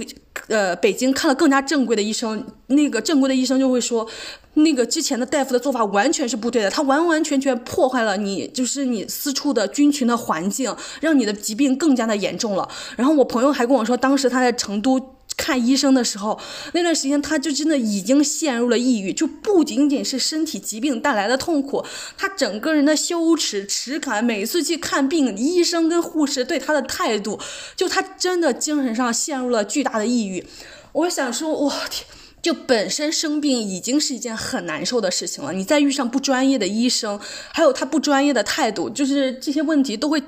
[0.48, 4.08] 呃，北京看了更加正规的医生，那个正规的医生就会说，
[4.54, 12.66] 那个之前的大夫的做法完全是不对的，他完完全全破坏了你就是你私处的菌群的环境，让你的疾病更加的严重了。
[12.96, 14.98] 然后我朋友还跟我说，当时他在成都。
[15.42, 16.38] 看医生的时候，
[16.72, 21.84] 那段时间他就真的已经陷入了抑郁，就不仅仅是身体疾病带来的痛苦，
[22.16, 27.40] 他整个人的羞耻耻感，每次去看病，医生跟护士对他的态度，
[27.74, 30.46] 就他真的精神上陷入了巨大的抑郁。
[30.92, 32.06] 我想说，我天，
[32.40, 37.18] 就本身生病已经是一件很难受的事情了，你再遇上不专业的医生，
[37.52, 40.22] 还有他不专业的态度，就是这些问题都会。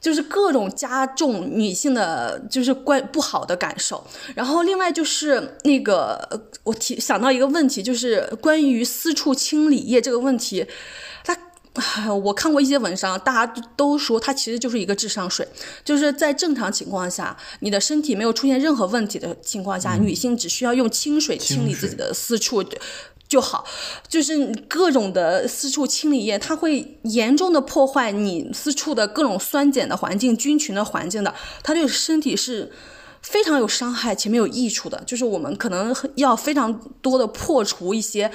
[0.00, 4.06] 就是各种加重女性的，就是关不好的感受。
[4.34, 10.66] 然后另外就是那个，我提想到一个问题，就是关于私处清理液这个问题。
[11.24, 15.46] 它，我看过一些文章，大家都说它其实就是一个智商税。
[15.84, 22.64] 就是在正常情况下，你的身体没有出现任何问题的情况下，女性只需要用清水清理自己的私处。
[23.28, 23.64] 就好，
[24.08, 32.70] 就是各种的私处清理液，它会严重的破坏你私处的各种酸碱的环境、菌群的环境的，它对身体是
[33.20, 35.02] 非常有伤害且没有益处的。
[35.04, 36.72] 就是我们可能要非常
[37.02, 38.30] 多的破除一些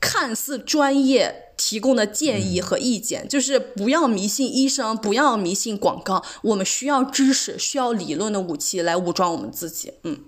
[0.00, 9.92] 看似专业提供的建议和意见，就是不要迷信医生，不要迷信广告，我们需要知识，需要理论的武器来武装我们自己。
[10.02, 10.18] 嗯。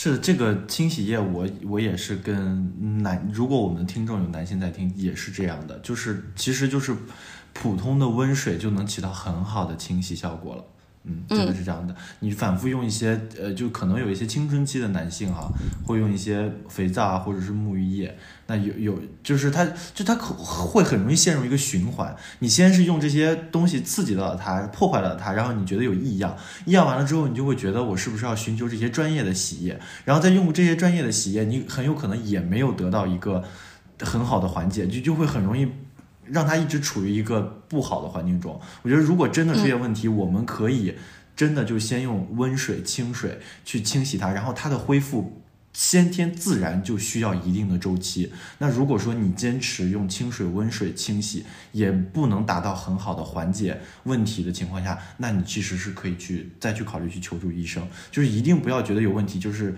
[0.00, 6.94] 是这个清洗液，我我也是跟男，如果我们听众有男性在听，也是这样的，就是其实就是
[7.52, 10.64] 普通的温水就能起到很好的清洗效果了。
[11.02, 11.92] 嗯，真的是这样的。
[12.20, 15.50] 你反复用一些，呃，就可能有一些青春期的男性哈，
[15.84, 18.16] 会用一些肥皂啊，或者是沐浴液。
[18.48, 22.16] 那有有，就是他，就他可会很容易陷入一个循环。
[22.40, 29.78] 你先是用这些东西刺激到了他，破坏了他，然后你觉得有异样，异样完了之后，你就会觉得我是不是要寻求这些专业的洗液？
[30.04, 33.44] 然后再用这些专业的洗液，你很有可能也没有得到一个
[34.00, 35.68] 很好的缓解，就就会很容易。
[36.30, 37.40] 让他一直处于一个
[37.70, 38.60] 不好的环境中。
[38.82, 40.94] 我觉得，如果真的出现问题，我们可以
[41.34, 45.37] 真的就先用温水、清水去清洗它，然后它的恢复
[45.78, 48.32] 先天自然就需要一定的周期。
[48.58, 57.86] 那如果说你坚持用清水、温水清洗，也不能达到很好的缓解问题的情况下，那你其实是可以去再去考虑去求助医生。
[58.10, 59.76] 就是一定不要觉得有问题，就是。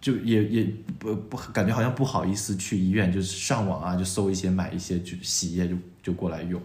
[0.00, 6.62] 就也也不不感觉好像不好意思去医院，就是上网啊，就搜一些买一些就洗液就就过来用。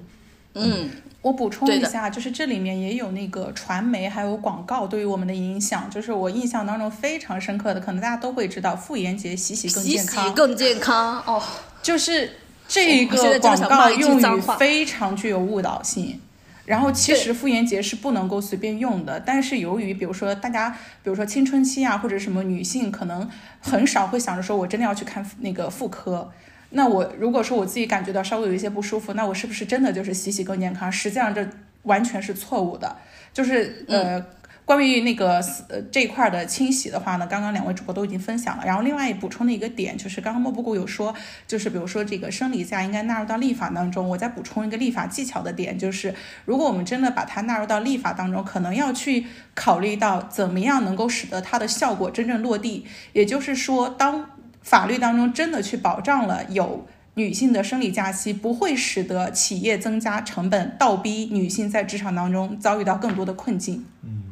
[0.56, 0.90] 嗯，
[1.22, 11.42] 我补充一下，就是这里面也有那个传媒还有广告对于我们的影响，就是我印象当中非常深刻的，可能大家都会知道，妇炎洁洗洗更洗洗健康，更健康哦。
[11.82, 12.34] 就是
[12.68, 16.20] 这个广告用语非常具有误导性。
[16.66, 20.70] 然后其实妇炎洁是不能够随便用的，但是由于比如说大家，
[21.04, 23.30] 比如说青春期啊，或者什么女性，可能
[23.60, 26.32] 很少会想着说我真的要去看那个妇科。
[26.76, 30.92] 那我如果说我自己感觉到稍微有一些不舒服，那我是不是真的就是洗洗更健康？
[30.92, 31.48] 实际上这
[31.84, 32.96] 完全是错误的。
[33.32, 34.24] 就是呃，
[34.64, 38.64] 关于那个呃这一块的清洗的话呢，刚刚两位主播都已经分享了。
[38.66, 41.14] 然后另外补充的一个点就是，刚刚莫布谷有说，
[41.48, 44.08] 就是比如说这个生理假应该纳入到立法当中。
[44.08, 46.14] 我再补充一个立法技巧的点，就是
[46.46, 52.86] 如果我们真的把它纳入到立法当中，可能要去考虑到怎么样能够使得它的效果真正落地。
[53.14, 54.30] 也就是说，当
[54.64, 63.86] 法律当中真的去保障了有女性的生理假期，不会使得企业增加成本，倒逼女性在职场当中遭遇到更多的困境。
[64.02, 64.24] 嗯，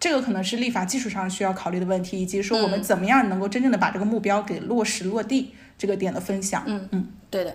[0.00, 6.62] 这个可能是立法技术上需要考虑的问题，以及说我们怎么样能够真正的把这个目标给落实落地这个点的分享。
[6.66, 7.54] 嗯嗯，对的。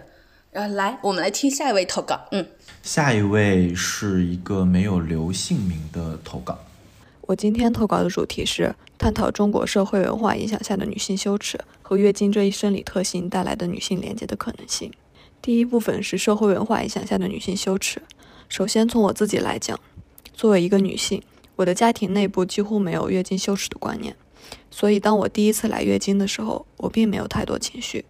[0.52, 2.28] 然后来，我们来听下一位投稿。
[2.32, 2.46] 嗯，
[2.82, 6.58] 下一位是一个没有留姓名的投稿。
[7.22, 14.92] 我今天投稿的主题是探讨中国社会文化影响下的女性羞耻和月经这一生理特性带来的女性连接的可能性。
[15.42, 18.02] 第一部分是社会文化影响下的女性羞耻。
[18.50, 19.80] 首先从我自己来讲，
[20.34, 21.22] 作为一个女性，
[21.58, 24.16] 我的家庭内部几乎没有月经羞耻的观念，
[24.72, 28.06] 所以当我第一次来月经的时候，我并没有太多情绪。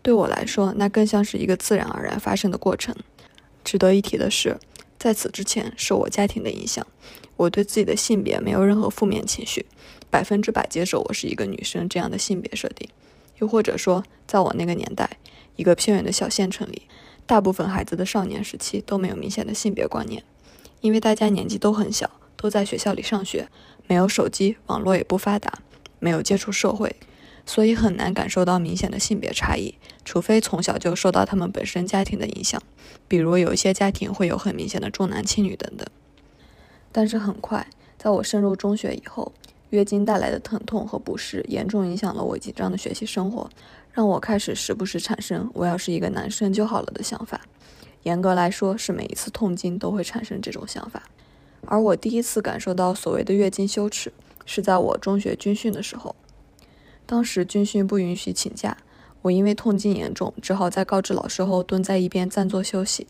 [0.00, 2.94] 对我来说，那更像是一个自然而然发生的过程。
[3.64, 4.56] 值得一提的是，
[4.98, 6.86] 在此之前，受我家庭的影响，
[7.36, 9.66] 我对自己的性别没有任何负面情绪，
[10.10, 12.88] 百分之百接受我是一个女生这样的性别设定。
[13.38, 15.08] 又或者说，在我那个年代，
[15.56, 16.82] 一个偏远的小县城里，
[17.24, 20.24] 大部分孩子的少年时期都没有明显的性别观念，
[20.80, 23.48] 因为大家年纪都很小，都在学校里上学，
[23.86, 25.60] 没有手机，网络也不发达，
[26.00, 26.96] 没有接触社会，
[27.46, 32.60] 所以很难感受到明显的性别差异，除非从小就受到他们本身家庭的影响，
[33.06, 35.86] 比如有一些家庭会有很明显的重男轻女等等。
[36.90, 39.32] 但是很快，在我升入中学以后，
[39.70, 43.48] 月经带来的疼痛和不适严重影响了我紧张的学习生活，
[43.92, 47.40] 让我开始时不时产生“我要是一个男生就好了”的想法。
[48.04, 51.02] 严格来说，是每一次痛经都会产生这种想法。
[51.66, 54.12] 而我第一次感受到所谓的月经羞耻，
[54.46, 56.14] 是在我中学军训的时候。
[57.04, 58.78] 当时军训不允许请假，
[59.22, 63.06] 我因为痛经严重，只好在告知老师后蹲在一边暂作休息。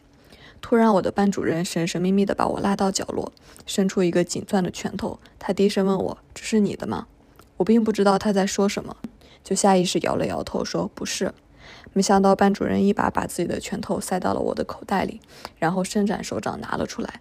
[0.61, 3.33] 突然，我的班主任神神秘秘地把我拉到角落，
[3.65, 5.19] 伸出一个紧攥的拳头。
[5.39, 7.07] 他低声问我：“这是你的吗？”
[7.57, 8.97] 我并不知道他在说什么，
[9.43, 11.33] 就下意识摇了摇头说：“不是。”
[11.93, 15.21] 没想到班主任一把把自己的拳头塞到了我的口袋里，
[15.59, 17.21] 然后伸展手掌拿了出来。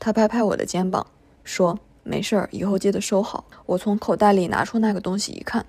[0.00, 1.06] 他拍拍我的肩膀，
[1.44, 5.64] 说：“没事儿，以后记得收好。”我从口袋里拿出那个东西一看，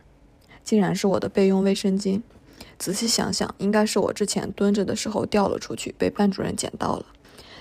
[0.64, 2.22] 竟然是我的备用卫生巾。
[2.78, 7.06] 仔细想想，应该是我之前蹲着的时候掉了出去，被班主任捡到了。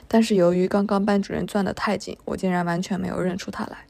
[0.07, 3.87] 但是由于刚刚班主任攥得太紧，我竟然完全没有认出他来。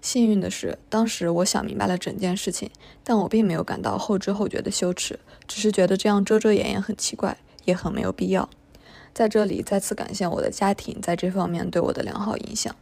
[0.00, 2.70] 幸运的是，当时我想明白了整件事情，
[3.04, 8.48] 但我并没有感到后知后觉的羞耻，只是觉得这样遮遮掩掩很奇怪，也很没有必要。
[9.14, 12.74] 在这里再次感谢我的家庭在这方面对我的良好影响。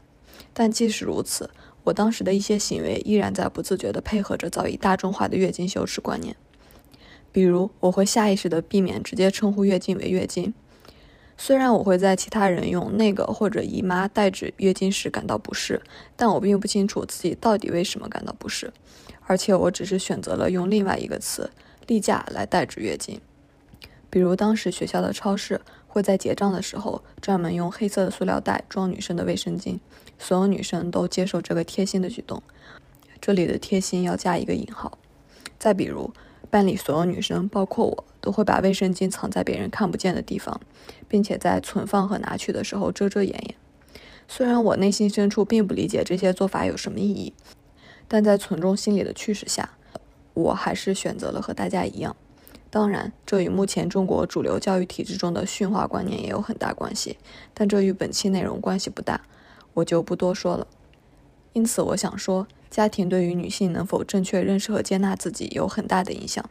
[0.52, 1.50] 但即使如此，
[1.84, 6.36] 我当时的一些行为依然在不自觉地配合着早已大众化的月经羞耻观念。
[7.32, 10.52] 比如，我会下意识地避免直接称呼月经为月经。
[11.36, 15.80] 虽然我会在其他人用那个或者姨妈代指月经时感到不适，
[16.14, 18.72] 但我并不清楚自己到底为什么感到不适，
[19.26, 21.50] 而且我只是选择了用另外一个词
[21.86, 23.18] “例假”来代指月经。
[24.10, 29.78] 比如，当时学校的超市会在结账的时候专门用黑色的塑料袋装女生的卫生巾，
[30.18, 32.42] 所有女生都接受这个贴心的举动。
[33.18, 34.98] 这里的“贴心”要加一个引号。
[35.58, 36.12] 再比如，
[36.50, 40.60] 班里所有女生，包括我，都会把卫生巾藏在别人看不见的地方，
[41.08, 43.54] 并且在存放和拿取的时候遮遮掩掩。
[44.26, 47.32] 虽然我内心深处并不理解这些做法有什么意义，
[48.06, 49.70] 但在从众心理的驱使下，
[50.34, 52.14] 我还是选择了和大家一样。
[52.68, 57.18] 当然，这与目前中国主流教育体制中的驯化观念也有很大关系，
[57.52, 59.20] 但这与本期内容关系不大，
[59.74, 60.66] 我就不多说了。
[61.52, 66.48] 因此，我想说，家庭对于女性能否正确认识和接纳自己有很大的影响。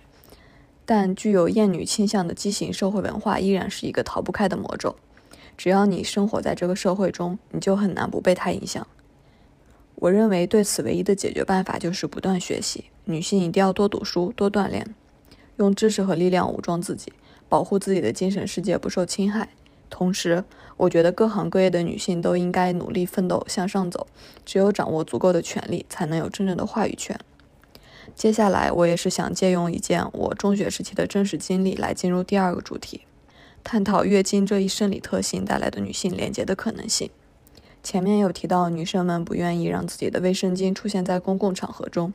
[0.86, 4.96] 但具有厌女倾向的畸形社会文化依然是一个逃不开的魔咒。
[5.56, 8.86] 只要你生活在这个社会中，你就很难不被它影响。
[9.96, 12.86] 我认为对此唯一的解决办法就是不断学习。
[13.06, 14.96] 女性一定要多读书、多锻炼，
[15.58, 17.12] 用知识和力量武装自己，
[17.48, 19.50] 保护自己的精神世界不受侵害，
[19.90, 20.44] 同时，
[20.78, 24.08] 我觉得各行各业的女性都应该努力奋斗向上走，
[24.46, 27.20] 只有掌握足够的权利，才能有真正的话语权。
[28.16, 33.02] 接下来，我也是想借用一件我中学时期的真实经历来进入第二个主题，
[33.64, 37.10] 探讨月经这一生理特性带来的女性连接的可能性。
[37.82, 42.14] 前面有提到，女生们不愿意让自己的卫生巾出现在公共场合中，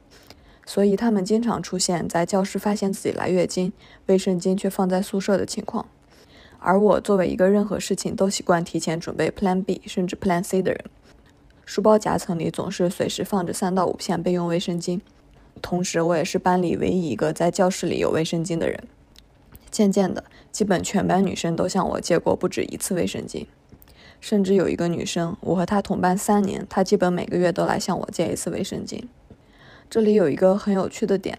[0.66, 3.72] 所以她们经常出现在教室发现自己来月经，
[4.06, 5.86] 卫生巾却放在宿舍的情况。
[6.66, 10.82] 而我作为一个任何事情都习惯提前准备 Plan B 甚至 Plan C 的人，
[11.66, 15.02] 书包夹层里总是随时放着三到五片备用卫生巾。
[15.60, 18.82] 同时，我也是班里唯一一个在教室里有卫生巾的人。
[19.70, 23.44] 渐渐的，基本全班女生都向我借过不止一次卫生巾，
[24.18, 29.02] 甚至有一个女生，我和她同班三年，她基本每个月都来向我借一次卫生巾。
[29.90, 31.38] 这里有一个很有趣的点，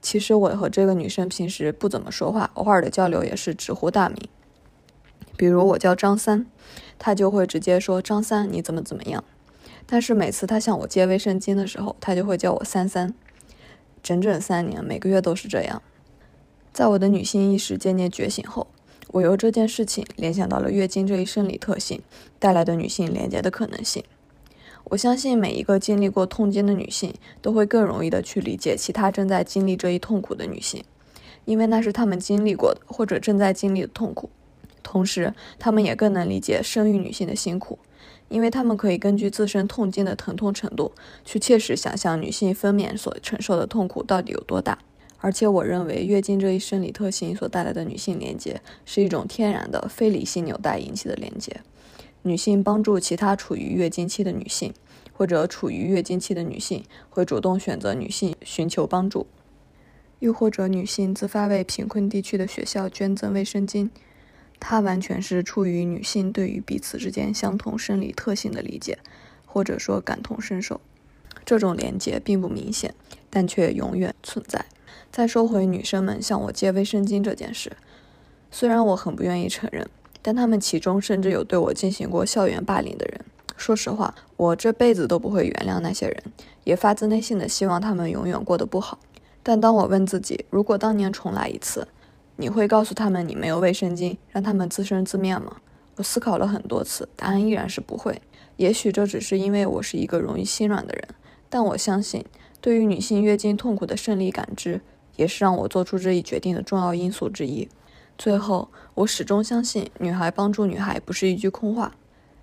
[0.00, 4.16] 其实我和这个女生平时不怎么说话，偶尔的交流也是直呼大名。
[5.36, 6.46] 比如我叫张三，
[6.98, 9.22] 他就会直接说张三你怎么怎么样。
[9.86, 13.14] 但是每次他向我借卫生巾的时候，他就会叫我三三。
[14.02, 15.82] 整整三年，每个月都是这样。
[16.72, 18.66] 在我的女性意识渐渐觉醒后，
[19.08, 22.00] 我由这件事情联想到了月经这一生理特性
[22.38, 24.04] 带来的女性连接的可能性。
[24.84, 27.12] 我相信每一个经历过痛经的女性
[27.42, 30.84] 都会更容易的去理解其他正在经历这一痛苦的女性，
[31.44, 34.30] 因为那是她们经历过的或者正在经历的痛苦。
[34.86, 37.80] 同时，她们也更能理解生育女性的辛苦。
[38.28, 40.90] 因为他们可以根据自身痛经的疼痛程度，
[41.24, 44.78] 去切实想象女性分娩所承受的痛苦到底有多大。
[45.18, 51.60] 而且，我认为月经这一生理特性所带来的女性连接，是一种天然的非理性纽带引起的连接。
[52.22, 54.74] 女性帮助其他处于月经期的女性，
[55.12, 59.28] 或者处于月经期的女性会主动选择女性寻求帮助，
[60.18, 63.90] 又或者女性自发为贫困地区的学校捐赠卫生巾。
[64.58, 68.98] 它完全是出于女性对于彼此之间相同生理特性的理解，
[69.44, 70.80] 或者说感同身受。
[71.44, 72.94] 这种连接并不明显，
[73.30, 74.64] 但却永远存在。
[75.12, 77.76] 再说回女生们向我借卫生巾这件事，
[78.50, 79.88] 虽然我很不愿意承认，
[80.20, 83.20] 但他们其中甚至有对我进行过校园霸凌的人。
[83.56, 86.22] 说实话，我这辈子都不会原谅那些人，
[86.64, 88.98] 也发自内心的希望他们永远过得不好。
[89.42, 91.86] 但当我问自己，如果当年重来一次，
[92.36, 95.56] 你会告诉他们你没有卫生巾，让他们自生自灭吗？
[95.96, 98.20] 我思考了很多次，答案依然是不会。
[98.56, 101.08] 也许这只是因为我是一个容易心软的人，
[101.48, 102.24] 但我相信，
[102.60, 104.82] 对于女性月经痛苦的胜利感知，
[105.16, 107.68] 也是让我做出这一决定的重要因素之一。
[108.18, 111.96] 最后，我始终相信，女孩帮助女孩不是一句空话，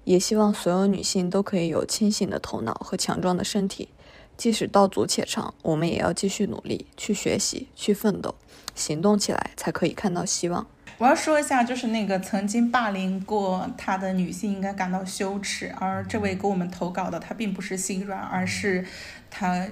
[0.04, 3.90] 也希望所有女性都可以有清醒的头脑和强壮的身体。
[4.36, 8.34] 即使道阻且长，我们也要继续努力，去学习，去奋斗。
[8.76, 10.66] 行动起来才可以看到希望。
[11.00, 18.86] 我要说一下，就是那个曾经霸凌过他的女性应该感到羞耻，而这位给我们投稿的她并不是心软，而是
[19.30, 19.68] 她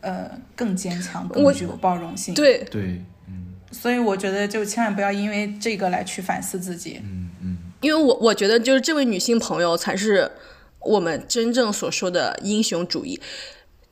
[0.00, 2.34] 呃更坚强、更具有包容性。
[2.34, 7.00] 对对，嗯，所以我觉得就千万不要因为这个来去反思自己。
[7.04, 10.30] 嗯嗯，因为我我觉得就是这位女性朋友才是
[10.80, 13.18] 我们真正所说的英雄主义。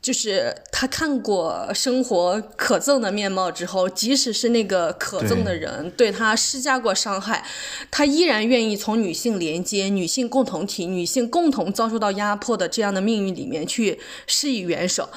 [0.01, 7.45] 就是他看过生活可憎的面貌之后，即使是那个可憎的人对他施加过伤害，
[7.91, 15.09] 他依然愿意从女性连接、女性共同体、女性共同遭受到压迫的这样的命运里面去施以援手。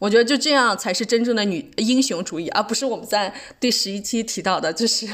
[0.00, 5.06] 我觉得就这样才是真正的女英雄主义，而不是我们在第十一期提到的，就是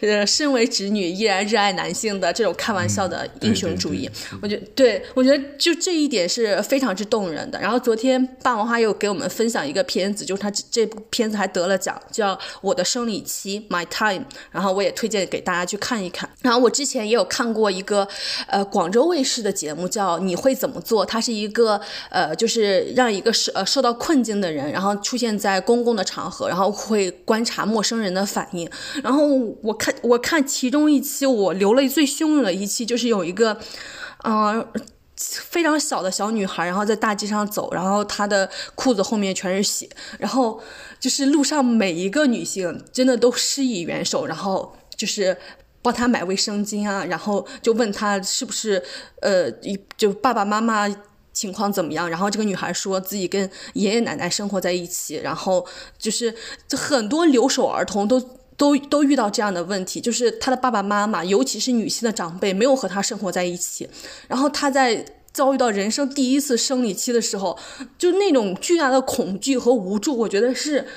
[0.00, 4.10] 呃，身为直女依然热爱男性的这种开玩笑的英雄主义。
[4.42, 7.60] 我觉得，对我觉得就这一点是非常之动人的。
[7.60, 14.24] 然后昨天霸王花又给我们分享一个片子，就是他这部片子还得了奖，叫《我的生理期》（My Time）。
[14.50, 16.28] 然后我也推荐给大家去看一看。
[16.42, 18.08] 然后我之前也有看过一个
[18.48, 23.96] 呃广州卫视的节目，叫《你会怎么做》，它是一个呃就是让一个受呃受到。
[24.08, 28.66] 困境的人，然后出现在公共的场合，然后会观察陌生人的反应。
[29.02, 29.26] 然后
[29.62, 33.58] 我看，我看其中一期，我流泪最汹涌的一期，就是有一个，
[34.24, 34.66] 嗯，
[35.14, 39.86] 非常小的小女孩，然后在大街上走，然后她的裤子后面全是血，
[40.18, 40.58] 然后
[40.98, 45.36] 就是路上每一个女性真的都施以援手，然后就是
[45.82, 48.82] 帮她买卫生巾啊，然后就问她是不是，
[49.20, 49.52] 呃，
[49.98, 50.88] 就爸爸妈妈。
[51.38, 52.10] 情况怎么样？
[52.10, 55.64] 然后这个女孩说自己跟爷爷奶奶生活在一起，然后
[55.96, 56.34] 就是
[56.72, 58.20] 很多留守儿童都
[58.56, 63.88] 都都遇到这样的问题，就是她的爸爸妈妈，尤其是女性的长辈，没有和她生活在一起。
[64.26, 67.56] 然后她在遭遇到人生第一次生理期的时候，
[67.96, 70.88] 就那种巨大的恐惧和无助，我觉得是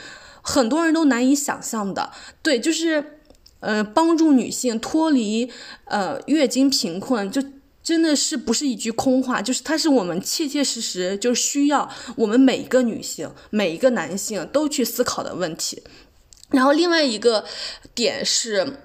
[0.41, 2.09] 很多人都难以想象的。
[2.41, 3.19] 对，就是
[3.59, 5.51] 呃，帮助女性脱离
[5.85, 7.43] 呃月经贫困，就
[7.83, 15.81] 真的是不是一句空话，就是它是我们切切实实就需要我们每一个女性、每一个男性都去思考的问题。
[16.49, 17.45] 然后另外一个
[17.93, 18.77] 点是。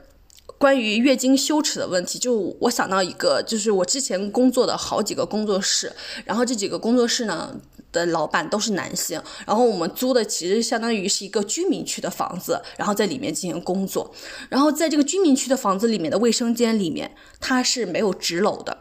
[0.58, 5.92] 关于月经羞耻的问题，就我想到一个，就是我之前工作的好几个工作室，
[6.24, 7.54] 然后这几个工作室呢
[7.96, 14.14] 的老板都是男性，然后我们租的其实相当于是一个居民区的房子，然后在里面进行工作，
[14.48, 17.10] 然后在这个居民区的房子里面的卫生间里面，
[17.40, 18.78] 它是没有纸篓的，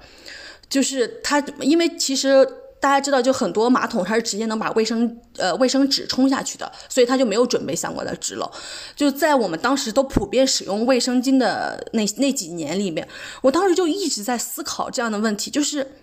[0.70, 2.48] 就是它，因为其实。
[2.78, 8.48] 大家知道，就很多马桶它是直接能把卫生呃卫生纸冲下去的，所以他就没有准备相关的纸篓。
[8.96, 13.08] 就在我们当时都普遍使用卫生巾的那那几年里面，
[13.42, 15.96] 我当时就一直在思考这样的问题，就是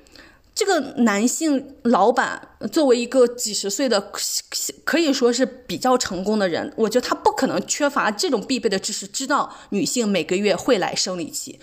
[0.55, 4.13] 这个男性老板作为一个几十岁的
[4.85, 11.59] 可以说是比较成功的人，我觉得他不可能缺乏这种必备的知识，知道女性每个月会来生理期。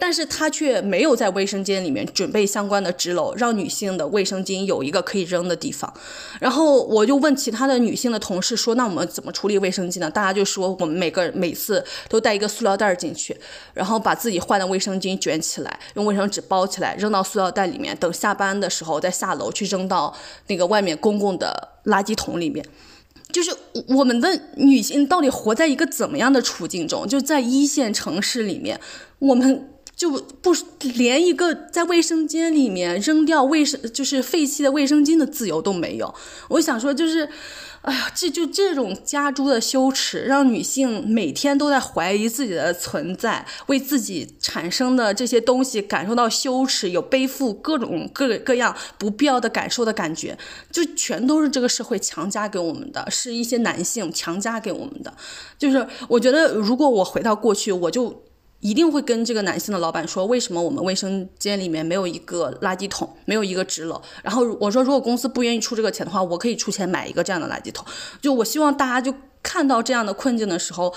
[0.00, 5.92] 但是他却没有在卫生间里面准备相关的纸篓，让女性的卫生巾有一个可以扔的地方。
[6.40, 13.36] 然后我就问其他的女性的同事说：“那我们怎么处理卫生巾呢？”大家就说：“我们每个每次都带一个塑料袋进去，
[13.74, 17.94] 然后把自己换的卫生巾卷起来，用卫生纸包起来，扔到塑料袋里面。
[17.98, 20.16] 等下班的时候再下楼去扔到
[20.46, 22.64] 那个外面公共的垃圾桶里面。”
[23.30, 23.54] 就是
[23.88, 27.06] 我们的女性到底活在一个怎么样的处境中？
[27.06, 28.80] 就在一线城市里面，
[29.18, 29.68] 我们。
[30.00, 30.10] 就
[30.40, 30.56] 不
[30.94, 36.14] 连一个在卫生间里面扔掉卫生就是废弃的卫生巾的自由都没有。
[36.48, 37.28] 我想说，就是，
[37.82, 50.38] 哎呀，这就这种加诸的羞耻，让女性每天都在怀疑自己的存在，为自己产生的这些东西感受到羞耻，有背负各种各各样不必要的感受的感觉，
[50.72, 55.12] 就全都是这个社会强加给我们的，是一些男性强加给我们的。
[55.58, 58.22] 就是我觉得，如果我回到过去，我就。
[58.60, 64.00] 一定会跟这个男性的老板说，为什么我们卫生间里面没有一个垃圾桶，没有一个纸篓？
[64.22, 67.86] 然后我说，如果公司不愿意出这个钱的话，我可以出钱买一个这样的垃圾桶。
[68.20, 70.94] 就我希望大家就看到这样的困境的时候，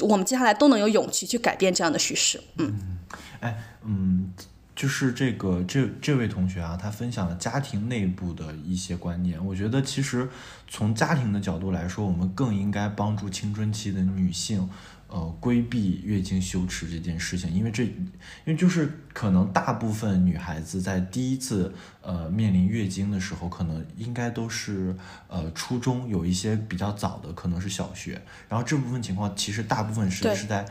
[0.00, 2.40] 我们接下来都能有勇气去改变这样的叙事。
[2.56, 2.98] 嗯，
[3.40, 4.32] 哎，嗯，
[4.74, 9.44] 就是这个这这位同学啊，他分享了家庭内部的一些观念。
[9.44, 10.26] 我觉得其实
[10.66, 14.66] 从家庭的角度来说，我们更应该帮助青春期的女性。
[15.14, 21.70] 呃，规避月经羞耻这件事情，因为这，因为就是可能大部分女孩子在第一次
[22.00, 24.96] 呃面临月经的时候，可能应该都是
[25.28, 30.64] 呃初中，有一些比较早的可能是小学，然后这部分情况其实大部分是是在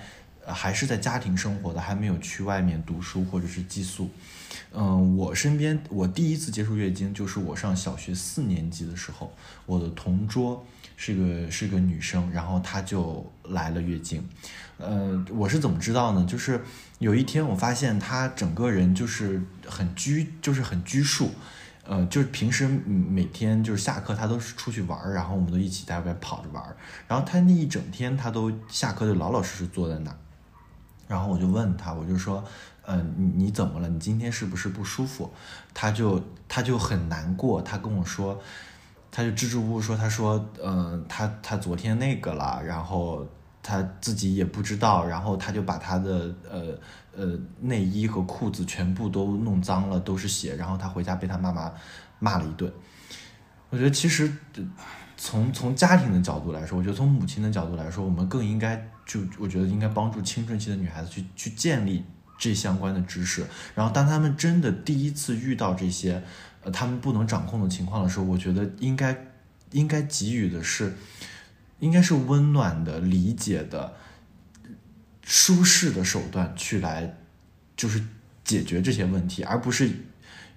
[0.44, 4.10] 还是在家庭生活的，还没有去外面读书或者是寄宿。
[4.74, 9.32] 嗯，我身边我第一次接触月经就是我上小学四年级的时候，
[9.68, 10.66] 我的同桌。
[11.04, 14.24] 是个是个女生，然后她就来了月经，
[14.78, 16.24] 呃，我是怎么知道呢？
[16.30, 16.62] 就是
[17.00, 21.32] 有一天我发现她整个人就是很拘，就是很拘束，
[21.88, 30.18] 呃，就是平时每天就是下课她都是出去玩儿，然后我们都一起在外边跑着玩儿，然后她那一整天她都下课就老老实实坐在那儿，
[31.08, 32.44] 然后我就问她，我就说，
[32.86, 33.90] 嗯，你你怎么了？
[33.90, 35.34] 你今天是不是不舒服？
[35.74, 38.40] 她就她就很难过，她跟我说。
[39.12, 43.28] 他就支支吾吾说：“他说，嗯，他他昨天那个了，然后
[43.62, 46.80] 他自己也不知道，然后他就把他的呃
[47.14, 51.70] 呃内衣和裤子全部都弄脏了，都是血，然后他回家被他妈妈
[52.20, 52.72] 骂了一顿。
[53.70, 54.32] 我觉得其实
[55.18, 62.06] 从从家庭的角度来说，我觉得从母亲的角度来说，我们更应该就我觉得应该帮助青春期的女孩子去去建立
[62.38, 66.24] 这相关的知识，然后当他们真的第一次遇到这些。”
[66.64, 69.16] 呃，他们不能掌控的情况的时候，我觉得应该
[69.72, 70.94] 应该给予的是，
[71.80, 73.94] 应该是温暖的、理解的、
[75.24, 77.18] 舒适的手段去来，
[77.76, 78.04] 就是
[78.44, 79.90] 解决这些问题，而不是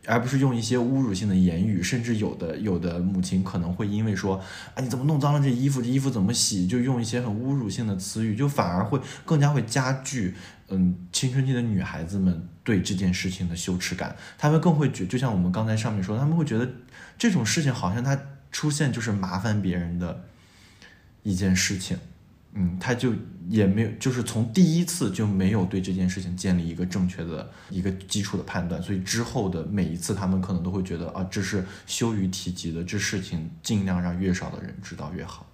[0.06, 4.36] 而不是用一些侮辱性的言语，甚至有的有的母亲可能会因为说，
[4.74, 10.34] 啊你怎么弄脏了这衣服，这衣服怎么洗，就用一些很侮辱性的词语，就反而会更加会加剧。
[10.68, 16.66] 嗯，青春期的女孩子们对这件事情的羞耻感，她们更会觉，就像我们刚才上面说，她们会觉得
[17.18, 18.18] 这种事情好像它
[18.50, 20.24] 出现就是麻烦别人的
[21.22, 21.98] 一件事情。
[22.54, 23.12] 嗯，她就
[23.50, 35.46] 也没有，就是从第一次就没有对这件事情建立一个正确的一个基础的判断，所以之后的每一次，她们可能都会觉得啊，这是羞于提及的，这事情尽量让越少的人知道越好。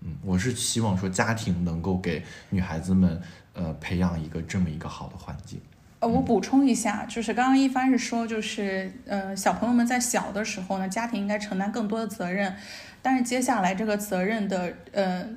[0.00, 3.20] 嗯，我是希望说家庭能够给女孩子们。
[3.58, 5.60] 呃，培养一个这么一个好的环境。
[5.98, 12.54] 呃，我补充一下，就是刚刚一帆是说，就是呃，小朋友们在小的时候呢，家庭应该承担更多的责任，
[13.02, 15.28] 但是接下来这个责任的呃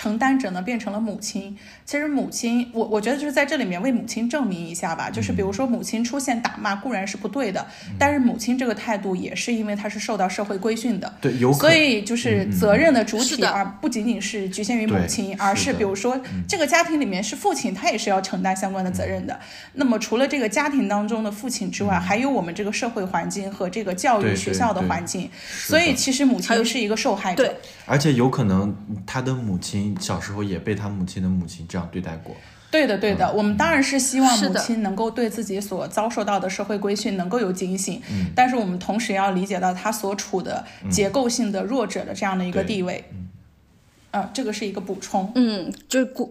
[0.00, 1.54] 承担者呢变成了母亲。
[1.84, 7.66] 其实母亲，我我觉得就是在这里面为母亲证明一下吧，就是比如说母亲出现打骂固然是不对的，
[7.98, 16.18] 但是母亲这个态度也是因为她是受到社会规训的，对，有可所以就是责任的主体，而不仅仅是局限于母亲，而是比如说
[16.48, 19.38] 这个家庭里面是父亲，他也是要承担相关的责任的。
[19.74, 27.44] 那么除了这个家庭当中的父亲之外，还有我们这个社会环境和这个教育学校的环境，所以其实母亲是一个受害者。
[27.44, 27.54] 对
[27.84, 28.72] 而且有可能
[29.04, 32.36] 他的母亲小时候也被他母亲的母亲这样对待过。
[32.70, 43.04] 对的，对的，我们当然是希望母亲能够对自己所遭受到的社会规训能够有警醒，嗯但是我们同时要理解到她所处的结构性的弱者的这样的一个地位。
[44.12, 45.30] 呃，这个是一个补充。
[45.34, 46.28] 嗯，就是关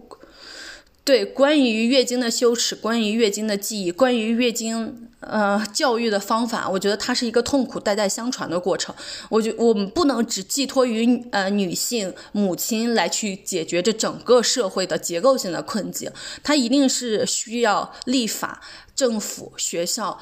[1.04, 8.94] 对关于月经的羞耻，关于月经的记忆，关于月经呃教育的方法，我觉得它是一个痛苦代代相传的过程。
[9.28, 16.10] 我觉我们不能只寄托于呃女性母亲来去解决这整个社会的结构性的困境，
[16.42, 18.60] 它一定是需要立法、
[18.94, 20.20] 政府、学校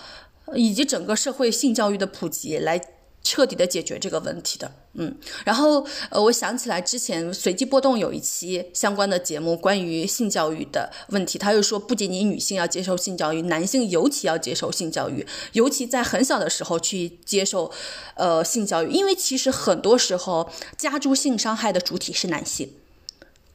[0.55, 2.81] 以及整个社会性教育的普及来。
[3.23, 5.15] 彻底的解决这个问题的，嗯，
[5.45, 17.71] 然后呃，我想起来之前随机波动有一期相关的节目，关于性教育的问题，他又说，不仅仅女性要接受性教育，男性尤其要接受性教育，尤其在很小的时候去接受
[18.15, 22.73] 呃性教育，因为其实很多时候加诸性伤害的主体是男性。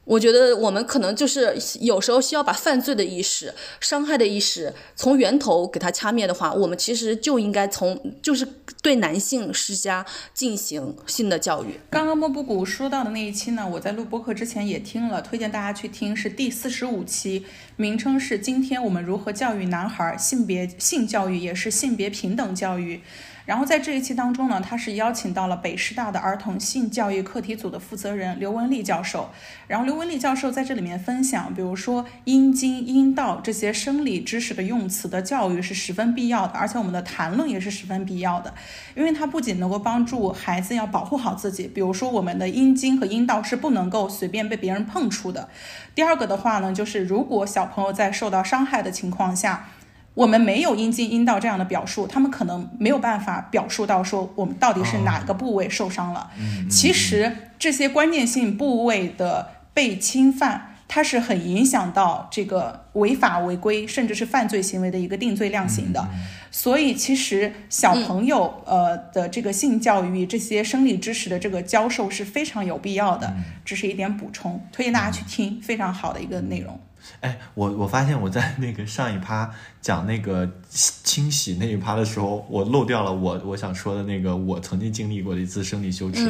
[0.05, 8.45] 我觉得我们可能就是有时候需要把犯罪的意识、伤害的意识从源头给它掐灭的话，我们其实就应该从就是
[8.81, 11.80] 对男性施加进行性的教育。
[11.89, 17.45] 刚刚莫布谷说到的那一期呢，我在录播课之前也听了，推荐大家去听，是第四十五期，
[17.77, 23.01] 名称是“今天我们如何教育男孩”，性别性教育也是性别平等教育。
[23.45, 29.30] 然后在这一期当中呢，他是邀请到了北师大的儿童性教育课题组的负责人刘文丽教授。
[29.68, 38.53] 然后刘文丽教授在这里面分享，比如说阴茎、阴道这些生理知识的用词的教育是十分必要的，而且我们的谈论也是十分必要的，
[38.95, 45.49] 因为它不仅能够帮助孩子要保护好自己，比如说我们的阴茎和阴道是不能够随便被别人碰触的。
[45.94, 49.68] 第二个的话呢，就是如果小朋友在受到伤害的情况下，
[50.14, 56.30] 我们没有阴茎、阴道这样的表述，他们可能没有办法表述到说我们到底是哪个部位受伤了。
[56.69, 66.07] 其实这些关键性部位的被侵犯，它是很影响到这个违法违规甚至是犯罪行为的一个定罪量刑的。
[66.52, 73.34] 所以其实小朋友呃的这个性教育、这些生理知识的这个教授是非常有必要的，
[73.65, 76.80] 只是一点补充，推荐大家去听，非常好的一个内容。
[77.21, 79.49] 哎，我我发现我在那个上一趴
[79.81, 86.30] 讲那个清洗那一趴的时候，我漏掉了我我想说的那个我曾经经历过的一次生理羞耻，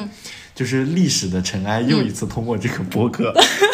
[0.53, 3.33] 就是历史的尘埃又一次通过这个播客、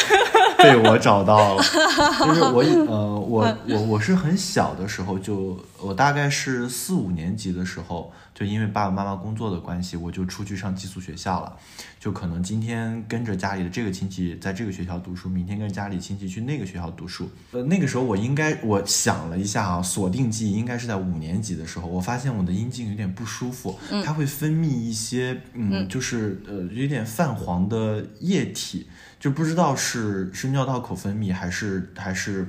[0.64, 1.64] 被我找到了。
[2.20, 11.56] 就是我呃我我我是很小的时候就我大概是四五年级的时候，就因为爸爸妈妈工作的关系，我就出去上寄宿学校了。
[12.00, 17.30] 就可能今天跟着家里的这个亲戚在这个学校读书，明天跟着家里亲戚去那个学校读书。
[17.52, 28.88] 呃，那个时候我应该我想了一下啊，锁定记忆应该是在五年级的时候，我发现我的阴茎有点不舒服，它会分泌一些嗯，就是呃有点泛黄的液体，
[29.20, 32.48] 就不知道是是尿道口分泌还是还是。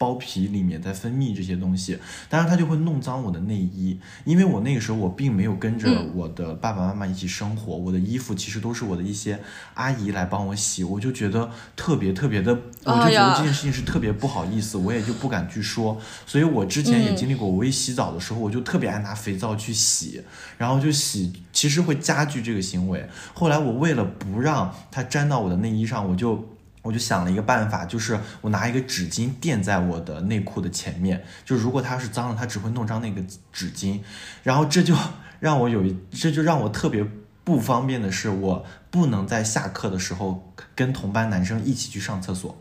[0.00, 1.98] 包皮里面在分泌这些东西，
[2.30, 9.38] 当然它就会弄脏我的内衣，因为我那个时候我并没有跟着我的爸爸妈妈一起生活，我的衣服其实都是我的一些
[9.74, 20.22] 阿姨来帮我洗，我就觉得特别特别的，我就觉得这件事情是特别不好意思，我也就不敢去说，所以我之前也经历过，我一洗澡的时候我就特别爱拿肥皂去洗，
[20.56, 23.06] 然后就洗，其实会加剧这个行为。
[23.34, 26.48] 后来我为了不让它沾到我的内衣上，我就。
[26.82, 34.00] 我就想了一个办法，就是我拿一个纸巾垫在我的内裤的前面，就如果它是脏了，它只会弄脏那个纸巾，
[34.42, 34.94] 然后这就
[35.40, 37.04] 让我有一，这就让我特别
[37.44, 42.56] 不方便的是，我不能在下课的时候跟同班男生一起去上厕所，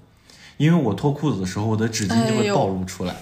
[0.57, 3.15] 因为我脱裤子的时候，我的纸巾就会暴露出来，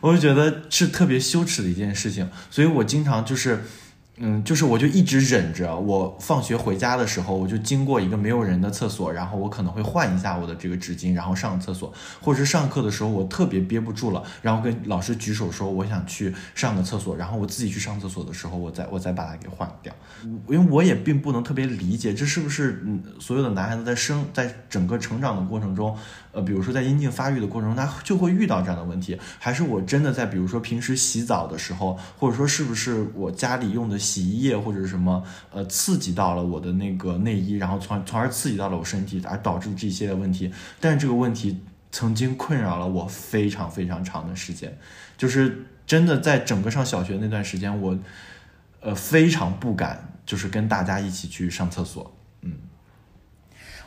[0.00, 3.64] 我就觉得是特别羞耻的一件事情，所以我经常就是。
[4.18, 19.92] 嗯，就是我就一直忍着，我放学回家的时候，我就经过一个没有人的厕所，然后我可能会换一下我的这个纸巾，然后上厕所，或者是上课的时候我特别憋不住了，然后跟老师举手说我想去上个厕所，然后我自己去上厕所的时候，我再我再把它给换掉，
[20.48, 25.94] 因为我也并不能特别理解这是不是嗯所有的男孩子在生在整个成长的过程中，
[26.36, 40.52] 呃，比如说在阴茎发育的过程中，他就会遇到这样的问题，还是我真的在比如说平时洗澡的时候，或者说是不是我家里用的洗衣液或者什么，呃，刺激到了我的那个内衣，然后从从而刺激到了我身体，而导致这些的问题。
[40.78, 41.58] 但是这个问题
[41.90, 44.76] 曾经困扰了我非常非常长的时间，
[45.16, 47.98] 就是真的在整个上小学那段时间，我
[48.82, 52.15] 呃非常不敢，就是跟大家一起去上厕所。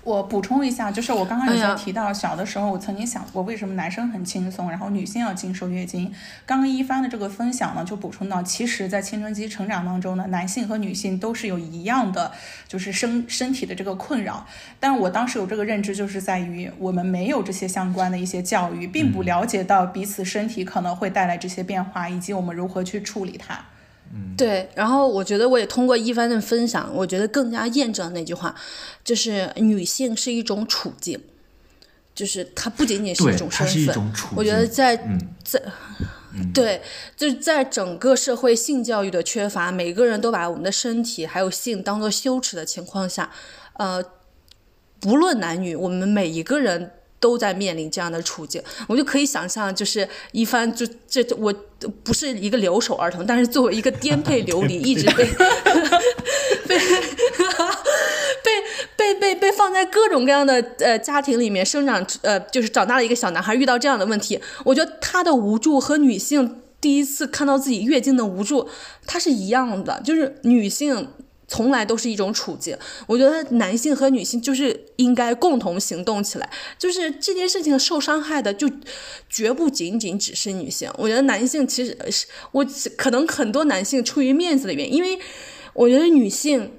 [0.10, 6.12] 我补充一下，就是我刚刚有哎呀在提到，小的时候我曾经想过，为什么男生很轻松，然后女性要经受月经。
[6.48, 12.32] 刚刚一帆的这个分享呢，就补充到，其实，在青春期成长当中呢，男性和女性都是有一样的，
[12.68, 14.48] 就是身身体的这个困扰。
[14.80, 23.64] 但我当时有这个认知，就是在于我们没有这些相关的一些教育，并不了解到彼此身体可能会带来这些变化，以及我们如何去处理它。
[24.36, 28.56] 对，然后我觉得我也通过一番的分享，我觉得更加验证了那句话，
[29.04, 31.22] 就是女性是一种处境，
[32.16, 33.94] 就是它不仅仅是一种，身它是一份。
[33.94, 34.38] 种处境。
[34.38, 35.62] 我觉得在嗯，在，
[36.54, 36.82] 对，
[37.18, 43.30] 就是在整个社会性教育的缺乏，每个人都把我们的身体还有性当做羞耻的情况下，
[43.74, 44.04] 呃，
[45.00, 48.62] 不论男女，我们每一个人都在面临这样的处境。
[48.88, 51.54] 我就可以想象，就是一番就这我
[52.04, 55.26] 不是一个留守儿童，但是作为一个颠沛流离， 一直被
[56.68, 56.78] 被
[58.44, 58.50] 被
[58.98, 68.70] 被被被放在各种各样的呃家庭里面生长，呃，就是长大的一个小男孩遇到这样的问题，我觉得他的无助和女性第一次看到自己月经的无助，
[69.06, 71.10] 它是一样的，就是女性。
[71.50, 72.78] 从来都是一种处境，
[73.08, 76.50] 我觉得男性和女性就是应该共同行动起来。
[76.78, 78.72] 就是这件事情受伤害的，就
[79.28, 80.90] 绝不仅仅只是女性。
[80.98, 82.66] 我觉得男性其实是我
[82.96, 85.20] 可能很多男性出于面子的原因，因为
[85.74, 86.72] 我觉得女性。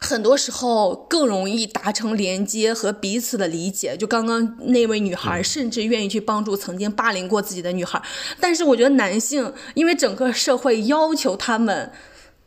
[0.00, 3.96] 很多时候更容易达成连接和彼此的理解。
[3.96, 8.02] 就刚刚那位女孩，甚至愿意去帮助曾经霸凌过自己的女孩。
[8.38, 11.90] 但是我觉得男性，因为整个社会要求他们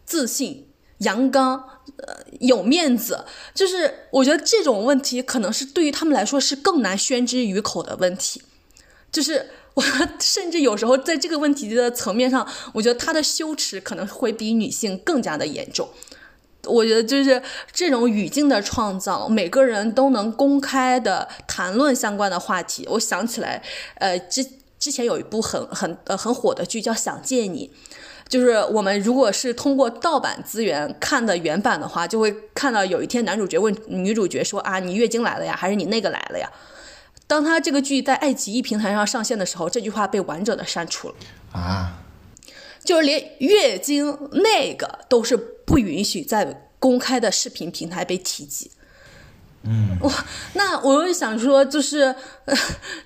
[0.05, 0.66] 自信、
[0.99, 1.55] 阳刚、
[1.97, 8.41] 呃有面子，就是我觉得这种问题可能是对于他们来说是更难宣之于口的问题。
[9.11, 9.83] 就是我
[10.19, 15.89] 甚至有时候在这个问题的层面上，我觉得他的羞耻可能会比女性更加的严重。
[16.65, 17.41] 我觉得就是
[17.71, 22.85] 这种语境的创造，每个人都能公开的谈论相关的话题。
[22.91, 23.63] 我想起来，
[23.95, 24.45] 呃，之
[24.77, 27.71] 之前有一部很很呃很火的剧叫《想见你》，
[28.27, 36.51] 就是我们如果是通过盗版资源看的原版的话，就会看到有一天男主角问女主角说啊，你月经来了呀，还是你那个来了呀？
[37.25, 41.15] 当他这个剧在爱奇艺平台上上线的时候，这句话被完整的删除了。
[41.51, 41.99] 啊，
[42.83, 48.71] 就是连月经那个都是不允许在公开的视频平台被提及。
[49.69, 50.09] 嗯，我，
[50.53, 52.03] 那我又想说，就是，
[52.45, 52.55] 呃、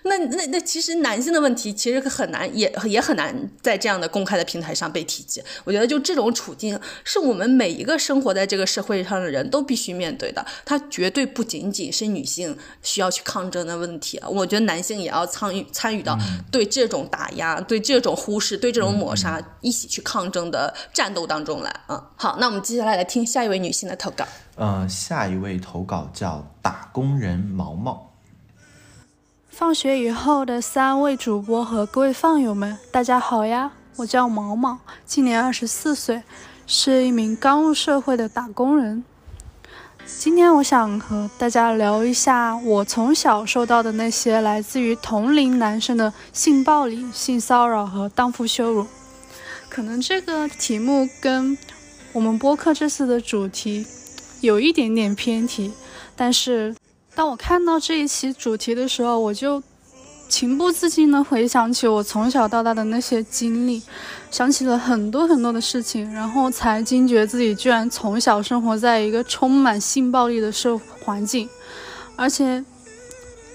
[0.03, 5.41] 那那那其实男性的问题其实很难，也也很难在这样的公开的平台上被提及。
[5.63, 10.45] 我觉得就这种处境，是我们每一个生活在这个社会上的人都必须面对的。
[10.63, 16.15] 它绝对不仅仅是女性需要去抗争的问题，我觉得男性也要参与参与到
[16.51, 21.75] 对这种打压、对这种忽视、对这种抹杀一起去抗争的战斗当中来。
[21.89, 24.27] 嗯，好，那我们接下来来听下一位女性的投稿。
[24.55, 28.11] 呃，下一位投稿叫打工人毛毛。
[29.47, 33.71] 放学以后的三位主播和各位饭友们，大家好呀！
[33.97, 36.23] 我叫毛毛，今年二十四岁，
[36.67, 39.03] 是一名刚入社会的打工人。
[40.05, 48.85] 今天我想和大家聊一下我从小受到的那些来自于同龄男生的性暴力、性骚扰和荡妇羞辱。
[49.69, 51.57] 可能这个题目跟
[52.13, 53.85] 我们播客这次的主题
[54.41, 55.71] 有一点点偏题，
[56.15, 56.75] 但是
[57.15, 59.61] 当我看到这一期主题的时候，我就
[60.27, 63.81] 情不自禁地回想起我从小到大的那些经历，
[64.31, 71.47] 想起了很多很多的事情，然后才惊觉自己居然从小生活在一个充满性暴力的社环境，
[72.15, 72.63] 而且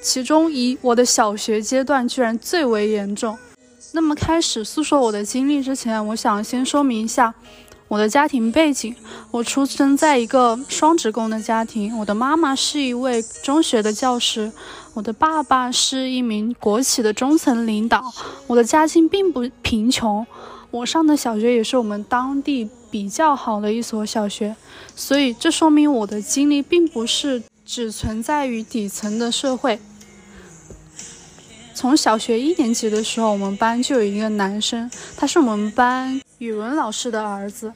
[0.00, 3.36] 其中以我的小学阶段居然最为严重。
[3.92, 7.34] 那么开始诉说我的经历之前，我想先说明一下
[7.88, 8.94] 我的家庭背景。
[9.30, 14.50] 我出生在一个双职工的家庭，我的妈妈是一位中学的教师，
[14.94, 18.02] 我的爸爸是一名国企的中层领导。
[18.46, 20.26] 我的家境并不贫穷，
[20.70, 24.56] 我上的小学也是我们当地比较好的一所小学，
[24.94, 29.78] 所以这说明我的经历并不是只存在于底层的社会。
[31.76, 37.70] 从小学一年级的时候，我们班就有一个男生，他是我们班语文老师的儿子。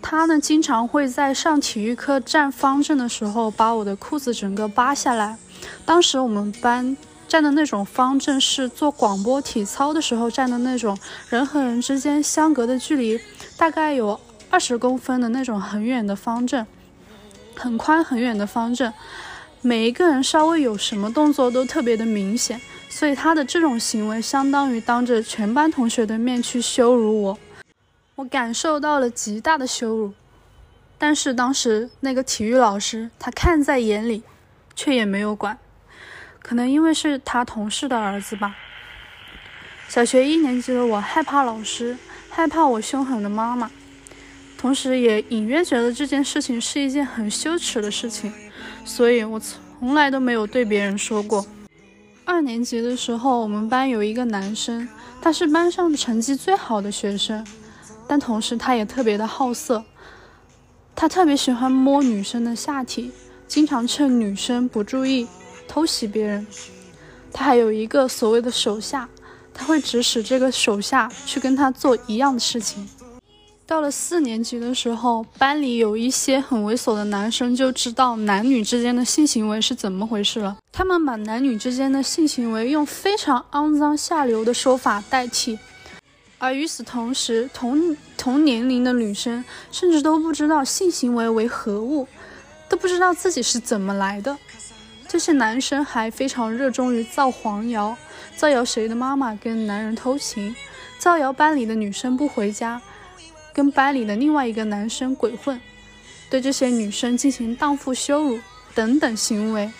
[0.00, 5.36] 他呢，经常会在上体育课站方阵的时候，把我的裤子整个扒下来。
[5.84, 6.96] 当时我们班
[7.28, 10.96] 站的那种方阵是做广播体操的时候站的那种，
[11.28, 13.20] 人和人之间相隔的距离
[13.58, 14.18] 大概有
[14.48, 16.66] 二十公分的那种很远的方阵，
[17.54, 18.90] 很宽很远的方阵，
[19.60, 22.58] 每一个人稍微有什么动作都特别的明显，
[22.96, 27.38] 所以他的这种行为相当于当着全班同学的面去羞辱我，
[28.14, 30.14] 我感受到了极大的羞辱。
[30.96, 34.22] 但是当时那个体育老师他看在眼里，
[34.76, 35.58] 却也没有管。
[36.40, 38.54] 可能因为是他同事的儿子吧。
[39.88, 41.98] 小学一年级的我害怕老师，
[42.30, 43.68] 害怕我凶狠的妈妈，
[44.56, 48.32] 同时也隐约觉得这件事情是一件很羞耻的事情，
[48.84, 51.44] 所以我从来都没有对别人说过。
[52.26, 54.88] 二年级的时候，我们班有一个男生，
[55.20, 57.46] 他是班上成绩最好的学生，
[58.08, 59.84] 但同时他也特别的好色，
[60.96, 63.12] 他特别喜欢摸女生的下体，
[63.46, 65.26] 经常趁女生不注意。
[65.66, 66.46] 偷袭别人，
[67.32, 69.08] 他还有一个所谓的手下，
[69.52, 72.88] 他会指使这个手下去跟他做一样的事情。
[73.66, 80.58] 到了四年级的时候，班里有一些很猥琐的男生就知道男女之间的性行为是怎么回事了。
[80.70, 85.58] 他们把男女之间的性行为用非常肮脏下流的说法代替，
[86.36, 89.42] 而与此同时，同同年龄的女生
[89.72, 92.06] 甚至都不知道性行为为何物，
[92.68, 94.36] 都不知道自己是怎么来的。
[95.08, 97.96] 这些男生还非常热衷于造黄谣，
[98.36, 100.54] 造谣谁的妈妈跟男人偷情，
[100.98, 102.82] 造谣班里的女生不回家，
[103.54, 105.58] 跟班里的另外一个男生鬼混，
[106.28, 108.38] 对这些女生进行荡妇羞辱
[108.74, 109.72] 等等行为。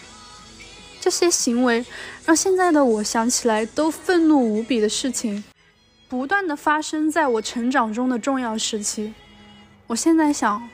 [1.00, 1.84] 这些行为
[2.24, 5.44] 让现在的我想起来都愤怒无比的事情，
[6.08, 9.12] 不断的发生在我成长中的重要时期。
[9.88, 10.66] 我现在想。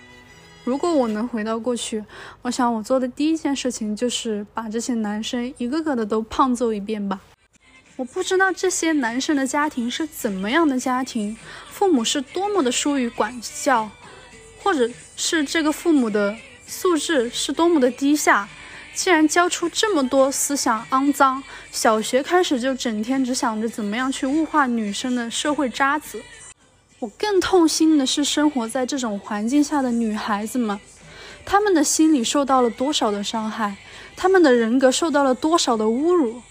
[0.62, 2.04] 如果我能回到过去，
[2.42, 7.18] 我想我做的第一件事情就是把这些男生一个个的都胖揍一遍吧。
[7.96, 11.34] 我不知道这些男生的家庭是怎么样的家庭，
[11.80, 13.88] 父母是多么的疏于管教，
[14.62, 14.86] 或者
[15.16, 16.36] 是这个父母的
[16.66, 18.46] 素质是多么的低下，
[18.94, 21.42] 竟然教出这么多思想肮脏，
[21.72, 26.20] 小学开始就整天只想着怎么样去物化女生的社会渣子。
[26.98, 30.78] 我更痛心的是，生活在这种环境下的女孩子们，
[31.46, 33.78] 她们的心理受到了多少的伤害，
[34.14, 36.42] 她们的人格受到了多少的侮辱。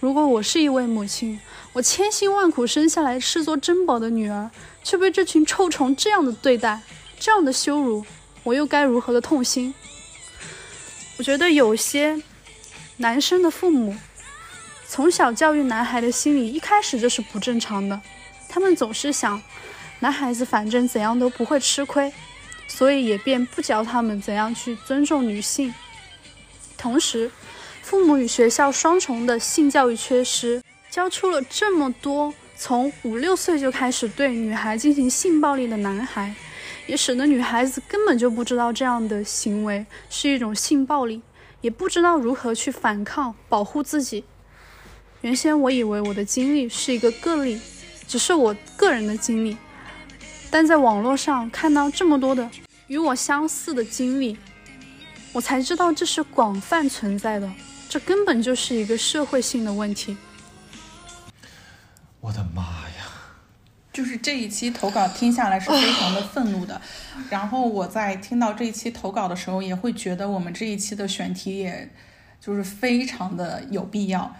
[0.00, 1.38] 如果我是一位母亲，
[1.74, 4.50] 我千辛万苦生下来视作珍宝的女儿，
[4.82, 6.80] 却被这群臭虫这样的对待，
[7.18, 8.04] 这样的羞辱，
[8.42, 9.74] 我又该如何的痛心？
[11.18, 12.22] 我觉得有些
[12.96, 13.96] 男生的父母，
[14.88, 18.00] 从小教育男孩的心理一开始就是不正常的，
[18.48, 19.42] 他们总是想。
[20.02, 22.10] 男孩子反正怎样都不会吃亏，
[22.66, 25.74] 所以也便不教他们怎样去尊重女性。
[26.78, 27.30] 同时，
[27.82, 32.32] 父母与学校双重的性教育缺失，教出了这么多
[32.62, 36.34] 从五六岁就开始对女孩进行性暴力的男孩，
[36.86, 41.22] 也使得女孩子根本就不知道这样的行为是一种性暴力，
[41.62, 44.22] 也不知道如何去反抗保护自己。
[45.22, 47.58] 原先我以为我的经历是一个个例，
[48.06, 49.56] 只是我个人的经历。
[50.50, 52.46] 但在网络上看到这么多的
[52.88, 54.36] 与我相似的经历，
[55.32, 57.50] 我才知道这是广泛存在的，
[57.88, 60.14] 这根本就是一个社会性的问题。
[62.20, 63.06] 我的妈呀！
[63.92, 66.80] 就是这一期投稿听下来是非常的愤怒的，
[67.28, 71.90] 然后我在听到这一期投稿的时候，也会觉得我们这一期的选题也
[72.40, 74.34] 就是非常的有必要。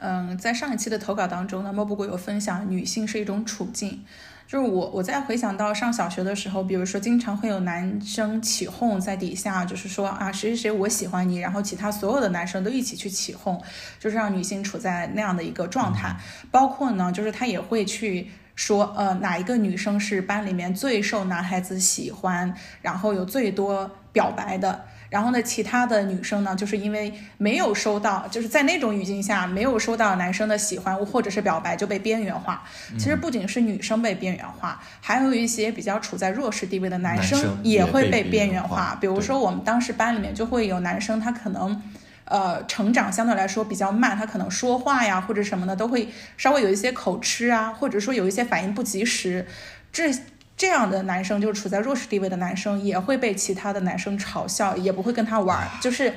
[0.00, 4.04] 嗯，在上一期的投稿当中呢，莫不过有分享女性是一种处境。
[4.48, 13.62] 就是我，我在回想到上小学的时候，比如说经常会有男生起哄在底下，就是说啊谁谁谁我喜欢你，然后其他所有的男生都一起去起哄，
[14.00, 16.16] 就是让女性处在那样的一个状态。
[16.50, 24.86] 包括呢，就是他也会去说，呃，哪一个女生是班里面最受男孩子喜欢，然后有最多表白的。
[25.10, 32.62] 然后呢，其他的女生呢，就是因为没有收到，就是在那种语境下没有收到男生的喜欢或者是表白，就被边缘化。
[32.98, 38.98] 其实不仅是女生被边缘化，还有一些比较处在弱势地位的男生也会被边缘化。
[39.00, 41.82] 比如说，我们当时班里面就会有男生，他可能，
[42.24, 49.46] 呃，成长相对来说比较慢，他可能说话呀或者什么的都会稍微有一些口吃啊，或者说有一些反应不及时，
[49.90, 50.12] 这。
[50.58, 55.66] 这样的男生，就是处在弱势地位的男生，也会被其他的男生嘲笑，也不会跟他玩。
[55.80, 56.12] 就是，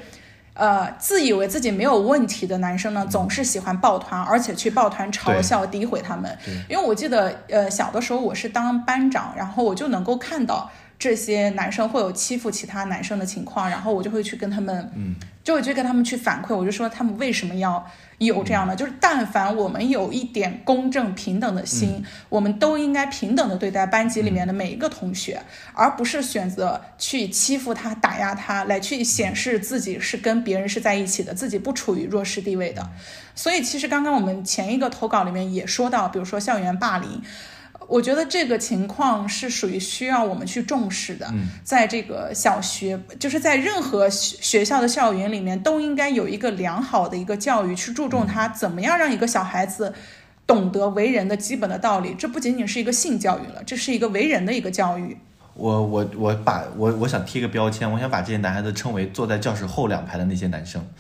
[0.56, 6.36] 呃，自以为自己没有问题的男生呢，总是喜欢抱团，而且去抱团嘲笑、诋毁他们。
[6.68, 17.86] 因为我记得，呃，小的时候我是当班长，然后我就能够看到这些男生会有欺负其他男生的情况，然后我就会去跟他们，嗯，就会去跟他们去反馈，我就说他们为什么要
[18.26, 25.42] 有这样的，就是但凡我们有一点公正平等的心，我们都应该平等的对待班级里面的每一个同学，
[25.74, 32.90] 而不是选择去欺负他、打压他，来去显示自己是跟别人是在一起的，自己不处于弱势地位的。
[33.34, 37.22] 所以其实刚刚我们前一个投稿里面也说到，比如说校园霸凌。
[37.92, 41.30] 我觉得这个情况是属于需要我们去重视的，
[41.62, 49.94] 在这个小学，就是在任何学学校的校园里面，都应该有一个良好的一个教育，去注重他怎么样让一个小孩子
[50.48, 52.16] 懂得为人的基本的道理。
[52.18, 55.18] 这不仅仅是一个性教育了，这是一个为人的一个教育。
[55.54, 60.82] 我我我把我我想贴个标签，我想把这些男孩子称为坐在教室后两排的那些男生。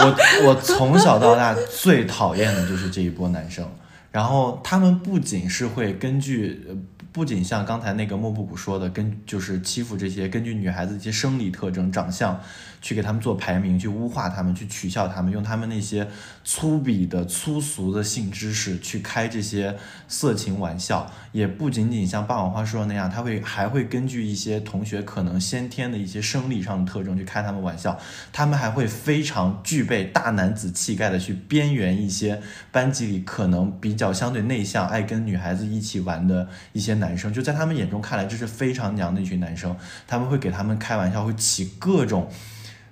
[0.00, 0.14] 我
[0.44, 3.66] 我从小到大最讨厌的就是这一波男生。
[4.10, 6.66] 然后他们不仅是会根据，
[7.12, 12.40] 不仅像刚才那个莫布谷说的，跟就是欺负这些根据女孩子一些生理特征、长相。
[12.80, 16.08] 去给他们做排名，去污化他们，去取笑他们，用他们那些
[16.44, 19.76] 粗鄙的、粗俗的性知识去开这些
[20.06, 27.98] 色情玩笑，也不仅仅像霸王花说的那样，他会还会根据一些同学可能先天的一些生理上的特征去开他们玩笑，
[28.32, 32.40] 他们还会非常具备大男子气概的去边缘一些
[32.70, 39.76] 班级里可能比较相对内向、爱跟女孩子一起玩的一些男生，就在他们眼中看来这是非常娘的一群男生，
[40.06, 42.30] 他们会给他们开玩笑，会起各种。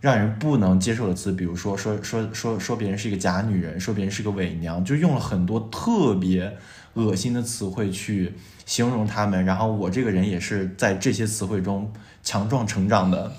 [0.06, 6.56] 让人不能接受的词，比如说说说说说别人是一个假女人，说别人是个伪娘，就用了很多特别
[6.94, 8.34] 恶心的词汇去
[8.64, 9.44] 形容他们。
[9.44, 11.92] 然后我这个人也是在这些词汇中
[12.22, 13.32] 强壮成长的，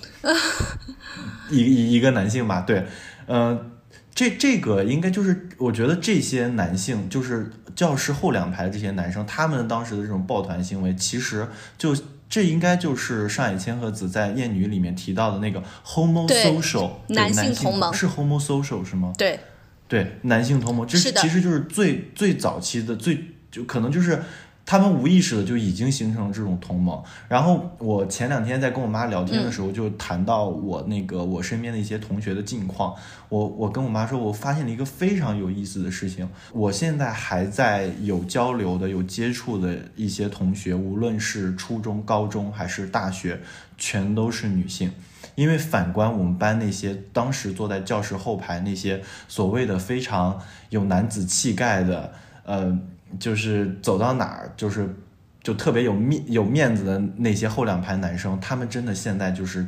[1.49, 2.59] 一一一个男性吧。
[2.59, 2.85] 对，
[3.27, 3.71] 嗯，
[4.13, 11.95] 这这个应该就是我觉得这些男性，就是教室后两排的这些男生，他们当时的这种抱团行为，其实就。
[12.29, 19.13] 这应该就是上野千鹤子在《艳女》里面提到的那个 homosocial 男性同盟，是 homosocial 是吗？
[19.17, 19.39] 对，
[19.87, 24.21] 对，男性同盟，这是其实就是最最早期的最就可能就是。
[24.69, 27.01] 他们无意识的就已经形成了这种同盟。
[27.29, 32.93] 然后我前两天在跟我妈聊天的时候，就谈到我那个我身边的一些同学的近况。
[33.29, 36.27] 我我跟我妈说，我发现了一个非常有意思的事情。
[36.51, 43.39] 我现在还在有交流的、有接触的一些同学，无论是初中、高中还是大学，
[43.77, 44.91] 全都是女性。
[45.35, 50.41] 因为反观我们班那些当时坐在教室后排那些所谓的非常
[50.71, 52.11] 有男子气概的，
[52.43, 52.77] 呃。
[53.19, 54.95] 就是走到哪儿，就是
[55.43, 59.65] 就特别有面有面子的那些后两排男生，他们真的现在就是，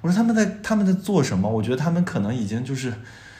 [0.00, 1.48] 我说他们在他们在做什么？
[1.48, 2.92] 我觉得他们可能已经就是，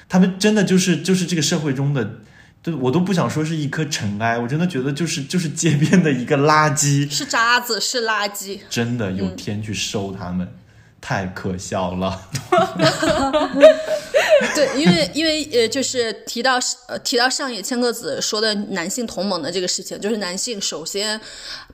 [0.08, 2.20] 他们真的就是就是这个社会中的，
[2.62, 10.48] 对我都不想说是一颗尘埃，我真的觉得就是就是街边的一个垃圾，是渣子，是垃圾，真的有天去收他们，
[11.02, 12.18] 太可笑了。
[14.54, 21.20] 对，因为因为呃，就是提到呃提到上野千鹤子说的男性同盟的这个事情，就是男性首先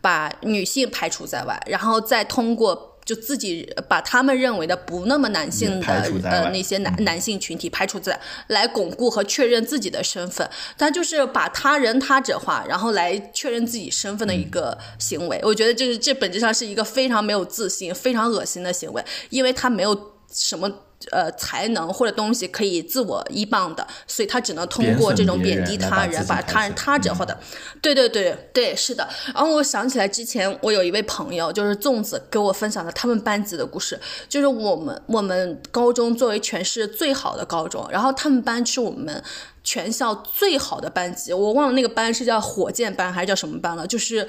[0.00, 5.86] 把女性排除在外，然后再通过就自己把他们认为的不那么男性的
[6.24, 15.40] 呃那些男男性群体排除在，来巩固和确认自己的身份，他就是把他人他者化，然后来确认自己身份的一个行为。
[15.42, 20.70] 我觉得这是这本质上是一个非常没有自信、非常恶心的行为，因为他没有什么。
[21.10, 27.38] 呃，才能或者东西可以自我依傍的，所以他只能通过这种贬低他人，把他人他者化的。
[27.80, 29.08] 对对对对，是的。
[29.34, 33.98] 然后我想起来之前我有一位朋友，就是粽子给我分享的他们班级的故事，
[34.28, 39.22] 就是我们我们高中作为全市最好的高中，然后他们班是我们。
[39.64, 44.26] 全校最好的班级，我忘了那个班是叫火箭班还是叫什么班了，就是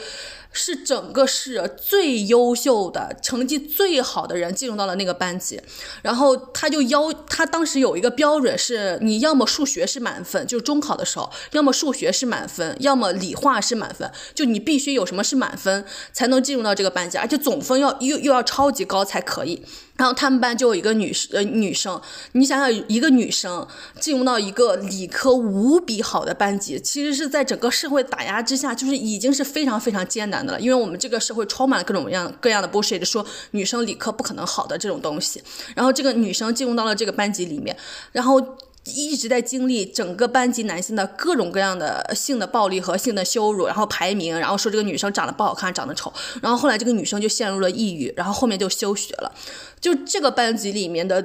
[0.52, 5.62] 是整个市最优秀的、成绩最好的人进入到了那个班级，
[6.02, 19.64] 然后他就要他当时有一个标准是，你要么数学是满分，就是中考的时候，要么数学是满分，要么理化是满分，就你必须有什么是满分才能进入到这个班级，而且总分要又又要超级高才可以。
[19.96, 22.02] 然后他们班就有一个女生，呃，女生，
[22.32, 23.68] 你想想，一个女生
[24.00, 35.42] 进入到一个理科无比好的班级，其实是在整个社会打压之下，就是已经是非常非常艰难因为我们这个社会充满了各种各样各样的 bullshit，说女生理科不可能好的这种东西。
[35.76, 37.76] 然后这个女生进入到了这个班级里面，
[38.12, 38.58] 然后。
[38.96, 46.12] 一直在经历整个班级男性的各种各样的性的暴力和性的羞辱，然后排名，然后说这个女生长得不好看，长得丑，
[46.42, 49.32] 然后后来这个女生就陷入了抑郁，然后后面就休学了。
[49.80, 51.22] 就这个班级里面的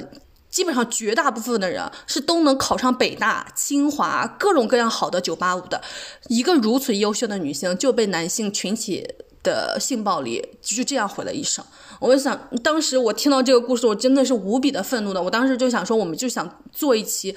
[0.55, 5.83] 基本上绝大部分的人是都能考上北大、清华各种各样好的九八五的，
[6.29, 9.05] 一个如此优秀的女性就被男性群体。
[9.45, 11.63] 的性暴力，就这样毁了一生。
[12.01, 15.23] 我就想，当时我听到这个故事，我真的是无比的愤怒的。
[15.23, 17.37] 我当时就想说，我们就想做一期。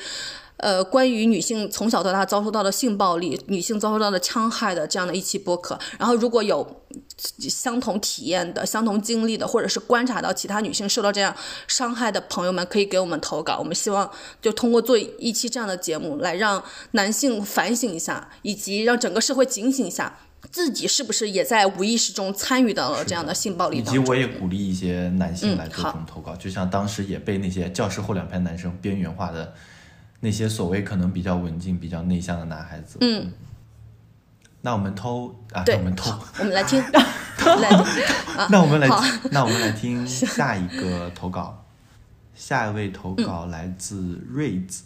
[0.55, 6.65] 呃，关于女性从小到大遭受到的性暴力、女性遭受到的戕害的这样的一期播客，然后如果有
[7.17, 11.35] 相同体验的、相同经历的，或者是观察到其他女性受到这样
[11.67, 13.57] 伤害的朋友们，可以给我们投稿。
[13.57, 14.09] 我们希望
[14.41, 20.19] 就通过做一期这样的节目，来让男性反省一下，以及让整个社会警醒一下，
[20.51, 23.95] 自己是不是也在无意识中参与到了这样的性暴力当中。
[23.95, 29.53] 以及我也鼓励一些男性来做这种投稿，就像当时也被那些教室后两排男生边缘化的
[30.19, 32.97] 那些所谓可能比较文静、比较内向的男孩子。
[33.01, 33.31] 嗯，
[34.67, 38.03] 那我们偷啊，对那我们偷，我们来听， 来听。
[38.35, 41.65] 啊，那我们来好，那我们来听下一个投稿。
[42.35, 44.83] 下一位投稿来自瑞子，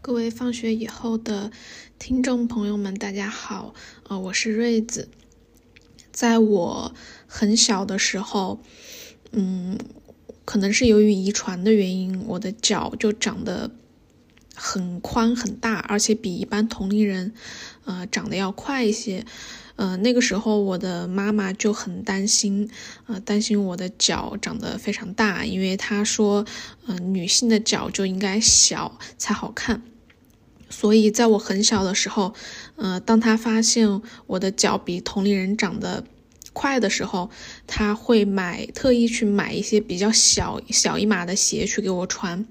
[0.00, 1.50] 各位放学以后的
[1.98, 3.74] 听众朋友们，大家好，
[4.08, 5.10] 呃，我是瑞子。
[6.10, 6.94] 在我
[7.26, 8.58] 很小的时候，
[9.32, 9.78] 嗯，
[10.46, 13.70] 可能是由于遗传的原因，我的脚就长得
[14.54, 17.34] 很宽很大，而且比一般同龄人，
[17.86, 19.24] 呃，长得要快一些。
[19.76, 22.70] 呃，那个时候我的妈妈就很担心，
[23.06, 26.46] 呃，担心我的脚长得非常大，因为她说，
[26.86, 29.82] 呃，女性的脚就应该小才好看。
[30.70, 32.32] 所以在我很小的时候，
[32.76, 36.02] 呃，当她发现我的脚比同龄人长得
[36.54, 37.28] 快的时候，
[37.66, 42.46] 她会买特意去买一些比较小小一码的鞋去给我穿。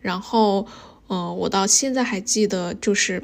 [0.00, 0.66] 然后，
[1.06, 3.22] 呃，我到现在还记得，就是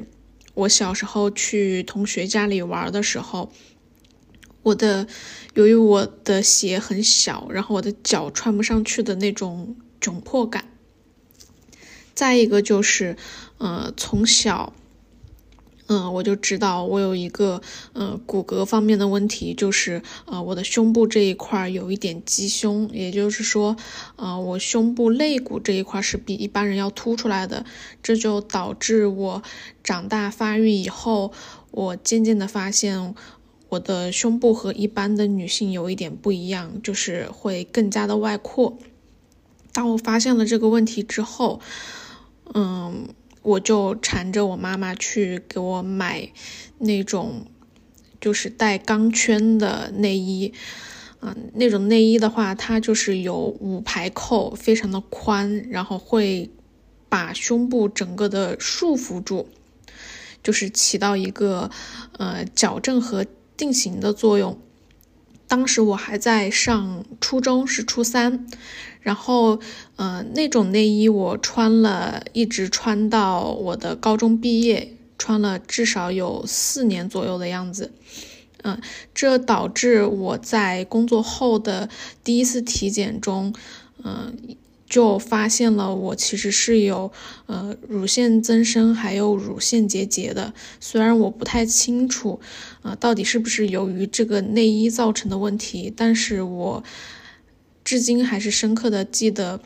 [0.57, 3.51] 我小时候去同学家里玩的时候，
[4.63, 5.07] 我的
[5.53, 10.65] 由于我的鞋很小，然后我的脚穿不上去的那种窘迫感。
[12.15, 13.15] 再一个就是，
[13.59, 14.73] 呃，从小，
[15.87, 17.61] 嗯、我就知道我有一个
[17.93, 23.75] 呃骨骼方面的问题，就是呃我的胸部这一块有一点鸡胸，也就是说，
[24.15, 27.65] 呃我胸部肋骨这一块是比一般人要凸出来的，
[28.03, 29.43] 这就导致我
[29.83, 31.31] 长大发育以后，
[31.71, 33.15] 我渐渐的发现。
[33.69, 38.77] 我的胸部和一般的女性有一点不一样，就是会更加的外扩。
[39.73, 41.59] 当我发现了这个问题之后，
[42.53, 43.09] 嗯，
[43.47, 46.29] 我就缠着我妈妈去给我买
[46.79, 47.45] 那种
[48.19, 50.53] 就是带钢圈的内衣。
[51.21, 56.49] 嗯，那种内衣的话，它就是有五排扣，非常的宽，然后会
[57.07, 59.47] 把胸部整个的束缚住，
[60.43, 61.71] 就是起到一个
[62.17, 63.25] 呃矫正和
[63.55, 64.59] 定型的作用。
[65.47, 68.45] 当时我还在上初中，是初三，
[69.01, 69.59] 然后，
[69.95, 77.91] 嗯，那种内衣我穿了，一直穿到我的高中毕业，穿了至少有四年左右的样子。
[78.63, 78.81] 嗯、
[79.13, 81.87] 这导致我在工作后的
[82.23, 83.53] 第一次体检中，
[84.03, 84.35] 嗯、
[84.89, 87.11] 就发现了我其实是有
[87.45, 90.53] 呃乳腺增生还有乳腺结节的。
[90.79, 92.39] 虽然我不太清楚，
[92.83, 96.83] 呃，到底是不是由于这个内衣造成的问题，但是我
[97.83, 99.61] 至今还是深刻的记得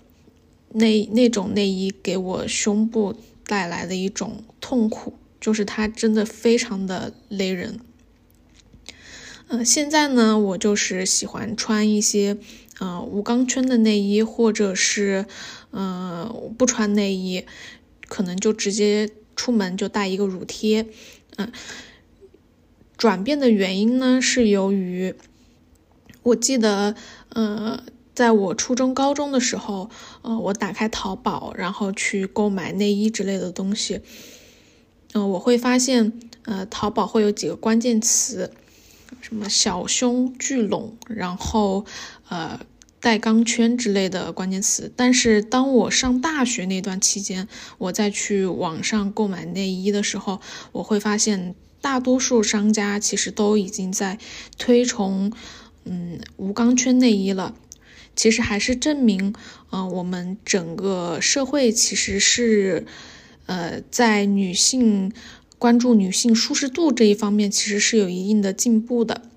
[0.74, 3.16] 那那种内衣给我胸部
[3.46, 7.80] 带来的一种痛苦，就是它真的非常的勒人。
[9.48, 12.38] 呃，现在呢，我就是喜欢穿一些
[12.82, 15.28] 呃无钢圈的内衣，或者是
[15.70, 17.46] 呃不穿内衣，
[18.08, 20.88] 可能就直接出门就带一个乳贴。
[21.38, 21.52] 嗯、
[22.98, 25.14] 转变的原因呢，是由于
[26.24, 26.96] 我记得，
[27.30, 27.84] 呃，
[28.16, 29.90] 在我初中、高中的时候，
[30.24, 34.02] 呃，我打开淘宝，然后去购买内衣之类的东西，
[35.14, 38.52] 嗯、我会发现，呃，淘宝会有几个关键词，
[39.22, 41.86] 什么小胸聚拢，然后
[42.30, 42.60] 呃
[43.02, 44.90] 带钢圈之类的关键词。
[44.96, 47.48] 但是当我上大学那段期间，
[47.78, 50.40] 我再去网上购买内衣的时候，
[50.72, 54.20] 我会发现大多数商家其实都已经在
[54.58, 55.34] 推崇
[55.84, 57.56] 嗯无钢圈内衣了。
[58.14, 59.34] 其实还是证明，
[59.70, 62.86] 呃，我们整个社会其实是，
[63.46, 65.14] 呃，在女性
[65.58, 69.30] 关注女性舒适度这一方面，其实是有一定的进步的。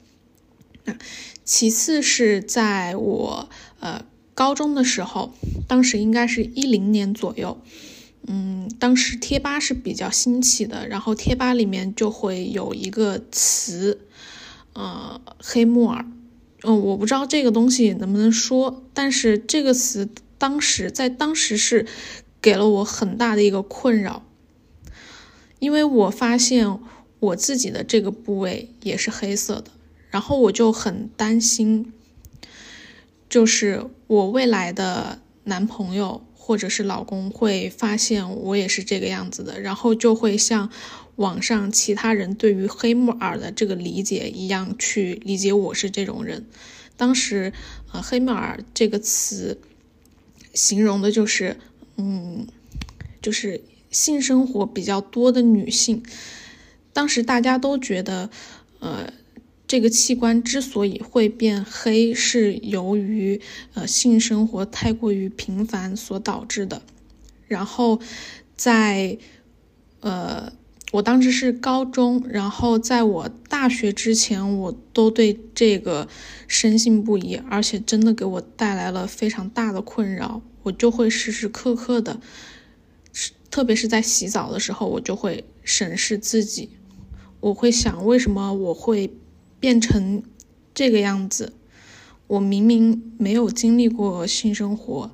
[0.85, 0.97] 那
[1.45, 3.49] 其次是在我
[3.81, 4.05] 呃
[4.35, 5.33] 高中的时候，
[5.69, 7.61] 当时应该是一零年左右，
[8.27, 14.01] 嗯，当时贴吧是比较兴起的，然后贴吧里面就会有一个词，
[14.73, 16.07] 呃，黑木耳。
[16.62, 20.09] 嗯，我不知道这个东西能不能说，但是这个词
[20.39, 21.87] 当时在当时是
[22.41, 24.25] 给了我很大的一个困扰，
[25.59, 26.79] 因为我发现
[27.21, 29.71] 我自己的这个部位也是黑色的，
[30.15, 31.93] 然后我就很担心，
[33.28, 40.70] 就是我未来的男朋友或者是老公会发现我也是这个样子的，然后就会像
[41.16, 46.47] 网上其他人对于黑木耳的这个理解一样去理解我是这种人。
[46.97, 47.53] 当时，
[47.91, 49.59] 呃，黑木耳这个词
[50.53, 51.57] 形容的就是，
[51.97, 52.47] 嗯，
[53.20, 53.61] 就是
[53.91, 56.05] 性生活比较多的女性。
[56.93, 58.31] 当时大家都觉得，
[58.78, 59.12] 呃，
[59.66, 63.41] 这个器官之所以会变黑，是由于
[63.73, 66.82] 呃性生活太过于频繁所导致的。
[67.47, 68.01] 然后，
[68.57, 69.16] 在
[70.01, 70.53] 呃，
[70.93, 76.09] 我当时是高中，然后在我大学之前，我都对这个
[76.47, 80.43] 深信不疑，而且真的给我带来了非常大的困扰。
[80.62, 82.20] 我就会时时刻刻的，
[83.51, 86.70] 特别是在洗澡的时候，我就会审视自己。
[87.41, 89.12] 我会想，为什么我会
[89.65, 90.23] 变成
[90.74, 91.55] 这个样子？
[92.27, 95.11] 我明明没有经历过性生活，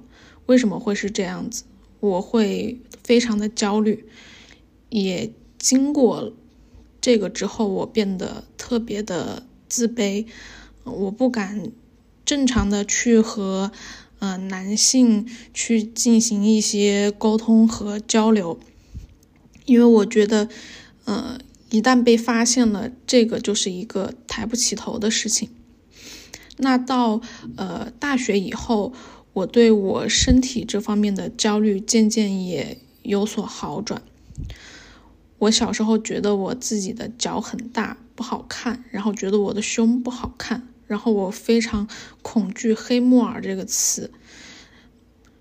[0.46, 1.62] 为什么会是这样子？
[2.00, 4.06] 我会非常的焦虑。
[4.88, 6.32] 也经过
[7.00, 10.26] 这个之后，我变得特别的自卑，
[10.82, 11.70] 我不敢
[12.24, 13.70] 正常的去和
[14.18, 18.58] 呃男性去进行一些沟通和交流，
[19.64, 20.48] 因为我觉得，
[21.04, 21.38] 呃。
[21.70, 25.48] 一旦被发现了，这个就是一个抬不起头的事情。
[26.56, 27.20] 那到
[27.56, 28.92] 呃大学以后，
[29.32, 34.02] 我对我身体这方面的焦虑渐渐也有所好转。
[35.38, 41.88] 我小时候觉得我自己的脚很大不好看，然后觉得我的胸不好看，然后我非常
[42.20, 44.10] 恐惧“黑木耳”这个词，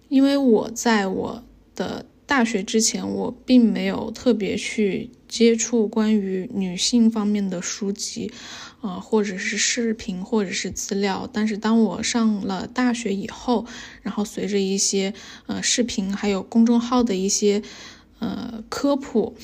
[0.08, 1.44] 因为我在我
[1.76, 2.06] 的。
[2.30, 8.32] 大学之前，我并没有特别去接触关于女性方面的书籍，
[8.82, 11.28] 啊，或者是视频，或者是资料。
[11.34, 13.66] 但是当我上了大学以后，
[14.04, 15.16] 然后随着一些
[15.48, 17.64] 呃视频，还有公众号的一些
[18.20, 19.36] 呃科普，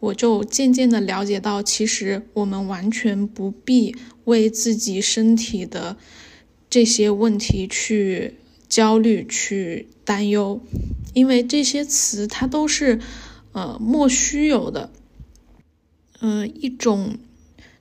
[0.00, 3.94] 我就渐渐的了解到，其实我们完全不必
[4.24, 5.98] 为自己身体的
[6.70, 8.36] 这些问题去
[8.70, 10.62] 焦虑、去担忧。
[11.12, 13.00] 因为这些词它都是，
[13.52, 14.90] 呃，莫须有的，
[16.20, 17.18] 呃，一种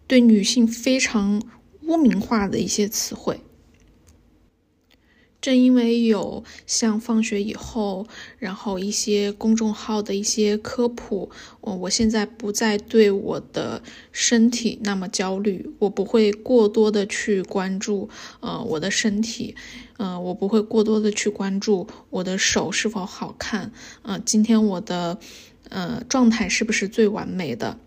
[0.08, 1.42] 对女性非常
[1.84, 3.40] 污名化的一些词汇。
[5.40, 8.06] 正因为有像放学以后，
[8.38, 11.32] 然后一些公众号的一些科普，
[11.62, 13.82] 我我现在不再对我的
[14.12, 18.08] 身体那么焦虑，我不会过多的去关注
[18.42, 19.56] 呃我的身体，
[20.02, 23.72] 呃我不会过多的去关注我的手是否好看，
[24.02, 25.20] 呃今天我的
[25.70, 27.78] 呃状态是不是最完美的。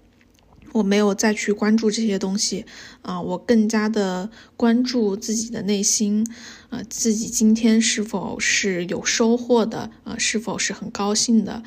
[0.72, 2.66] 我没有再去关注这些东西，
[3.02, 6.26] 啊，我更加的关注自己的内心，
[6.70, 11.62] 呃，自己今天是否是有收获的，呃，是否是很高兴的，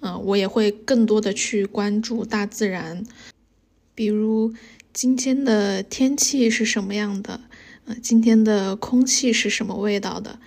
[0.00, 3.02] 呃，我也会更多的去关注大自然，
[3.94, 4.52] 比如
[4.92, 7.40] 今天的天气是什么样的，
[7.86, 10.38] 呃，今天的空气是什么味道的，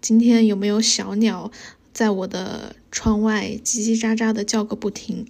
[0.00, 1.50] 今天有没有小鸟
[1.92, 5.26] 在我的窗外叽叽喳喳的叫个不停。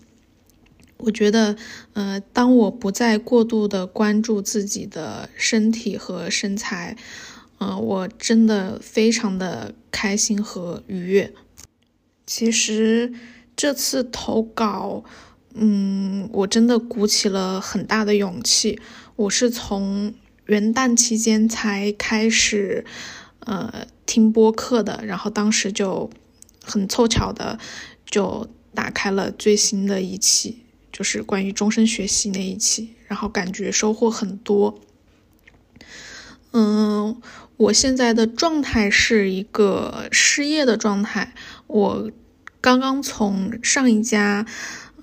[0.98, 1.56] 我觉得，
[1.92, 6.96] 呃，当我不再过度的关注自己的身体和身材，
[7.58, 11.34] 呃，我真的非常的开心和愉悦。
[12.24, 13.12] 其实
[13.54, 15.04] 这次投稿，
[15.52, 18.80] 嗯，我真的鼓起了很大的勇气。
[19.16, 20.14] 我是从
[20.46, 22.84] 元旦期间才开始，
[23.40, 26.10] 呃，听播客的，然后当时就
[26.62, 27.58] 很凑巧的
[28.04, 30.62] 就打开了最新的一期。
[30.92, 34.80] 就是关于终身学习那一期，然后感觉收获很多。
[36.52, 37.20] 嗯，
[37.58, 41.34] 我现在的状态是一个失业的状态，
[41.66, 42.10] 我
[42.62, 44.46] 刚刚从上一家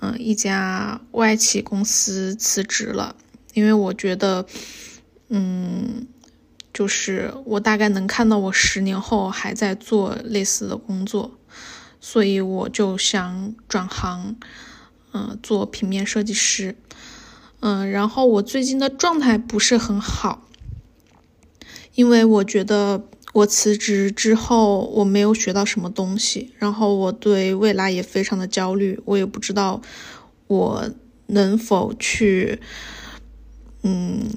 [0.00, 3.14] 嗯一家外企公司辞职了，
[3.52, 4.44] 因为我觉得，
[5.28, 6.06] 嗯，
[6.72, 11.38] 就是我大概能看到我十年后还在做类似的工作，
[12.00, 14.36] 所以我就想转行。
[15.16, 16.74] 嗯，做平面设计师，
[17.60, 20.48] 嗯，然后我最近的状态不是很好，
[21.94, 29.80] 因为我觉得我辞职之后我没有学到什么东西，然后我对未来也非常的焦虑，我也不知道
[30.48, 30.90] 我
[31.26, 32.58] 能否去，
[33.82, 34.28] 嗯，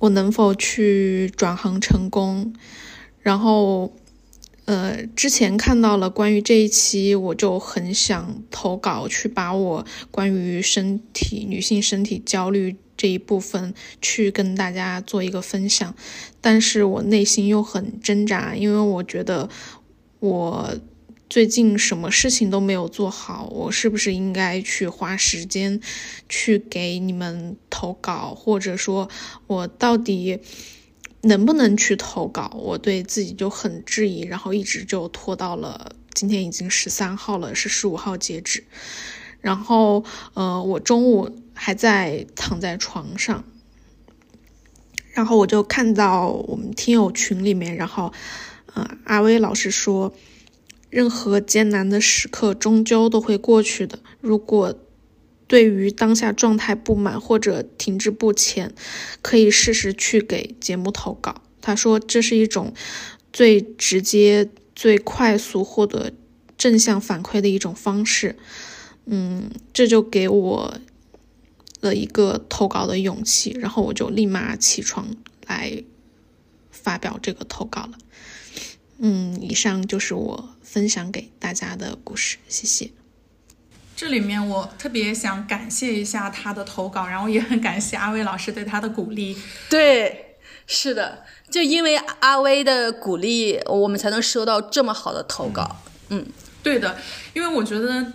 [0.00, 2.52] 我能否去转行成功，
[3.20, 3.94] 然后。
[4.66, 15.92] 呃，之前看到了关于这一期，我就很想投稿去把我关于身体女性身体焦虑这一部分去跟大家做一个分享，
[16.40, 19.48] 但是我内心又很挣扎，因为我觉得
[20.20, 20.72] 我
[21.30, 25.80] 最近什么事情都没有做好，我是不是应该去花时间
[26.28, 29.08] 去给你们投稿，或者说，
[29.46, 30.40] 我到底？
[31.22, 32.50] 能不能去投稿？
[32.56, 38.64] 我对自己就很质疑，然后一直就拖到了今天已经十三号了，是十五号截止。
[39.42, 40.02] 然后，
[40.32, 43.44] 呃，我中午还在躺在床上，
[45.12, 48.10] 然后我就看到我们听友群里面，然后，
[48.72, 50.14] 呃，阿威老师说，
[50.90, 54.00] 任何艰难的时刻终究都会过去的。
[54.20, 54.76] 如果
[55.46, 58.74] 对于当下状态不满或者停滞不前，
[59.22, 61.42] 可以试试去给节目投稿。
[61.60, 62.72] 他说这是一种
[63.32, 66.12] 最直接、最快速获得
[66.56, 68.36] 正向反馈的一种方式。
[69.06, 70.78] 嗯，这就给我
[71.80, 75.08] 了一个投稿的勇气，然后我就立马起床
[75.46, 75.82] 来
[76.70, 77.98] 发表这个投稿了。
[79.02, 82.90] 嗯，以上就是我分享给大家的故事，谢谢。
[83.96, 89.36] 这里面我特别想感谢一下他的投稿，然后也很感谢阿威老师对他的鼓励。
[89.70, 90.36] 对，
[90.66, 95.76] 是的，就因为阿威的鼓励，我们才能收到这么好的投稿。
[96.10, 96.26] 嗯，
[96.62, 96.98] 对的，
[97.32, 98.12] 因为我觉得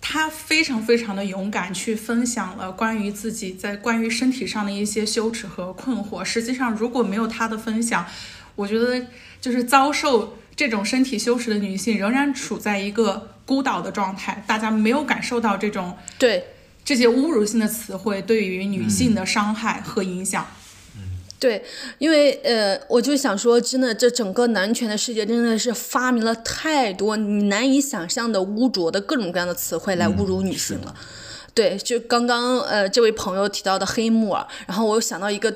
[0.00, 6.24] 他非常非常的勇敢，去分享了关于自己在关于身体上的一些羞耻和困惑。
[6.24, 8.06] 实际上，如果没有他的分享，
[8.56, 9.06] 我觉得
[9.40, 13.30] 就是遭受这种身体羞耻的女性，仍然处在一个。
[13.46, 16.42] 孤岛的状态，大家没有感受到这种对
[16.82, 20.46] 这些侮辱性的词汇对于女性的伤害和影响。
[20.96, 21.02] 嗯，
[21.38, 21.62] 对，
[21.98, 30.94] 因为呃，我就想说，真的，这整个男权的世界真的是发明了太多你难以想象的污浊的各种各样的词汇来侮辱女性了。
[31.52, 35.54] 对，就刚刚呃，这位朋友提到的黑木耳，然后我又想到一个。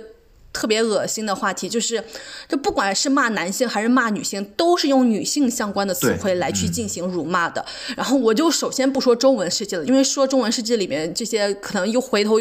[0.53, 2.03] 特别恶心的话题就是，
[2.49, 7.65] 就不管是骂男性还是骂女性，都是用女性相关的词汇来去进行辱骂的。
[7.97, 12.41] 然后我就首先不说中文世界了，因为说中文世界里面这些可能又回头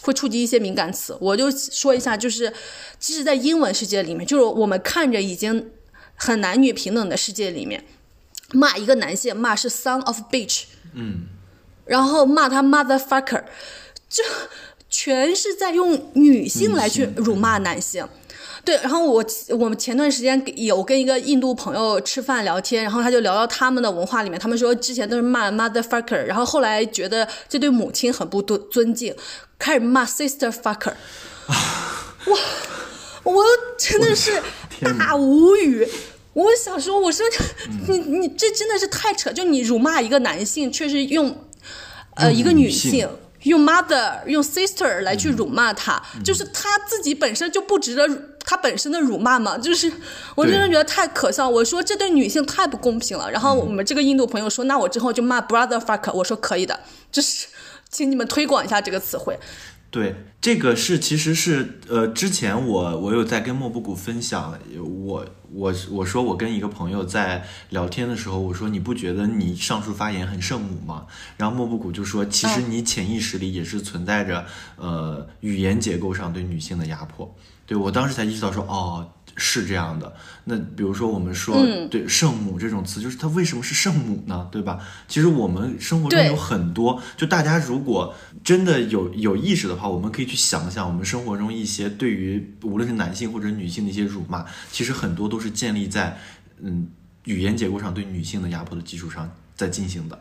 [0.00, 1.16] 会触及一些敏感词。
[1.20, 2.52] 我就说一下，就是
[2.98, 5.70] 即使在英文世界里面，就是我们看着已经
[6.16, 7.84] 很男女平等的世界里面，
[8.52, 10.64] 骂一个男性骂是 son of bitch，
[10.94, 11.26] 嗯，
[11.84, 13.44] 然后骂他 motherfucker，
[14.08, 14.22] 这。
[14.96, 18.06] 全是在用女性来去辱骂男性，
[18.64, 18.76] 对。
[18.76, 19.24] 然后我
[19.58, 29.12] 我们前段时间有跟一个印度朋友吃饭聊天，然后他就聊到他们的文化里面，他们说之前都是骂 motherfucker，然后后来觉得这对母亲很不尊尊敬，
[29.58, 30.92] 开始骂 sister fucker。
[32.26, 32.38] 哇，
[33.24, 33.44] 我
[33.76, 34.40] 真的是
[34.80, 35.88] 大无语。
[36.34, 37.26] 我想说，我说
[37.88, 41.36] 你你这真的是太扯，就你辱骂一个男性，却是用
[42.14, 43.08] 呃一个女性。
[43.44, 48.06] 用 mother 用 sister 来去辱骂他，就是他自己本身就不值得
[48.44, 49.90] 他本身的辱骂嘛，就是
[50.34, 51.48] 我真的觉得太可笑。
[51.48, 53.30] 我说这对女性太不公平了。
[53.30, 56.12] 然后我们这个印度朋友说，那我之后就骂 brother fuck。
[56.12, 56.78] 我说可以的，
[57.10, 57.46] 就是
[57.90, 59.38] 请你们推广一下这个词汇。
[59.94, 71.06] 对，这个是其实是呃，之前我我有在跟莫布谷分享，我我我说我跟一个朋友在聊天的时候，我说你不觉得你上述发言很圣母吗？
[71.36, 74.44] 然后莫布谷就说，其实你潜意识里也是存在着
[74.74, 77.32] 呃语言结构上对女性的压迫。
[77.64, 79.08] 对我当时才意识到说，哦。
[79.36, 81.56] 是这样的，那比如说我们说
[81.90, 84.48] 对圣母这种词，就是它为什么是圣母呢？
[84.52, 84.78] 对吧？
[85.08, 96.18] 其实我们生活中有很多，就大家如果真的有有意识的话，我们可以去想想，我们生活中一些对于无论是男性或者女性的一些辱骂，其实很多都是建立在
[96.60, 96.88] 嗯
[97.24, 100.18] 语言结构上对女性的压迫的基础上在进行的。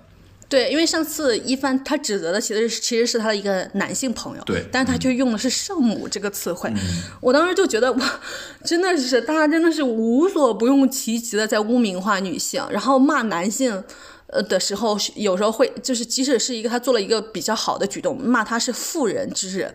[0.54, 6.72] 对，因为上次一帆他指责的其实其实是他的一个男性朋友，对，但是他却用的是圣母这个词汇，
[7.20, 8.20] 我当时就觉得哇，
[8.64, 13.84] 真的是大家真的是无所不用其极的在污名化女性，然后骂男性，
[14.28, 19.74] 呃的时候有时候会就是即使是一个他做了一个比较好的举动，骂他是妇人之仁，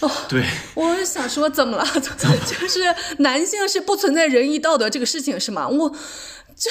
[0.00, 0.44] 哦，对，
[0.74, 1.86] 我想说 怎么了？
[1.94, 2.80] 就是
[3.18, 5.68] 男性是不存在仁义道德这个事情是吗？
[5.68, 5.94] 我。
[6.58, 6.70] 这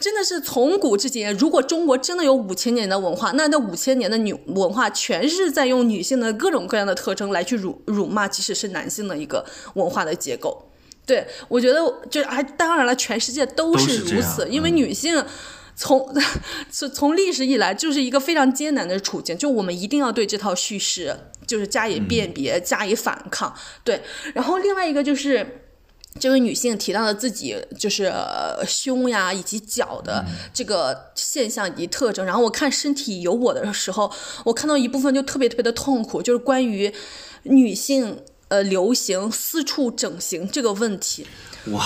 [0.00, 9.44] 真的是从古至今，如果中国真的有五千年的文化，那那五千年的女文化全是在用女性的各种各样的特征来去辱辱骂，即使是男性的一个
[9.74, 10.70] 文化的结构。
[11.04, 15.22] 对我觉得，就啊，当然了，全世界都是如此，因为女性
[15.74, 16.10] 从
[16.70, 21.14] 从从历史以来就是一个非常艰难的处境，就我们一定要对这套叙事
[21.46, 23.54] 就是加以辨别，加以反抗。
[23.84, 24.00] 对，
[24.32, 25.64] 然后另外一个就是。
[26.18, 34.12] 这位女性提到了自己就是呃胸呀以及脚的这个现象以及特征，然后我看身体有我的时候，
[34.44, 36.92] 我看到一部分就特别特别的痛苦，就是关于
[37.44, 41.26] 女性呃流行私处整形这个问题。
[41.66, 41.84] 哇，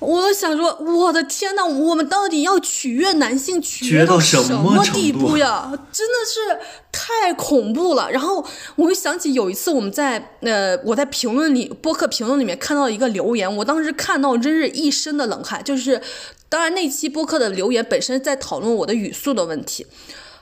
[0.00, 5.70] 我想说，我的天呐，我们到底要取悦男性取悦到到什什么程地度步呀？
[5.92, 6.58] 真的是
[6.90, 8.10] 太恐怖了。
[8.10, 8.44] 然后
[8.76, 15.62] 我又想起有一次我们在呃我在评论里播客评论里面看到一个留言，我当时看到真是一身的冷汗。
[15.62, 16.00] 就是
[16.48, 19.86] 当然那期播客的留言本身在讨论我的语速的问题，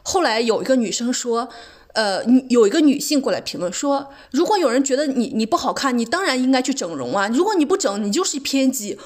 [0.02, 1.48] 后来有一个女生说。
[1.94, 7.26] 呃，有一个女性过来评论说，如果有人觉得你你不好看，你当然应该去整容啊。
[7.28, 8.96] 如果你不整，你就是偏激。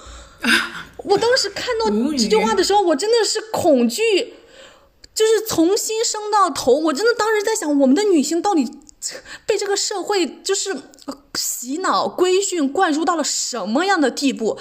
[1.05, 4.35] 我当时看到这句话的时候，我真的是恐惧，
[5.15, 6.75] 就是从心生到头。
[6.75, 8.71] 我真的当时在想，我们的女性到底
[9.47, 10.73] 被这个社会就是
[11.07, 14.59] 呃洗脑、规训、灌输到了什么样的地步？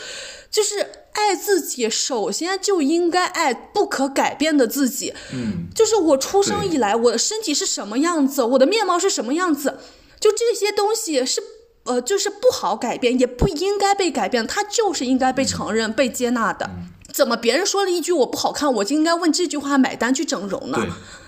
[0.50, 0.80] 就是
[1.14, 5.14] 爱自己，首先就应该爱不可改变的自己。
[5.32, 9.78] 嗯，就是我出生以来，我的身体是什么样子，我的面貌是什么样子，
[10.20, 11.42] 就这些东西是
[11.84, 16.70] 呃，就是不好改变，也不应该被改变，它就是应该被承认、被接纳的。
[17.12, 20.78] 怎么别人说了一句我不好看，我就应该问这句话买单去整容呢？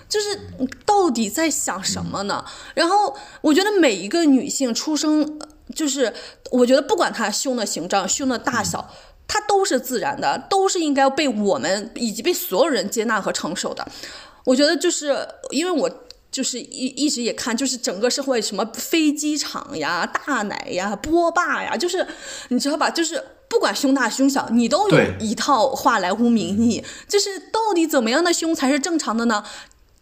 [0.07, 0.39] 就是
[0.85, 2.45] 到底在想什么呢？
[2.75, 6.13] 然后我觉得每一个女性出生，呃就是
[6.51, 8.93] 我觉得不管她胸的形状、胸的大小，
[9.27, 13.87] 她都是自然的，都是应该被我们以及被所有人接纳和承受的。
[14.45, 15.89] 我觉得就是因为我。
[16.33, 22.05] 就是一一直也看，就是整个社会什么飞机场呀、大奶呀、波霸呀，就是
[22.49, 22.89] 你知道吧？
[22.89, 26.83] 就是不管胸大胸小，你都有一套话来污名你。
[27.07, 29.43] 就是到底怎么样的胸才是正常的呢？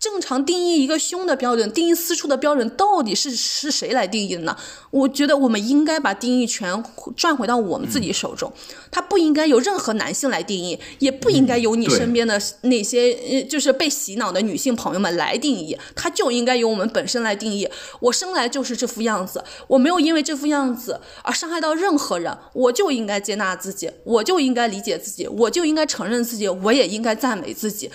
[0.01, 4.57] 正常定义一个胸的标准，定义私处的标准，到底是是谁来定义的呢？
[4.89, 6.83] 我觉得我们应该把定义权
[7.15, 8.51] 转回到我们自己手中，
[8.89, 17.69] 它不应该由任何男性来定义，也不应该由你身边的那些就是被洗脑的女性朋友们来定义，它就应该由我们本身来定义。
[17.99, 27.91] 我生来就是这副样子，我没有因为这副样子而伤害到任何人，我就应该接纳自己，我就应该理解自己，我就应该承认自己，我也应该赞美自己，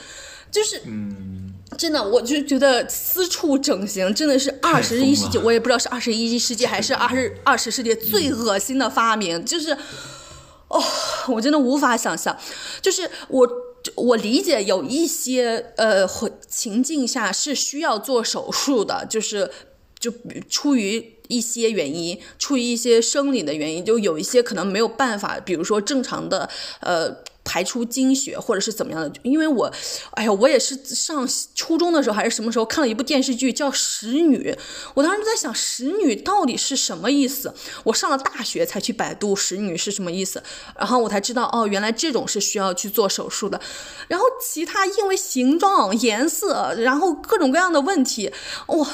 [0.52, 1.45] 就是嗯。
[1.76, 9.76] 真的，我就觉得私处整形真的是二十一世纪，我也不知道是二十一世纪还是二十二十世纪最恶心的发明，就是，
[10.68, 10.82] 哦，
[11.28, 12.36] 我真的无法想象，
[12.80, 13.48] 就是我。
[13.94, 16.04] 我理解有一些呃
[16.48, 19.48] 情境下是需要做手术的，就是
[20.00, 20.12] 就
[20.50, 26.48] 出于一些原因，出于一些生理的原因，就有一些可能没有办法，比如说正常的
[26.80, 27.16] 呃
[27.46, 29.10] 排出经血或者是怎么样的。
[29.22, 29.72] 因为我，
[30.10, 34.52] 哎呀，我也是上初中的时候还是什么时候看了一部电视剧叫《使女》，
[34.94, 37.54] 我当时在想“使女”到底是什么意思。
[37.84, 40.42] 我上了大学才去百度“使女”是什么意思，
[40.76, 43.58] 然后我才知道哦，原来这种是需要去做手术的。
[44.08, 48.32] 然后其他因为形状、颜色，然后各种各样的问题，
[48.66, 48.86] 哇。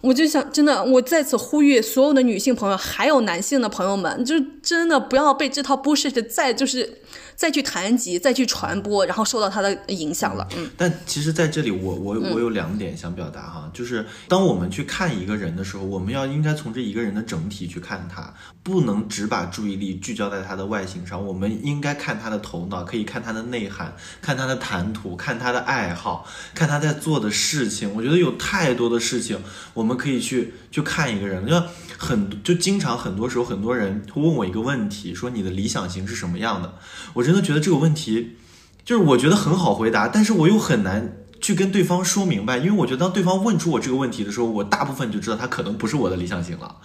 [0.00, 7.00] 我就想，真的，我在此呼吁所有的女性朋友，还有男性的朋友们，就真的不要被这套 bullshit 再就是
[7.38, 10.44] 再去谈及、再去传播，然后受到它的影响了。
[10.56, 18.34] 嗯，但其实在这里我，我我有两点想表达哈，就是当我们去看一个人的时候，我们要应该从这一个人的整体去看他，
[18.64, 27.94] 不能只把注意力聚焦在他的外形上，我们应该看他的头脑，可以看他的内涵，看他的谈吐，看他的爱好，看他在做的事情。
[27.94, 29.40] 我觉得有太多的事情，
[29.74, 31.62] 我们可以去去看一个人，就
[31.96, 36.74] 很就经常很多时候很多人会问我一个问题，说你的理想型是什么样的？
[37.14, 38.36] 我真的觉得这个问题。
[38.84, 46.76] 就是我觉得很好回答，但是我又很难去跟对方说明白，因为我觉得当对方问出我这个问题的时候，我大部分就知道他可能不是我的理想型了，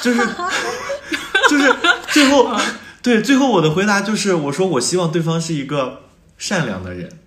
[0.00, 0.20] 就是
[1.50, 1.74] 就是
[2.12, 2.56] 最后
[3.02, 6.02] 对最后我的回答就是我说我希望对方是一个
[6.38, 7.18] 善良的人，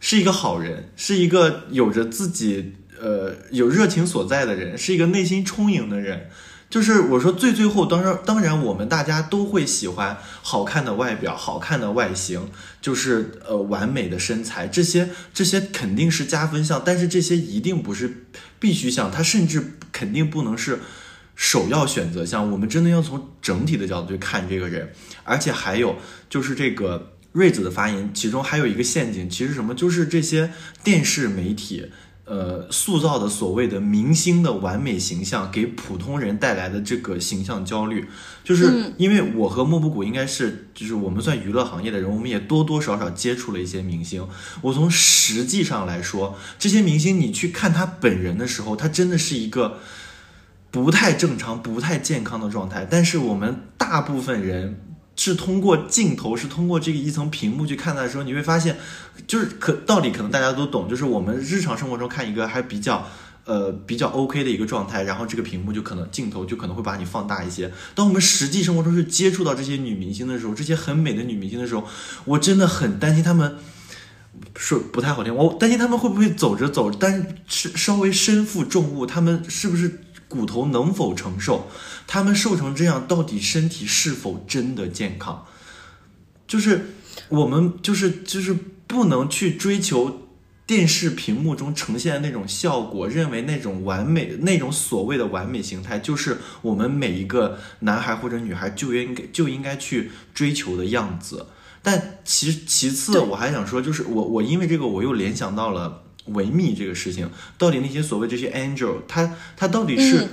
[0.00, 6.28] 是一个好人，是一个有着自己呃有热情所在的人，是一个内心充盈的人。
[6.68, 12.48] 就是我说最最后，当然当然，我们大家都会喜欢好看的外表、好看的外形，
[12.80, 18.26] 就是呃完美的身材，这些这些肯定是加分项，但是这些一定不是
[18.60, 20.78] 必须项，它甚至肯定不能是
[21.34, 22.48] 首要选择项。
[22.48, 24.92] 我们真的要从整体的角度去看这个人，
[25.24, 25.96] 而且还有
[26.28, 30.52] 就是这个瑞子的发言，其中还有一个陷阱，其实什么，就是这些
[30.84, 31.90] 电视媒体。
[32.30, 38.08] 呃，塑造的所谓的明星的完美形象，给普通人带来的这个形象焦虑，
[38.44, 44.24] 就是因为我和莫布谷应该是，就是我们算娱乐行业的人，我们也多多少少接触了一些明星。
[44.62, 49.80] 我从实际上来说，这些明星你去看他本人的时候，他真的是一个
[50.70, 52.86] 不太正常、不太健康的状态。
[52.88, 54.80] 但是我们大部分人。
[55.22, 58.78] 是通过镜头，是通过这个一层屏幕去看待的时候，你会发现，
[59.26, 63.06] 就是可道理可能大家都懂，就是我们日常生活中看一个还比较。
[63.46, 67.72] 呃，比较 OK 的一个状态，然后这个屏幕就可能镜头就可能会把你放大一些。
[67.96, 71.84] 当我们实际生活中去接触到这些女明星的时候，这些很美的女明星的时候，
[72.26, 73.56] 我真的很担心她们，
[74.54, 80.00] 说不太好听，我担心她们会不会走着走，但是稍微身负重物，她们是不是
[80.30, 81.68] 骨头能否承受？
[82.06, 85.44] 他们瘦成这样，到底身体是否真的健康？
[86.48, 86.94] 就是
[87.28, 90.22] 我们就是就是不能去追求。
[90.70, 101.46] 电视屏幕中呈现的那种效果，认为那种完美、那种所谓的完美形态，就是我们每一个男孩或者女孩就应该就应该去追求的样子。
[101.82, 110.28] 但其其次，我还想说，就是我我因为这个，我又联想到了维密这个事情，到底那些所谓这些 angel，他他到底是？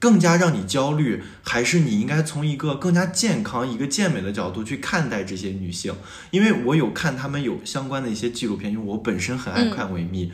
[0.00, 5.92] 更加让你焦虑，还是你应该从一个更加健康、一个健美的角度去看待这些女性？
[6.30, 10.30] 因为我有看他们有相关的一些纪录片，因为我本身很爱看维密。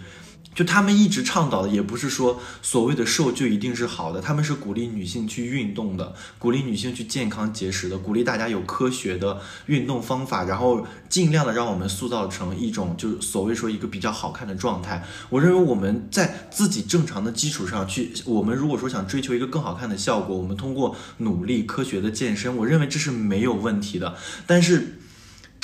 [0.55, 15.05] 就他们一直倡导的，也不是说所谓的瘦就一定是好的，他们是鼓励女性去运动的，鼓励女性去健康节食的，鼓励大家有科学的运动方法，然后尽量的让我们塑造成一种就是所谓说一个比较好看的状态。
[15.31, 24.15] 我认为我们在自己正常的基础上去，我们如果说想追求一个更好看的效果，我们通过努力科学的健身，我认为这是没有问题的。
[24.47, 25.01] 但是。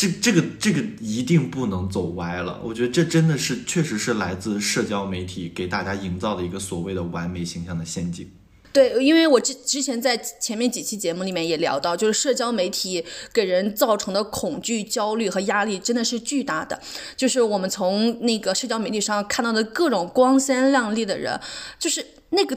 [0.01, 8.27] 这这个这个一定不能走歪了，我觉得这真的是确实是来自社交媒体给大家营造的一个所谓的完美形象的陷阱。
[8.73, 16.81] 对，因为我之之前在前面几期节目里面也聊到，就是社交媒体给人造成的恐惧、焦虑和压力真的是巨大的。
[17.15, 21.39] 就是我们从那个社交媒体上看到的各种光鲜亮丽的人，
[21.79, 22.57] 就是那个。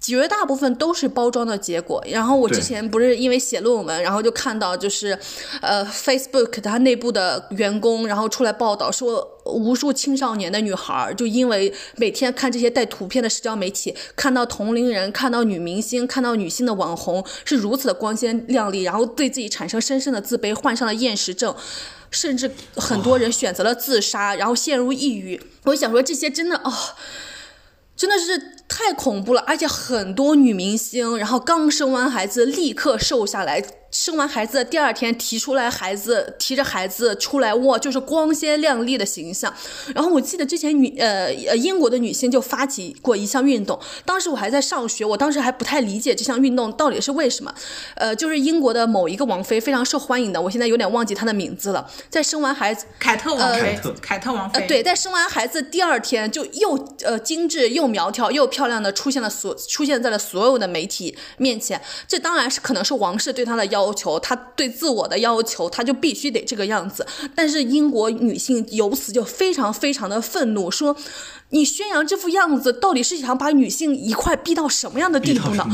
[0.00, 2.02] 绝大部分都是包装的结果。
[2.08, 5.18] 然后我之前不是因为写论文，然后就看到就是，
[5.60, 21.54] 呃，Facebook 它内部的员工，然后出来报道说，无数青少年的女孩就因为每天看这些带图片的社交媒体，看到同龄人，看到女明星，看到女性的网红是如此的光鲜亮丽，然后对自己产生深深的自卑，患上了厌食症，
[22.10, 25.40] 甚至很多人选择了自杀，然后陷入抑郁。
[25.64, 26.72] 我想说这些真的哦。
[27.96, 33.62] 真的是太恐怖了，而且很多女明星，然后刚生完孩子立刻瘦下来。
[33.92, 39.52] 生完孩子的第二天提出来，孩子提着孩子出来，哇，就是光鲜亮丽的形象。
[39.92, 47.52] 然后我记得之前女呃呃英国的女星就发起过一项运动，当时我还在上学，我当时还不太理解这项运动到底是为什么。
[47.96, 51.90] 呃，就是英国的某一个王妃非常受欢迎的，我现在有点忘记她的名字了。
[52.08, 61.82] 在生完孩子，凯特王妃，凯特王妃，呃，对，在生完孩子第二天就又呃精致又苗条又漂漂亮的出现了所出现在了所有的媒体面前。
[62.06, 63.80] 这当然是可能是王室对她的要。
[63.80, 67.06] 要求他对自我的要求，他就必须得这个样子。
[67.34, 70.94] 但是英国女性由此就非常非常的愤怒，说
[71.48, 75.66] 你宣扬这副样子，到底是想把女性一块逼到什么样的地步呢？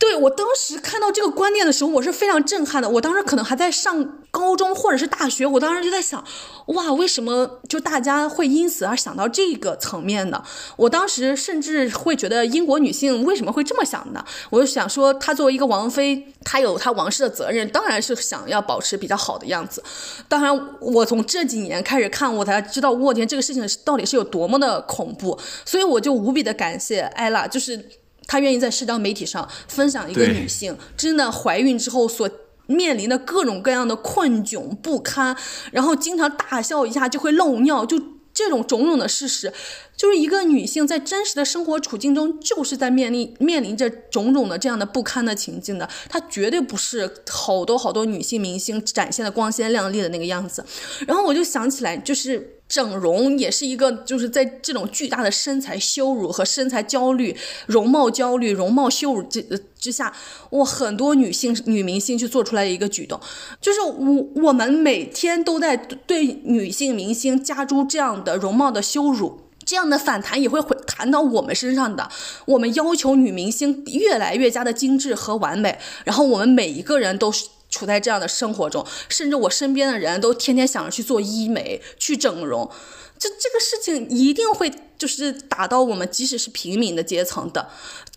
[0.00, 2.88] 对我当时看到这个观念的时候，我是非常震撼的。
[2.88, 6.24] 我当时可能还在上高中或者是大学，我当时就在想，
[6.68, 10.42] 哇，为什么就大家会因此而想到这个层面呢？
[10.76, 14.24] 我当时甚至会觉得英国女性为什么会这么想呢？
[14.48, 19.84] 我就想说，她作为一个王妃，她有她王室的责任，当然是想要保持比较好的样子。
[20.26, 25.38] 当然，我从这几年开始看，我才知道，我天，这个事情到底是有多么的恐怖。
[25.66, 27.99] 所以我就无比的感谢艾拉，就是。
[28.30, 32.30] 她愿意在社交媒体上分享一个女性真的怀孕之后所
[32.66, 35.36] 面临的各种各样的困窘不堪，
[35.72, 38.00] 然后经常大笑一下就会漏尿，就
[38.32, 39.52] 这种种种的事实，
[40.00, 50.64] 就是一个女性在真实的生活处境中就是在面临面临着种种的这样的不堪的情境的，她绝对不是好多好多女性明星展现的光鲜亮丽的那个样子。
[51.06, 52.56] 然后我就想起来，就是。
[52.70, 57.36] 整容也是一个，就是在这种巨大的身材羞辱和身材焦虑、
[57.66, 59.42] 容貌焦虑、容貌羞辱之
[59.76, 60.14] 之下，
[60.50, 63.20] 哇，很多女性女明星去做出来的一个举动，
[63.60, 69.40] 就是我我们每天都在对女性明星加诸这样的容貌的羞辱，
[69.70, 72.10] 这样的反弹也会回弹到我们身上的。
[72.46, 77.46] 我们要求女明星越来越加的精致和完美，然后我们每一个人都是。
[77.72, 82.68] 处在这样的生活中，甚至我身边的人都天天想着去做医美、去整容，
[83.16, 84.68] 这这个事情一定会
[84.98, 87.68] 就是打到我们，即使是平民的阶层的。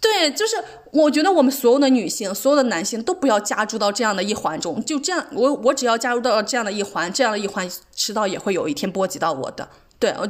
[0.01, 0.55] 对，就是
[0.91, 4.83] 我觉得我们所有的女性、所有的男性都不要加入到这样的一环中。
[4.83, 9.69] 就这样，我我只要加入到这样的一环，这样的一环迟早也会有一天波及到我的。
[9.99, 10.27] 对，我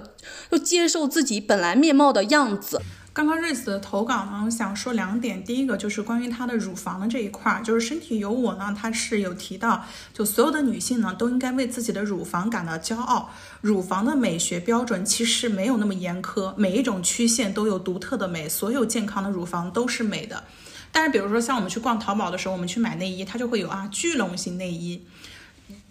[0.51, 2.81] 就接受自己本来面貌的样子。
[3.11, 5.43] 刚刚瑞子的投稿呢，我想说两点。
[5.43, 13.29] 第一个就是关于她的乳房的这一块，就是身体有我呢，她是有提到，就所有的女性呢都应该为自己的乳房感到骄傲。
[13.61, 20.43] 乳房的美学标准其实没有那么严苛，每一种曲线都有独特的美，所有健康的乳房都是美的。
[20.91, 25.05] 但是比如说像我们去逛淘宝的时候，我们去买内衣，它就会有啊聚拢型内衣。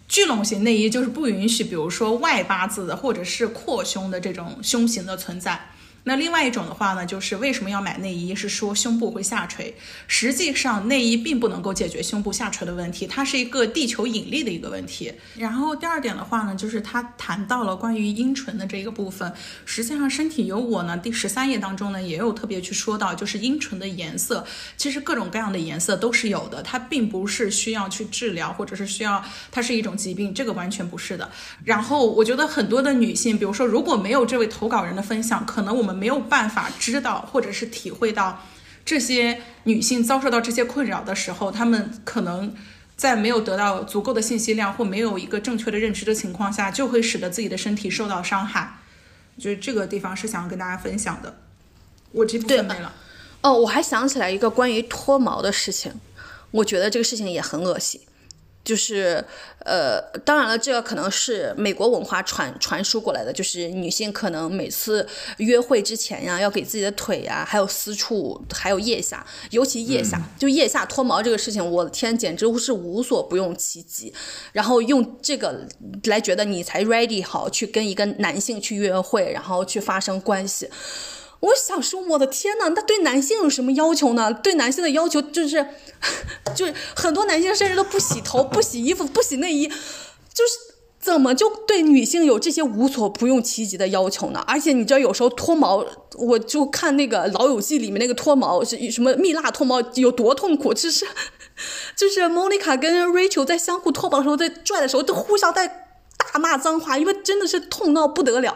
[0.07, 5.69] 聚拢型内衣就是不允许，比如说外八字的或者是扩胸的这种胸型的存在。
[6.05, 8.35] 那另外一种的话呢，就是为什么要买内衣？
[8.35, 9.73] 是说胸部会下垂。
[10.05, 15.13] 实际上，内衣并不能够解决胸部下垂的问题，它是一个地球引力的一个问题。
[15.37, 19.31] 然后第二点的话呢，就是他谈到了关于阴唇的这个部分。
[19.65, 31.29] 实际上，身体有我呢，第十三页当中呢，也有特别去说到，就是阴唇的颜色，其实各种各样的颜色都是有的，它并不是需要去治疗，或者是需要它是一种疾病，这个完全不是的。
[31.63, 35.92] 然后我觉得很多的女性，比如说如果没有这位投稿人的分享，可能我们。
[35.93, 38.43] 没有办法知道或者是体会到
[38.83, 42.53] 这些女性遭受到这些困扰的时候，她们可能
[42.97, 48.79] 在没有得到足够的信息量或没有一个正确的认知的情况下，就会使得自己的身体受到伤害。
[49.35, 51.37] 我觉得这个地方是想要跟大家分享的。
[52.11, 52.93] 我这部分没了。
[53.41, 55.91] 哦，我还想起来一个关于脱毛的事情，
[56.51, 57.99] 我觉得这个事情也很恶心。
[58.63, 59.23] 就是，
[59.65, 63.33] 呃，当然了，这个可能是美国文化传传输过来的。
[63.33, 65.05] 就是女性可能每次
[65.37, 74.13] 约会之前呀，要给自己的腿呀，还有私处，还有腋下，尤其腋下，就腋下脱毛这个事情，我的天，简直是无所不用其极。
[74.53, 75.67] 然后用这个
[76.05, 80.69] 来觉得你才 ready 好去跟一个男性去约会，然后去发生关系。
[81.43, 84.31] 我想说，我的天呐，那对男性有什么要求呢？
[84.31, 85.65] 对男性的要求就是，
[86.55, 90.53] 就是很多男性甚至都不洗头、不洗衣服、不洗内衣，就是
[91.01, 94.41] 怎么就对女性有这些无所不用其极的要求呢？
[94.47, 101.05] 而且你知道，有时候脱毛，我就看那个《老友记》里面那个脱毛是什么蜜蜡脱毛有多痛苦，就是
[101.97, 105.67] 就是莫妮卡跟 Rachel 在相互脱毛的时候，在拽的时候都互相在
[106.17, 108.55] 大骂脏话，因为真的是痛到不得了。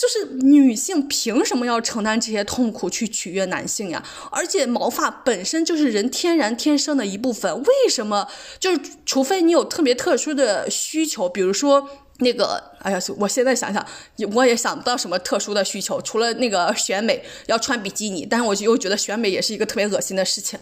[0.00, 4.02] 就是女性凭什么要承担这些痛苦去取悦男性呀？
[4.30, 8.26] 而且毛发本身就是人天然天生的一部分，为什么
[8.58, 11.86] 就是除非你有特别特殊的需求，比如说
[12.20, 13.86] 那个，哎呀，我现在想想，
[14.32, 20.58] 我也想不到什么特殊的需求，除了那个选美要穿比基尼，但是我就又觉得选美也是一个特别恶心的事情。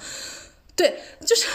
[0.74, 1.46] 对，就是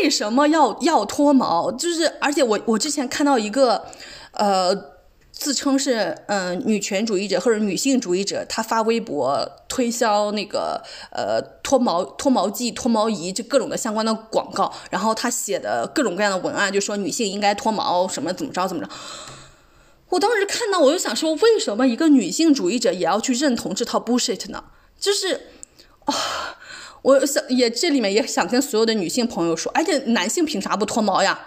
[0.00, 1.70] 为什么要要脱毛？
[1.72, 3.84] 就是而且我我之前看到一个，
[4.32, 4.98] 呃。
[5.40, 14.70] 自称是嗯女权主义者或者女性主义者，他发微博推销那个呃脱毛脱毛剂、脱毛仪，就各种的相关的广告。
[14.90, 18.90] 然后他写的各种各样的文案，就说女性应该脱毛，什么怎么着怎么着。
[20.10, 24.64] 我当时看到，我就想说，为什么一个女性主义者也要去认同这套 bullshit 呢？
[24.98, 25.40] 就是
[26.04, 26.14] 啊，
[27.00, 31.46] 我想也这里面也想跟所有的女性朋友说，而且男性凭啥不脱毛呀？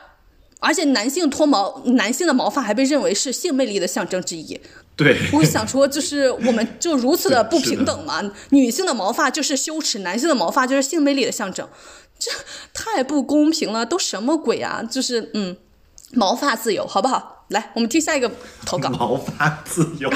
[0.64, 4.60] 而且男性脱毛，男性的毛发还被认为是性魅力的象征之一。
[4.95, 8.23] 对，我想说，就是我们就如此的不平等嘛？
[8.52, 11.68] 女性的毛发就是羞耻，男性的毛发就是性魅力的象征，
[12.18, 12.31] 这
[12.73, 13.85] 太不公平了！
[13.85, 14.81] 都什么鬼啊？
[14.90, 15.57] 就是嗯，
[16.11, 17.45] 毛发自由，好不好？
[17.49, 18.31] 来，我们听下一个
[18.65, 18.90] 投稿。
[18.98, 20.10] 毛发自由，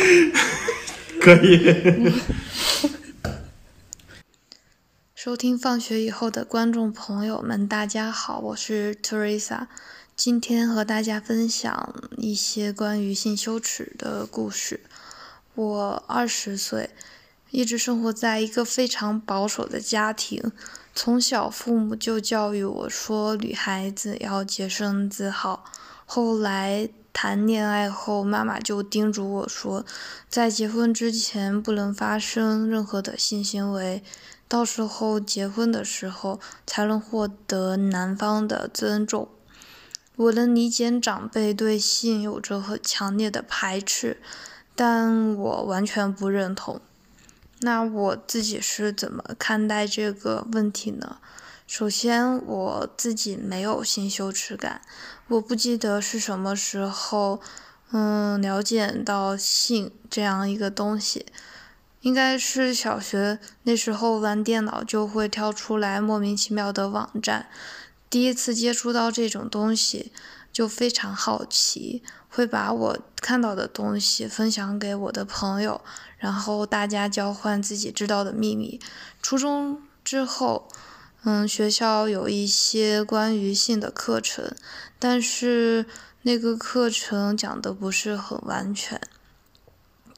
[1.20, 2.12] 可以。
[5.24, 9.68] 收听放学以后的观众朋友们，大家好，我是 Teresa，
[10.16, 14.80] 今天和大家分享一些关于性羞耻的故事。
[15.54, 16.90] 我二十岁，
[17.52, 20.50] 一直生活在一个非常保守的家庭，
[20.92, 25.66] 从小父母就教育我说女孩子要洁身自好。
[26.04, 29.86] 后来谈恋爱后，妈妈就叮嘱我说，
[30.28, 34.02] 在结婚之前不能发生任何的性行为。
[34.52, 39.30] 到时候结婚的时候才能获得男方的尊重。
[40.14, 44.20] 我能理解长辈对性有着很强烈的排斥，
[44.76, 46.82] 但我完全不认同。
[47.60, 51.16] 那我自己是怎么看待这个问题呢？
[51.66, 54.82] 首先，我自己没有性羞耻感，
[55.28, 57.40] 我不记得是什么时候，
[57.92, 61.24] 嗯，了解到性这样一个东西。
[62.02, 67.48] 应该是小学那时候玩电脑就会跳出来莫名其妙的网站，
[68.10, 70.12] 第一次接触到这种东西
[70.52, 75.80] 就非常好奇，会把我看到的东西分享给我的朋友，
[76.18, 78.80] 然后大家交换自己知道的秘密。
[79.22, 80.68] 初中之后，
[81.22, 84.52] 嗯，学校有一些关于性的课程，
[84.98, 85.86] 但是
[86.22, 89.00] 那个课程讲的不是很完全。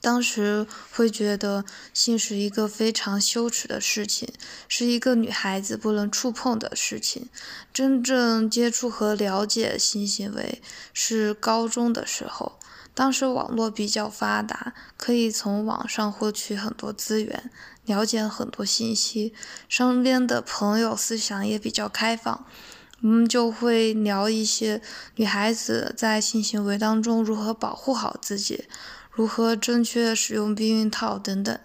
[0.04, 1.64] 当时会觉得
[1.94, 4.28] 性是一个非常羞耻的事情，
[4.68, 7.30] 是一个女孩子不能触碰的事情。
[7.72, 10.60] 真正接触和了解性行为
[10.92, 12.58] 是高中的时候，
[12.92, 17.50] 当时网络比较发达，可以从网上获取很多资源，
[17.86, 19.32] 了解很多信息。
[19.70, 22.44] 身边的朋友思想也比较开放，
[23.00, 24.82] 我们就会聊一些
[25.16, 28.64] 女孩子在性行为当中如何保护好自己。
[29.14, 31.56] 如何正确使用避孕套等等，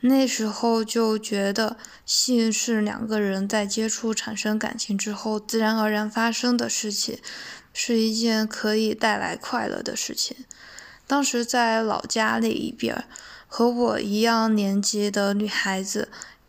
[0.00, 7.20] 那时候就觉得性是两个人在接触产生感情之后自然而然发生的事情，
[7.72, 10.36] 是一件可以带来快乐的事情。
[11.06, 13.04] 当时在老家那一边，
[13.46, 16.08] 和我一样年纪的女孩子，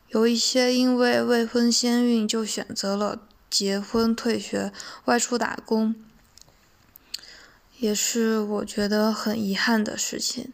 [0.10, 3.20] 有一些因为未婚先孕就选择了
[3.52, 4.72] 结婚、退学、
[5.06, 5.94] 外出打工。
[7.84, 10.54] 也是我觉得很遗憾的事情。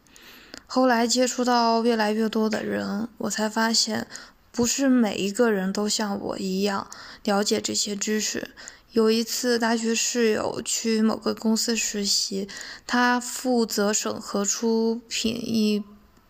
[0.66, 4.08] 后来接触到越来越多的人，我才发现，
[4.52, 6.90] 不是每一个人都像我一样
[7.24, 8.50] 了解这些知识。
[8.94, 12.48] 有一次，大学室友去某个公司实习，
[12.88, 15.84] 他负责审核出品一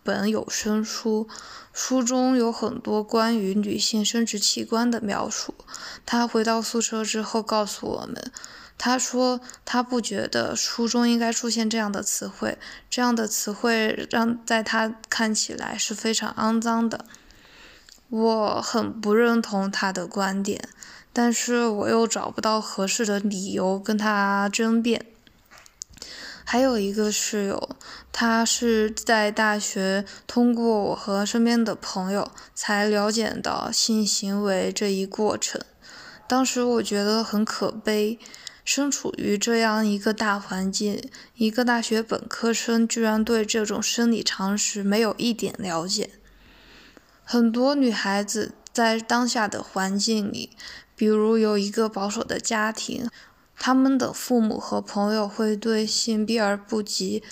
[0.04, 1.30] 本有声书，
[1.72, 5.56] 书中有很多关于女性生殖器官的描述。
[6.06, 8.34] 他回到宿舍之后告诉我们。
[8.80, 12.58] 他说，他不觉得书中应该出现这样的词汇，
[12.90, 17.04] 这样的词汇让在他看起来是非常肮脏的。
[18.08, 20.70] 我很不认同他的观点，
[21.12, 25.06] 但是我又找不到合适的理由跟他争辩。
[26.46, 27.76] 还有一个室友，
[28.14, 35.62] 他是在大学通过我和身边的朋友才了解到性行为这一过程，
[36.28, 38.18] 当时我觉得很可悲。
[38.72, 41.02] 身处于这样一个大环境，
[41.34, 46.12] 一个大学本科生居然对这种生理常识没有一点了解。
[47.24, 50.52] 很多女孩子在当下的环境里，
[50.96, 53.10] 比如有一个保守的家庭，
[53.58, 57.24] 他们的父母和朋友会对性避而不及，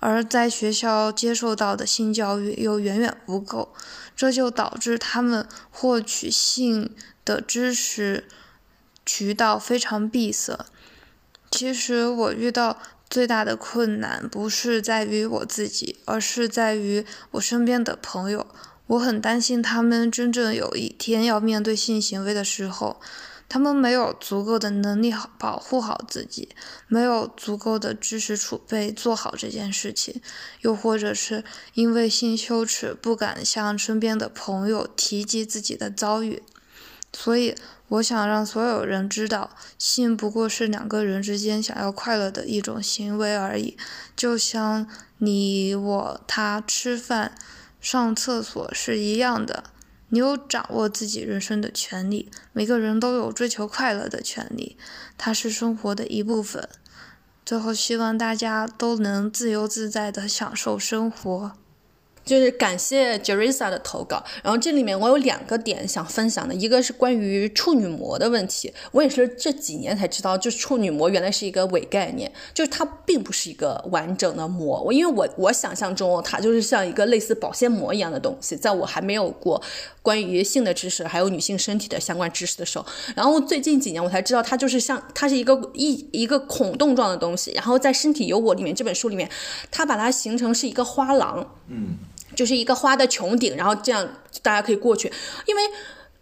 [0.00, 3.72] 而在学校接受到的性教育又远远不够，
[4.14, 6.94] 这就导致他们获取性
[7.24, 8.28] 的知识
[9.06, 10.66] 渠道非常闭塞。
[11.56, 12.78] 其实我遇到
[13.08, 18.44] 最大的困难不是在于我自己，而是在于我身边的朋友。
[18.88, 23.00] 我很担心他们真正有一天要面对性行为的时候，
[23.48, 26.48] 他们没有足够的能力保护好自己，
[26.88, 30.20] 没有足够的知识储备做好这件事情，
[30.62, 31.44] 又或者是
[31.74, 36.42] 因为性羞耻不敢向身边的朋友提及自己的遭遇，
[37.12, 37.54] 所以。
[37.88, 43.76] 我想让所有人知道，性不过是两个人之间想要快乐的一种行为而已，
[44.16, 44.86] 就像
[45.18, 47.34] 你、我、他吃饭、
[47.80, 49.64] 上厕所是一样的。
[50.08, 54.76] 你有掌握自己人生的权利，每个人都有追求快乐的权利，
[55.18, 56.68] 它是生活的一部分。
[57.44, 61.52] 最后，希望大家都能自由自在的享受生活。
[62.24, 74.82] 就是感谢 Jerisa 的投稿，然后这里面我有两个点想分享的，一个是关于处女膜的问题，我也是这几年才知道，就是处女膜原来是一个伪概念，就是它并不是一个完整的膜。
[74.82, 79.60] 我因为我我想象中它就是像一个类似保鲜膜一样的东西，在我还没有过
[80.00, 89.28] 关于性的知识，还有女性身体的相关知识的时候，然后最近几年我才知道它就是像它是一个一一个孔洞状的东西，然后在《身体有我》里面这本书里面，
[89.70, 91.98] 它把它形成是一个花廊，嗯。
[92.34, 94.06] 就是一个花的穹顶，然后这样
[94.42, 95.12] 大家可以过去，
[95.46, 95.62] 因为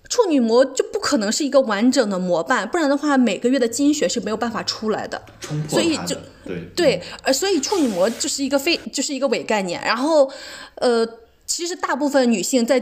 [0.09, 5.23] 处女膜就不可能是一个完整的膜瓣，不然的话每个月的经血是没有办法出来的，
[5.69, 6.15] 所以就
[6.45, 9.81] 对对，呃，所以处女膜就是一个非就是一个伪概念。
[9.83, 10.31] 然后，
[10.75, 11.07] 呃，
[11.47, 12.79] 其实大部分女性在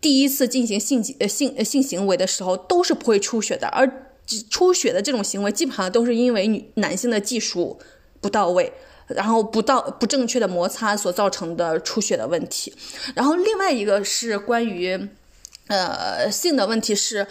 [0.00, 3.90] 第一次进行性呃性呃性行为的时候都是不会出血的，而
[4.50, 7.78] 出血的这种行为基本上都是因为女男性的技术
[8.20, 8.70] 不到位。
[9.08, 12.74] 然后不到不正确的摩擦所造成的出血的问题，
[13.14, 15.08] 然后另外一个是关于，
[15.68, 17.26] 呃性的问题是，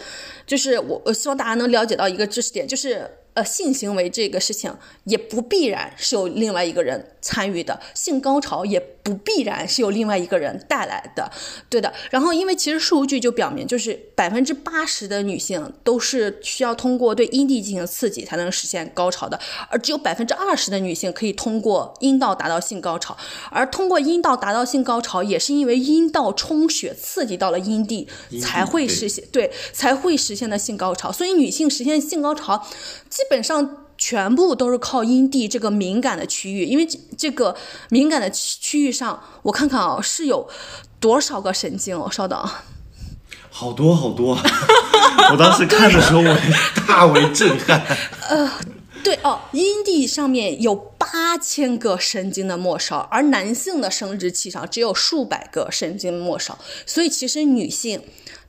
[0.46, 4.74] 就是我我希望大家能了解到一个知识点，就是呃性行为这个事情
[5.04, 8.82] 也不必然是有另外一个人参与的，性高潮也。
[9.08, 11.30] 不必然是由另外一个人带来的，
[11.70, 11.90] 对的。
[12.10, 19.40] 然后，因为其实数据就表明，就是百分之八十的女性都是需要通过对阴蒂进行刺激才能实现高潮的，
[19.70, 23.16] 而只有百分之二十的女性可以通过阴道达到性高潮。
[23.50, 28.06] 而通过阴道达到性高潮，也是因为阴道充血刺激到了阴蒂，
[28.42, 31.10] 才会实现对才会实现的性高潮。
[31.10, 32.68] 所以，女性实现性高潮，
[33.08, 33.84] 基本上。
[34.00, 37.56] 全部都是靠阴蒂这个敏感的区域，因为这个
[37.88, 40.48] 敏感的区域上，我看看啊，是有
[41.00, 42.08] 多少个神经哦？
[42.08, 42.38] 稍等，
[43.50, 44.38] 好多好多，
[45.32, 46.36] 我当时看的时候，我
[46.86, 47.84] 大为震撼。
[48.30, 48.48] 呃，
[49.02, 56.56] 对哦，阴蒂上面有八千个神经的末梢，而男性的生殖器上只有数百个神经末梢，
[56.86, 58.00] 所以其实女性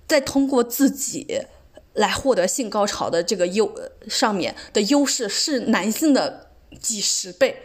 [0.07, 1.41] 在通过自己。
[1.93, 3.69] 来获得性高潮的这个优
[4.07, 7.57] 上面的优势是男性的几十倍，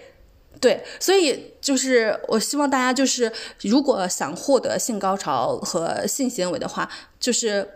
[0.58, 3.30] 对，所以就是我希望大家就是
[3.60, 6.90] 如果想获得性高潮和性行为的话，
[7.20, 7.68] 就是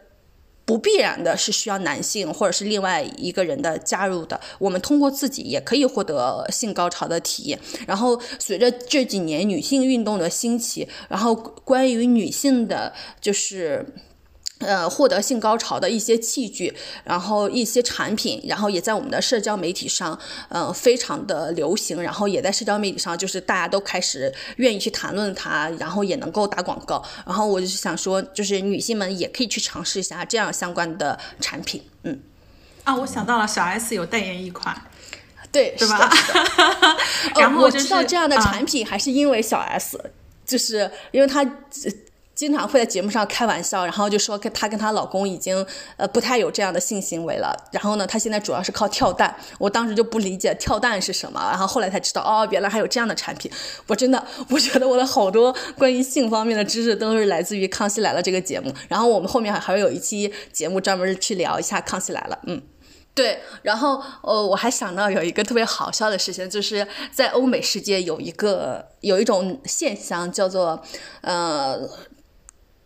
[0.64, 7.60] 不必然的是需要男性或者是另外一个人的加入的，我们通过自己也可以获得性高潮的体验。
[7.86, 13.84] 然后随着这几年女性运动的兴起，然后关于女性的就是。
[14.58, 16.74] 呃，获得性高潮的一些器具，
[17.04, 20.18] 然后一些产品，然后也在我们的社交媒体上，
[20.48, 27.00] 呃，非常的流行，然后也在社交媒体上，就是大家都开始愿意去谈论它，然后也能够打广告。
[27.24, 31.84] 然后我就是想说，就是女性们也可以去尝试一下这样相关的产品。
[32.02, 32.20] 嗯，
[32.82, 34.76] 啊，我想到了，小 S 有代言一款，
[35.52, 36.10] 对，是吧？
[37.38, 40.10] 然后我知道这样的产品还是因为小 S，
[40.44, 41.48] 就是因为她。
[42.38, 45.66] 经常会在节目上开玩笑，然后就说跟她跟她老公已经
[45.96, 47.52] 呃不太有这样的性行为了。
[47.72, 49.34] 然后呢，她现在主要是靠跳蛋。
[49.58, 53.50] 我当时就不理解跳蛋是什么，然后后来才知道哦，原来还有这样的产品。
[53.88, 58.72] 我真的，我觉得我的好多关于性方面的知识都是来自于《康熙来了》这个节目。
[58.86, 62.36] 然后我们后面还还会有一期节目专门去聊一下《康熙来了》。
[62.46, 62.62] 嗯，
[63.16, 63.40] 对。
[63.62, 70.80] 然后呃，我还想到有一个特别好笑的事情，就是在欧美世界有一个有一种现象叫做
[71.22, 71.80] 呃。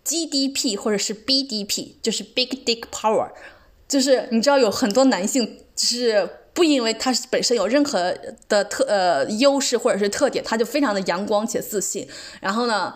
[0.04, 3.30] GDP 或者是 BDP，就是 Big Dick Power，
[3.88, 8.14] 就是你知道有很多男性是不因为他本身有任何
[8.48, 12.06] 的特呃优势或者是特点，他就非常的阳光且自信。
[12.40, 12.94] 然后呢，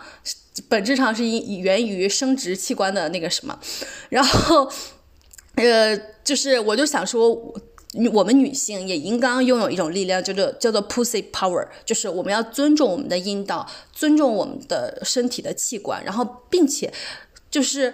[0.67, 3.59] 本质上是因源于生殖器官的那个什么。
[4.09, 4.71] 然后
[5.55, 7.53] 呃，就是我就想说。
[8.13, 16.93] 我们女性也应当拥有一种力量，叫做叫做 pussy power，就是我们要尊重我们的阴道，尊重我们的身体的器官，然后并且
[17.49, 17.93] 就是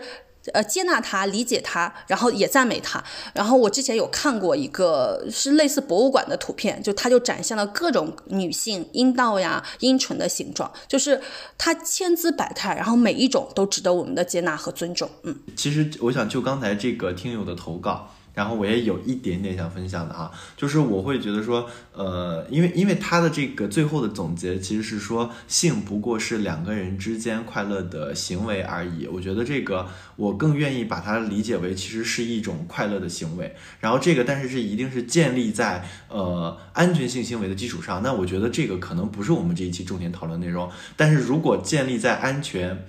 [0.51, 3.03] 呃接纳它，理解它，然后也赞美它。
[3.35, 11.21] 然后我之前有看过一个是类似博物馆的图片，就它就展现了各种女性阴道呀、阴唇的形状，就是
[11.57, 15.07] 它千姿百态，然后每一种都值得我们的接纳和尊重。
[15.21, 18.15] 嗯，其实我想就刚才这个听友的投稿。
[18.33, 29.05] 然后我也有一点点想分享的哈，就是我会觉得说，呃，因为因为他的这个最后的总结其实是说，性不过是两个人之间快乐的行为而已。
[29.05, 33.55] 我觉得这个我更愿意把它理解为其实是一种快乐的行为。
[33.79, 38.01] 然后这个但是是一定是建立在呃安全性行为的基础上。
[38.01, 40.69] 那我觉得这个可能不是我们这一期重点讨论内容。
[40.97, 42.85] 但是如果建立在安全。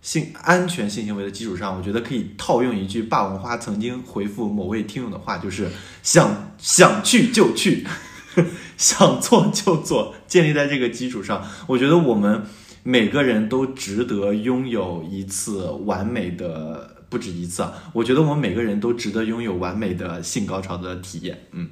[0.00, 5.68] 性安全性行为的基础上，我觉得可以套用一句霸王花曾经回复某位听友的话，就是
[6.02, 7.86] 想想去就去，
[8.78, 10.14] 想做就做。
[10.26, 12.44] 建立在这个基础上，我觉得我们
[12.82, 17.66] 每个人都值得拥有一次完美的，不止一次。
[17.92, 21.46] 我觉得我们每个人都值得拥有完美的性高潮的体验。
[21.52, 21.70] 嗯，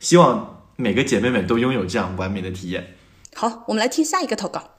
[0.00, 2.94] 希望每个姐妹们都拥有这样完美的体验。
[3.34, 4.77] 好，我们来听下一个投稿。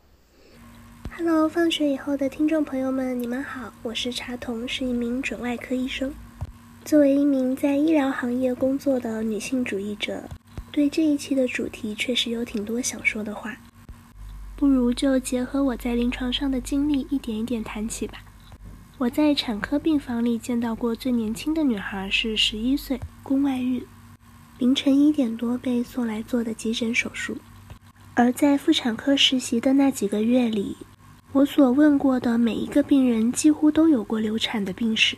[1.21, 6.13] Hello，放学以后的听众朋友们，你们好，我是茶童，是一名准外科医生。
[6.85, 10.23] 作为一名在医疗行业工作的女性主义者，
[10.71, 13.57] 对这一期的主题确实有挺多想说的话。
[14.55, 18.19] 不如就结合我在临床上的经历，一点一点谈起吧。
[18.97, 23.85] 我在产科病房里见到过最年轻的女孩是十一岁，宫外孕，
[24.57, 27.35] 凌晨一点多被送来做的急诊手术。
[28.13, 30.77] 而在妇产科实习的那几个月里。
[31.31, 35.15] 我所问过的每一个病人几乎都有过流产的病史，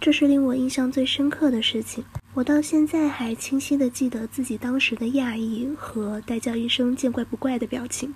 [0.00, 2.02] 这是令我印象最深刻的事情。
[2.32, 8.14] 我到现在还清晰地记得自己当时的讶异和带叫一声“见怪不怪”的表情。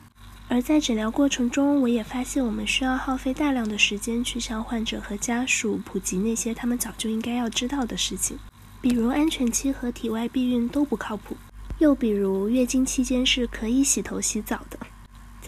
[0.48, 8.39] 而在诊疗过程中，我也发现我们需要耗费大量的时间去向患者和家属普及那些他们早就应该要知道的事情，
[8.81, 11.36] 比如安全期和体外避孕都不靠谱，
[11.78, 14.78] 又比如月经期间是可以洗头洗澡的。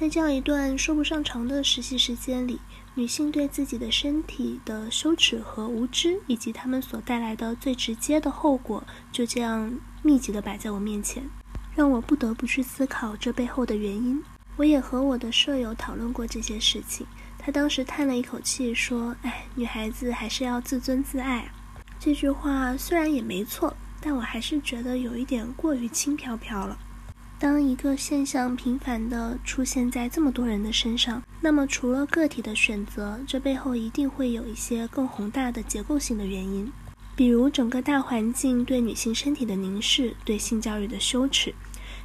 [0.03, 2.59] 在这样一段说不上长的实习时间里，
[2.97, 11.23] 女性对自己的身体的羞耻和无知，以及他们所带来的最直接的后果，就这样密集地摆在我面前，
[11.77, 14.21] 让我不得不去思考这背后的原因。
[14.57, 17.07] 我也和我的舍友讨论过这些事情，
[17.39, 21.49] 他当时叹了一口气说：“哎，女孩子还是要自尊自爱。”
[22.01, 26.77] 这句话虽然也没错，但我还是觉得有一点过于轻飘飘了。
[27.43, 36.71] 当一个现象频繁地出现在这么多人的身上，那么除了个体的选择，这背后一定会有一些更宏大的结构性的原因，
[37.17, 41.53] 比如整个大环境对女性身体的凝视，对性教育的羞耻，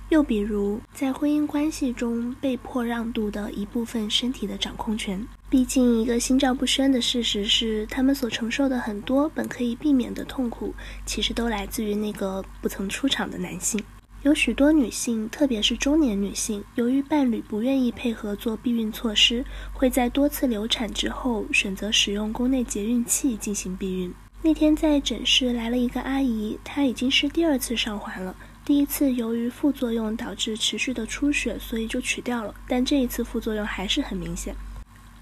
[0.10, 5.24] 又比如在婚姻关系中被迫让渡的一部分身体的掌控权。
[5.52, 10.74] 毕竟，一个心照不宣的事实是，他们所承受的很多本可以避免的痛苦，
[11.06, 13.80] 其实都来自于那个不曾出场的男性。
[14.24, 24.12] 有许多女性，特别是中年女性，由于伴侣不愿意配合做避孕措施，会在多次流产之后选择使用宫内节孕器进行避孕。
[24.42, 28.36] 那天在诊室来了一个阿姨，她已经是第二次上环了。
[28.66, 32.54] 第一次由于副作用导致持续的出血，所以就取掉了。
[32.68, 34.54] 但这一次副作用还是很明显。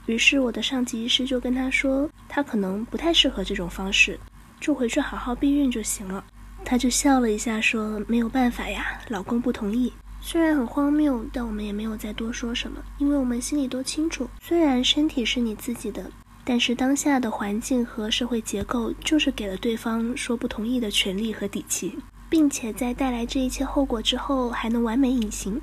[0.07, 4.19] 于是我的上级医师就跟她说，她可能不太适合这种方式，
[4.59, 6.23] 就回去好好避孕就行了。
[6.65, 16.09] 她就笑了一下，说：“没有办法呀，老公不同意。”虽然很荒谬，但我们也没有再多说什么，因为我们心里都清楚，虽然身体是你自己的，
[16.43, 25.61] 但是当下的环境和社会结构就是给了对方说不同意的权利和底气，并且在带来这一切后果之后还能完美隐形。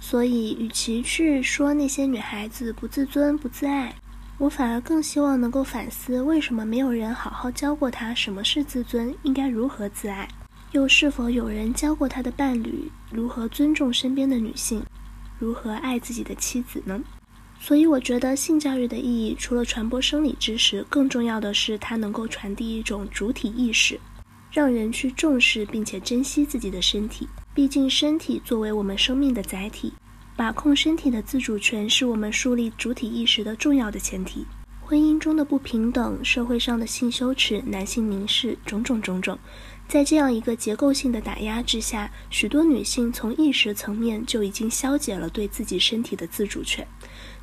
[0.00, 3.94] 所以，与其去说那些女孩子不自尊、不自爱，
[4.38, 10.26] 我反而更希望能够反思，为什么没有人好好教过她什么是自尊，应该如何自爱。
[10.72, 14.82] 又是否有人教过他的伴侣如何尊重身边的女性，
[15.38, 17.00] 如何爱自己的妻子呢？
[17.60, 23.98] 所以我觉得性教育的意义，除了传播生理知识，更重要的是它能够传递一种主体意识，
[24.52, 27.26] 让人去重视并且珍惜自己的身体。
[27.54, 29.92] 毕竟身体作为我们生命的载体，
[30.36, 34.46] 把控身体的自主权是我们树立主体意识的重要的前提。
[34.80, 39.36] 婚姻中的不平等，社会上的性羞耻、男性凝视，种种种种。
[39.88, 46.86] 在这样一个结构性的打压之下，许多女性从意识层面就已经消解了对自己身体的自主权。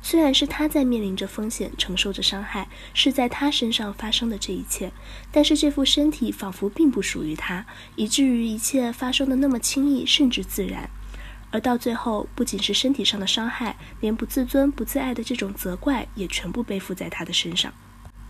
[0.00, 4.92] 虽然是她在面临着风险，承受着伤害，是在她身上发生的这一切，
[5.32, 7.66] 但是这副身体仿佛并不属于她，
[7.96, 10.88] 以至于一切发生的那么轻易，甚至自然。
[11.50, 17.74] 而到最后，不仅是身体上的伤害，连不自尊、不自爱的这种责怪，也全部背负在她的身上。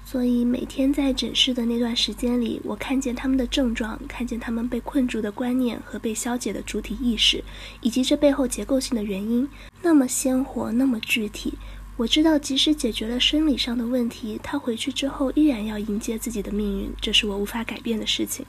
[0.09, 7.43] 所以每天在诊室的那段时间里，我看见他们的症状，看见他们被困住的观念和被消解的主体意识，
[7.81, 9.49] 以及这背后结构性的原因，
[9.83, 11.55] 那么鲜活，那么具体。
[11.97, 18.47] 我知道，即使解决了生理上的问题，他回去之后依然要迎接自己的命运，这是我无法改变的事情。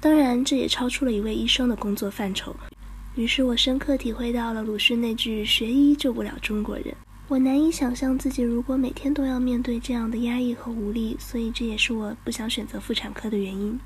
[0.00, 2.56] 当然，这也超出了一位医生的工作范畴。
[3.14, 6.94] 于是我深刻体会到了鲁迅那句“学医救不了中国人”。
[7.26, 13.78] 我难以想象自己如果每天都要面对这样的压抑和无力，所以这也是我不想选择妇产科的原因。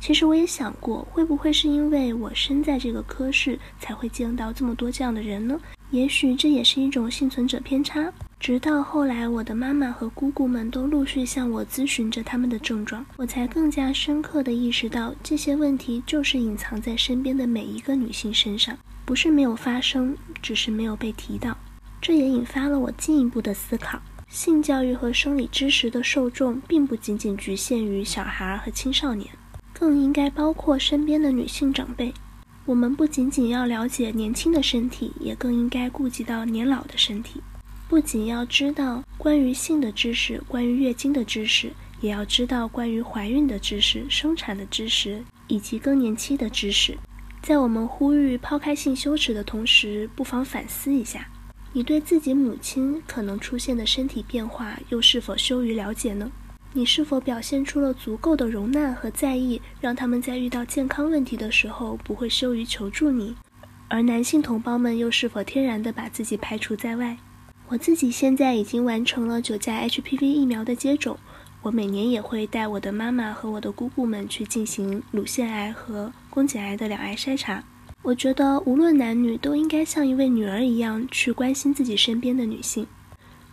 [0.00, 5.58] 其实我也想过，会不会是因为我身在这个科室，才会见到这么多这样的人呢？
[5.92, 8.12] 也许这也是一种幸存者偏差。
[8.40, 21.56] 直到后来，我的妈妈和姑姑们都陆续向我咨询着他们的症状，我才更加深刻地意识到，这些问题就是隐藏在身边的每一个女性身上，不是没有发生，只是没有被提到。
[22.02, 29.30] 这也引发了我进一步的思考：性教育和生理知识的受众，并不仅仅局限于小孩和青少年，
[29.72, 32.12] 更应该包括身边的女性长辈。
[32.66, 37.40] 我们不仅仅要了解年轻的身体，也更应该顾及到年老的身体。
[37.88, 46.98] 不仅要知道关于性的知识，关于月经的知识，也要知道关于怀孕的知识、生产的知识以及更年期的知识。
[47.40, 51.28] 在我们呼吁抛开性羞耻的同时，不妨反思一下。
[51.74, 56.30] 你对自己母亲可能出现的身体变化，又是否羞于了解呢？
[56.74, 63.34] 你是否表现出了足够的容纳和在意，让他们在遇到健康问题的时候不会羞于求助你？
[63.88, 67.16] 而男性同胞们又是否天然的把自己排除在外？
[67.68, 71.18] 我自己现在已经完成了九价 HPV 疫苗的接种，
[71.62, 77.64] 我每年也会带我的妈妈和我的姑姑们去进行乳腺癌和宫颈癌的两癌筛查。
[78.02, 82.86] 我觉得无论男女都应该像一位女儿一样去关心自己身边的女性。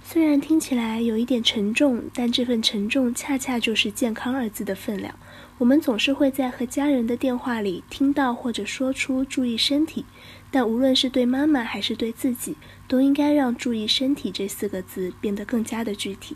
[0.04, 5.14] 虽然听起来有一点沉重，但这份沉重恰恰就是“健康”二字的分量。
[5.60, 10.04] 我们总是会在和家人的电话里听到或者说出“注意身体”，
[10.50, 12.56] 但无论是对妈妈还是对自己，
[12.88, 16.36] 都应该让“注意身体”这四个字变得更加的具体。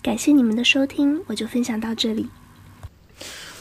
[0.00, 2.28] 感谢你们的收听，我就分享到这里。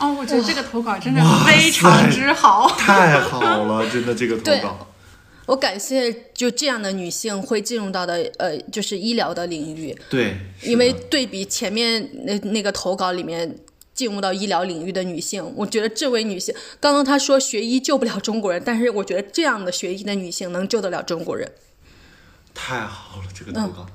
[0.01, 4.88] 哦，我觉得这个投稿真的非常之好， 太好了，真的这个投稿。
[5.45, 9.97] 我感谢就这样的女性会进入到的呃，就是医疗的领域。
[10.09, 13.55] 对，因为对比前面那那个投稿里面。
[13.93, 15.53] 进入到医疗领域的女性。
[15.53, 21.51] 我觉得这位女性，刚刚她说学医救不了中国人，但是我觉得这样的学医的女性能救得了中国人。
[22.55, 23.85] 太好了，这个投稿。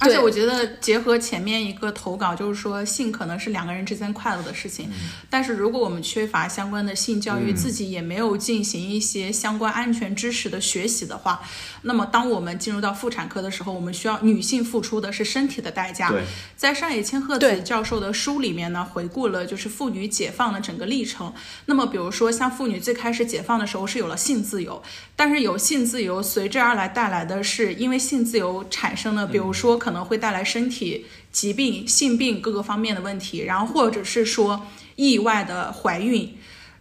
[0.00, 4.88] 而且我觉得结合前面一个投稿，就是说性可能是两个人之间快乐的事情，
[5.28, 11.40] 但是如果我们缺乏相关的性教育，自己也没有进行一些相关安全知识的学习的话，
[11.82, 16.12] 那么当我们进入到妇产科的时候，我们需要女性付出的是身体的代价。
[16.56, 21.32] 在上野千鹤子教授的书里面呢，回顾了就是妇女解放的整个历程。
[21.66, 24.82] 那么比如说像妇女最开始解放的时候是有了性自由，
[25.14, 34.66] 但是有性自由随之而来带来的是因为性自由产生了，比如说可能会带来身体疾病、性病各个方面的问题，然后或者是说
[34.96, 36.36] 意外的怀孕，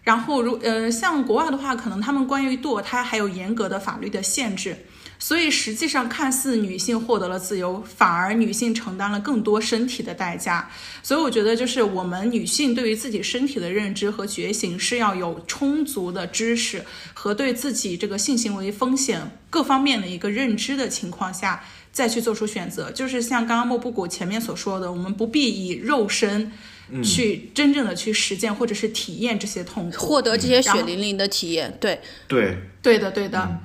[0.07, 4.85] 然后如呃像国外的话，可能他们关于堕胎还有严格的法律的限制，
[5.19, 10.69] 所以实际上看似女性获得了自由，反而女性承担了更多身体的代价。
[11.03, 21.61] 所以我觉得就是我们女性对于自己身体的认知和觉醒是要有充足的知识和对自己这个性行为风险各方面的一个认知的情况下。
[21.91, 26.51] 再去做出选择，就是像刚刚莫布谷前面所说的，我们不必以肉身
[27.03, 31.77] 去真正的去实践或者是体验这些痛苦，获得这些血淋淋的体验。
[31.79, 33.59] 对对对的对的。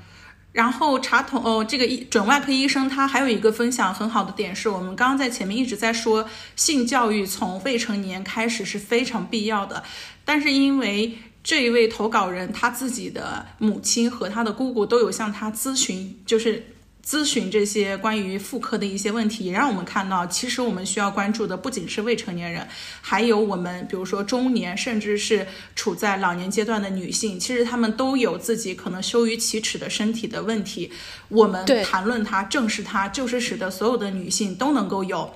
[0.53, 9.83] 然后查统哦，这个医准外科医生他还有一个分享很好的点是，我们刚刚在前面一直在说性教育从未成年开始是非常必要的，
[10.25, 16.67] 但是因为这一位投稿人他自己的母亲和他的姑姑都有向他咨询，就是。
[17.05, 22.67] 咨询这些关于妇科的一些问题，也让我们看到，其实我们需要关注的不仅是未成年人，
[23.01, 30.93] 还有我们，比如说中年，甚至是处在老年阶段的女性，其实她们都有自己可能羞于启齿的身体的问题。
[31.29, 35.35] 我们谈论它，正视它，就是使得所有的女性都能够有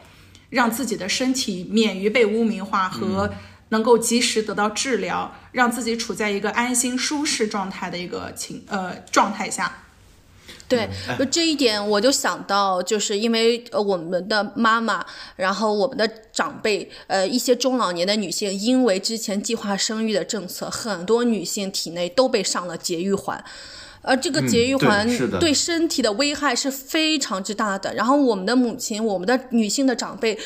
[0.48, 3.34] 让自己的身体免于被污名化和
[3.70, 9.82] 能够及时得到治疗，让自己处在一个安心舒适状态的一个情呃状态下。
[10.68, 10.88] 对，
[11.30, 15.04] 这一点我就想到，就是因为呃我们的妈妈，
[15.36, 23.44] 然后我们的长辈，呃一些中老年的女性，因为之前计划生育的政策，很多女性体内都被上了节育环，
[24.02, 27.94] 而这个节育环对身体的危害是非常之大的。
[27.94, 30.38] 然后我们的母亲，我们的女性的长辈。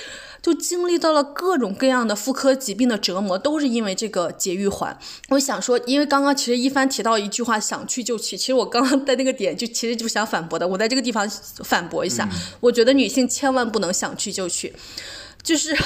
[0.42, 4.98] 就经历到了各种各样的妇科疾病的折磨，都是因为这个节育环。
[5.28, 8.36] 我想说，因为刚刚其实一帆提到一句话，想去就去。
[8.36, 11.28] 其实我刚刚在那个点就其实就想反驳的，我在这个地方
[11.64, 12.28] 反驳一下。
[12.60, 14.74] 我觉得女性千万不能想去就去，
[15.42, 15.76] 就是。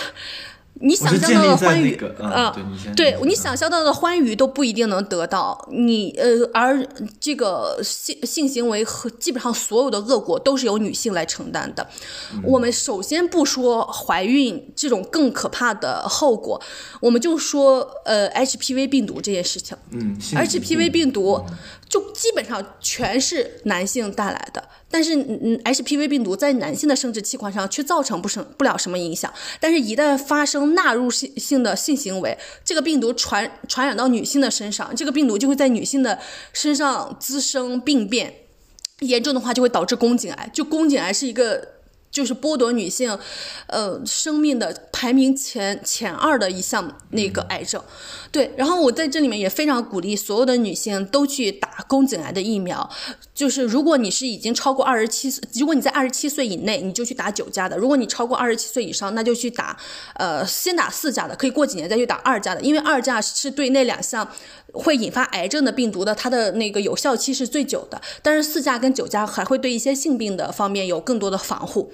[0.81, 2.55] 你想象到的欢愉啊，
[2.97, 6.85] 对你想象到的欢愉都不一定能得到你呃，而
[7.21, 11.87] 这个性性行为和基本上所有的恶果都是由女性来承担的。
[12.43, 16.61] 我们首先不说怀孕这种更可怕的后果，
[17.01, 19.77] 我们就说呃 HPV 病毒这件事情。
[19.93, 21.41] 嗯，HPV 病毒
[21.95, 24.69] 就基本上全是男性带来的。
[24.91, 29.33] 但是，嗯，HPV 病毒在男性的生殖器官上却造成不生不了什么影响。
[29.61, 36.19] 但是，一旦发生纳入性性的性行为，这个病毒传传染到女性的身上，这个病毒就会在女性的
[36.53, 38.35] 身上滋生病变，
[38.99, 40.51] 严重的话就会导致宫颈癌。
[40.53, 41.75] 就宫颈癌是一个。
[42.15, 43.19] 就是剥夺女性，
[43.67, 47.83] 呃，生命的排名前前二的一项那个癌症，
[48.31, 48.55] 对。
[48.57, 52.89] 然后我在这里面也非常鼓励所有的女性都去打宫颈癌的疫苗。
[53.35, 59.77] 就是如果你是已经超过二十七岁，如果你在二十七岁以内，你就去打九价的；如果你超过二十七岁以上，那就去打，
[60.15, 64.29] 呃，先打四价的，可以过几年再去打二价的，因为二价是对那两项
[64.75, 68.01] 会引发癌症的病毒的，它的那个有效期是最久的。
[68.23, 71.93] 但是四价跟九价还会对一些性病的方面有更多的防护。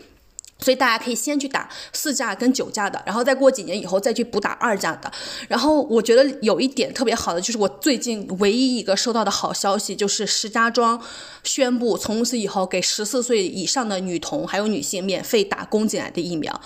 [0.62, 5.10] 所以大家可以先去打四价跟九价的，然后再过几年以后再去补打二价的。
[5.48, 11.00] 然后我觉得有一点特别好的，就是我最近唯一一个收到的好消息，就是石家庄
[11.44, 16.60] 宣布从此以后给十四岁以上的女童还有女性免费打宫颈癌的疫苗。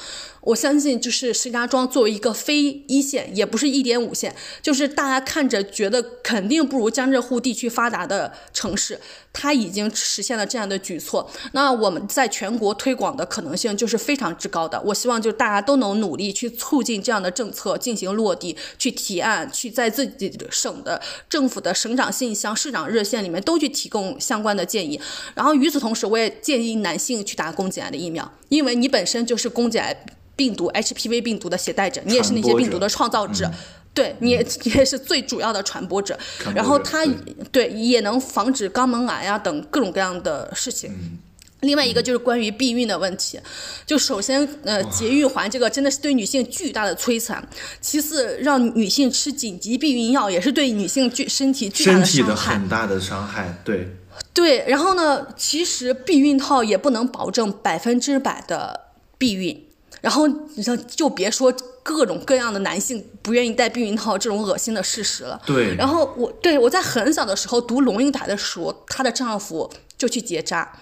[0.45, 9.01] 我相信，就是石家庄作为一个非一线，也不是一点五线，就是大家看着觉得肯定不如江浙沪地区发达的城市，
[9.33, 11.31] 它已经实现了这样的举措。
[11.53, 14.81] 那我们在全国推广的可能性就是非常之高的。
[14.83, 25.01] 我希望就大家都能努力去促进这样的政策进行落地，去提案，去在自己省的政府的省长信箱、市长热线里面都去提供相关的建议。
[25.35, 30.05] 然后与此同时，我也建议男性去打宫颈癌的疫苗，因为你本身就是宫颈癌。
[30.37, 33.51] 病毒 HPV 病毒的携带者，你也是那些病毒的创造者，
[33.93, 36.19] 对你也 你也是最主要的传播者。
[36.55, 37.07] 然后它
[37.53, 41.19] 对也能防止肛门癌啊等各种各样的事情。
[41.61, 43.41] 另外一个就是关于避孕的问题，
[43.87, 47.43] 就首先，呃，节育环这个真的是对女性巨大的摧残。
[47.81, 52.55] 其次，让女性吃紧急避孕药也是对女性巨身体巨大的身体的伤害。
[52.59, 53.89] 很大的伤害，对，
[54.35, 59.64] 对，然后呢，其实避孕套也不能保证百分之百的避孕，
[60.05, 61.51] 然后你像就别说
[61.83, 65.41] 各种各样的男性不愿意戴避孕套这种恶心的事实了。
[65.47, 70.79] 对然后我对我在很小的时候读龙应台的书，她的丈夫就去结扎。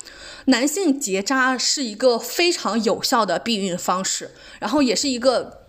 [0.46, 5.66] 男性结扎是一个非常有效的避孕方式，然后也是一个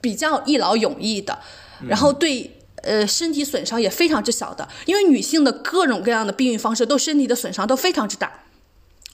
[0.00, 1.38] 比较一劳永逸的，
[1.86, 8.40] 然后对呃身体损伤也非常之小的，因为女性的各种各样的避孕方式都身体的损伤都非常之大。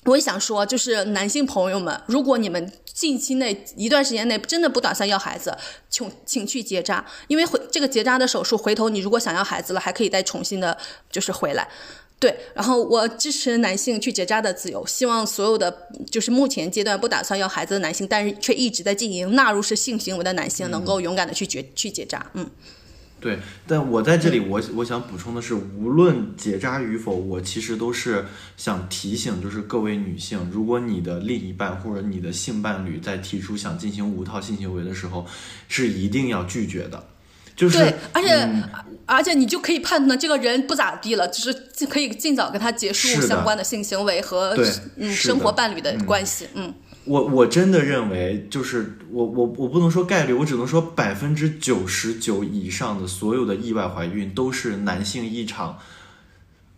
[0.07, 5.55] 我也想说，就是男性朋友们，如果你们近期内一段时间内真的不打算要孩子，
[5.91, 10.79] 请请去结扎，因为回这个结扎的手术，回头你如果想要孩子了，还可以再重新的，
[11.11, 11.69] 就是回来。
[12.21, 22.31] 对，然后我支持男性去结扎的自由，希望所有的就是目前阶段不打算要孩子的男性，但是却一直在进行纳入式性行为的男性，能够勇敢的去结去结扎。
[22.35, 22.49] 嗯，
[23.25, 28.27] 对，但我在这里我，我想补充的是，无论结扎与否，我其实都是
[28.59, 35.27] 想提醒，就是各位女性，如果你的另一半或者你的性伴侣在提出想进行无套性行为的时候，
[35.69, 37.03] 是一定要拒绝的。
[37.57, 38.63] 就是对，而且、嗯
[39.07, 44.57] 而且你就可以判断这个人不咋地了，就是可以尽早跟他结束相关的性行为和
[44.97, 46.49] 嗯生活伴侣的关系。
[46.55, 46.73] 嗯
[47.07, 55.79] 我我真的认为，就是我我我不能说概率，我只能说百分之九十九以上的所有的意外怀孕都是男性一场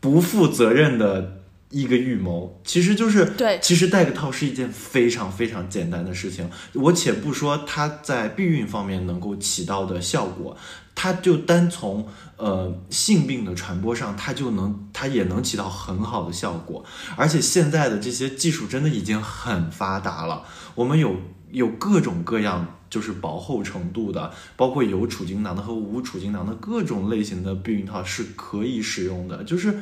[0.00, 2.60] 不负责任的一个预谋。
[2.64, 6.50] 其实就是对其实戴个套是一件非常非常简单的事情。
[6.72, 10.56] 我且不说它在避孕方面能够起到的效果，
[10.96, 16.84] 它就单从呃性病的传播上，它就能它也能起到很好的效果。
[17.14, 20.42] 而且现在的这些技术真的已经很发达了，
[20.74, 21.14] 我们有
[21.52, 22.66] 有各种各样。
[22.88, 29.80] 就是薄厚程度的，包括有储精囊的和无储精囊的各种类型的避孕套是可以使用的，就是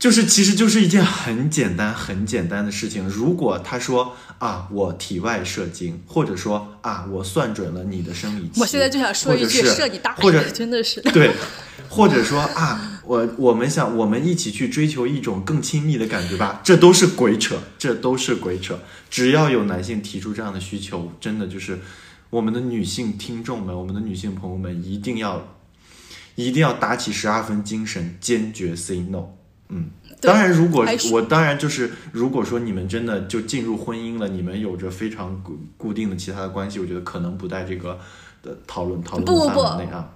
[0.00, 3.06] 就是其实就是一件很简单很简单的事情。
[3.06, 11.32] 如果他说啊我体外射精，或者说啊我算准了你的生理期，我现在就想说一句射你大或者真的是对，
[11.90, 18.80] 或者说啊，我我们想我们一起去追求一种更亲密的感觉吧，这都是鬼扯，这都是鬼扯。
[19.10, 21.78] 只要有男性提出这样的需求，真的就是
[22.30, 25.56] 我们的女性听众们，我们的女性朋友们一定要
[26.36, 29.34] 一定要打起十二分精神，坚决 say no。
[29.70, 29.88] 嗯，
[30.20, 37.98] 当然，如果我当然就是，如果说你们真的就进入婚姻了，你们有着非常固固定的其他的关系，我觉得可能不在这个
[38.42, 40.10] 的讨论讨论不不范围内啊。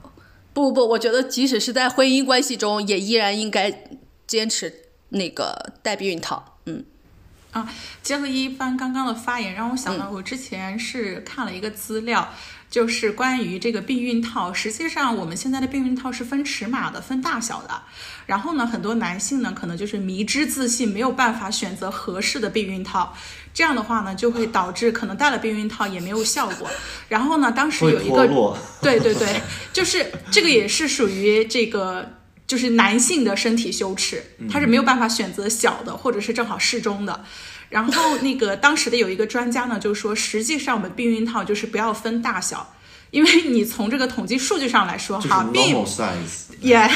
[0.53, 3.87] 不不，我觉得即使是在婚姻关系中，也依然应该
[4.27, 4.73] 坚持
[5.09, 6.59] 那个戴避孕套。
[6.67, 6.85] 嗯，
[7.53, 7.69] 啊，
[8.03, 12.29] 结合一帆刚刚的发言，让我想到我之前是看了一个资料，
[12.75, 14.53] 就是关于这个避孕套。
[14.53, 17.71] 实际上，我们现在的避孕套是分尺码的，分大小的。
[18.27, 23.17] 然后呢，很多男性呢，可能就是迷之自信，没有办法选择合适的避孕套。
[23.53, 26.69] 这样的话呢，就会导致可能戴了避孕套也没有效果。
[27.09, 28.27] 然后呢，当时有一个
[28.83, 29.41] 对对对，
[29.73, 32.11] 就是这个也是属于这个
[32.45, 34.21] 就是男性的身体羞耻，
[34.51, 37.25] 他是没有办法选择小的或者是正好适中的。
[37.75, 42.73] 然后那个当时的有一个专家呢，就说实际上我们避孕套就是不要分大小，
[43.11, 46.45] 因为你从这个统计数据上来说，哈，并 normal size。
[46.61, 46.89] 也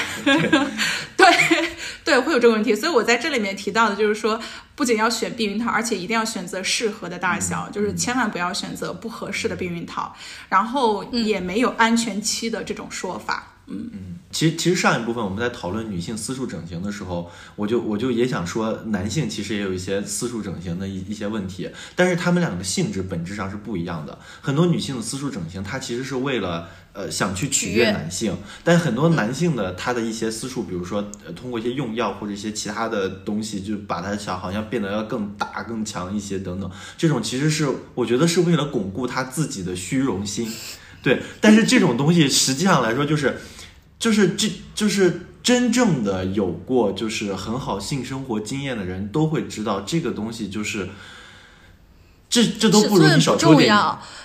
[1.16, 1.26] 对
[2.04, 4.40] 对会有这个问题，所以我在这里面提到的就是说，
[4.76, 10.14] 不仅要选避孕套，而且一定要选择适合的大小，就是千万不要选择不合适的避孕套，
[10.48, 13.54] 然后也没有安全期的这种说法。
[13.66, 24.18] 嗯，其实，其实上一部分我们在讨论女性私处整形的时候，我就我就也想说，男性其实也有一些私处整形的一一些问题，但是他们两个的性质本质上是不一样的。
[24.42, 40.52] 很多女性的私处整形，它其实是为了呃想去取悦男性，但很多男性的他的一些私处，比如说、呃、通过一些用药或者一些其他的东西，就把它想好像变得要更大、更强一些等等，这种其实是我觉得是为了巩固他自己的虚荣心。
[41.00, 43.38] 对，但是这种东西实际上来说，就是，
[43.98, 50.88] 就是这就是真正的有过就是很好性生活经验的人都会知道，这个东西就是，
[52.28, 53.76] 这这都不如你少抽尺寸不点，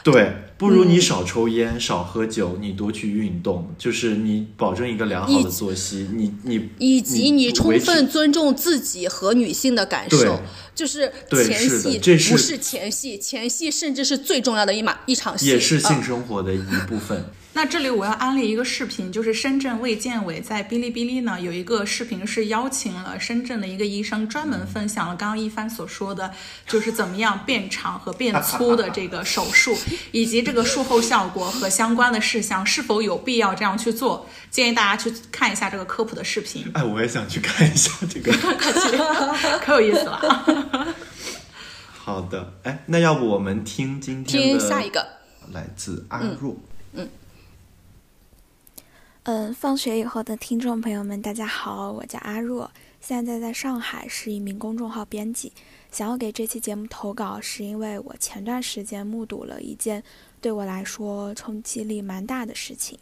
[0.03, 10.41] 对，不如你少抽烟、少喝酒，你多去运动，就是你保证一个良好的作息，你你以及你充分尊重自己和女性的感受，
[10.75, 17.25] 就是前戏这是不是前戏，前戏甚至是最重要的一码一场戏，也是性嗯生活的一部分。
[17.55, 26.33] 那这里我要安利一个视频，就是深圳卫健委在哔哩哔哩呢有一个视频是邀请了深圳的一个医生，专门分享了刚刚一帆所说的，
[26.67, 29.77] 就是怎么样变长和变粗的这个手术，
[30.11, 36.65] 以及这个术后效果和相关的事项是否有必要这样去做，建议大家去看一下这个科普的视频。
[36.73, 38.33] 哎，我也想去看一下这个
[39.63, 40.95] 可有意思了。
[41.91, 45.05] 好的，哎，那要不我们听今天的下一个，
[45.53, 46.51] 来自阿若。
[46.93, 47.03] 嗯。
[47.03, 47.09] 嗯，
[49.25, 52.69] 嗯放学以后的听众朋友们，大家好，我叫阿若，
[52.99, 55.53] 现在在上海是一名公众号编辑。
[55.93, 60.03] 想要给这期节目投稿，是因为我前段时间目睹了一件
[60.41, 62.99] 对我来说冲击力蛮大的事情。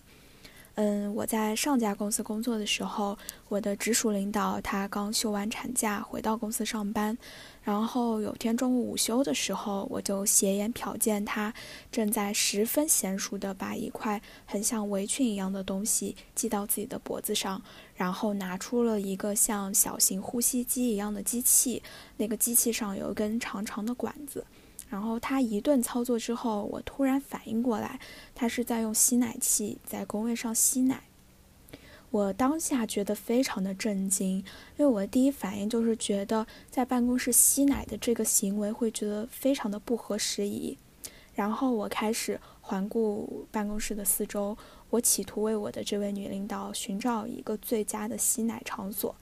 [0.75, 3.17] 嗯，我在上家公司工作的时候，
[3.49, 7.17] 我的直属领导他刚休完产假回到公司上班。
[7.63, 11.53] 然后有天中午午休的时候，我就斜眼瞟见他
[11.91, 17.61] 正在十分娴熟地把一块很像围裙一样的东西系到自己的脖子上，
[17.93, 21.83] 然后拿出了一个像小型呼吸机一样的机器，
[22.17, 24.43] 那个机器上有一根长长的管子。
[24.89, 27.99] 然后他一顿操作之后，我突然反应过来，
[28.33, 31.03] 他是在用吸奶器在工位上吸奶。
[32.11, 34.37] 我当下觉得非常的震惊，
[34.75, 40.77] 因为我的第一反应就是觉得在办公室吸奶的这个行为会觉得非常的不合时宜。
[41.33, 44.57] 然后我开始环顾办公室的四周，
[44.89, 49.15] 我企图为我的这位女领导寻找一个最佳的吸奶场所。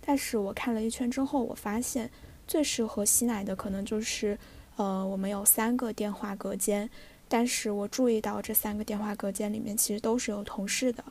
[0.00, 2.08] 但是我看了一圈之后，我发现
[2.46, 4.38] 最适合吸奶的可能就是，
[4.76, 6.88] 呃，我们有三个电话隔间，
[7.28, 11.04] 但是我注意到这三个电话隔间里面其实都是有同事的。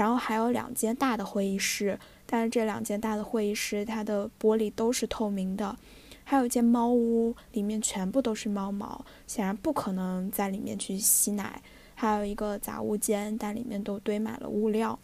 [0.00, 5.76] 然后还有两间大的会议室，但是这两间大的会议室它的玻璃都是透明的，
[6.24, 11.60] 还有一间猫屋，里面全部都是猫毛，显然不可能在里面去吸奶。
[11.94, 14.98] 还有一个杂物间，但里面都堆满了物料。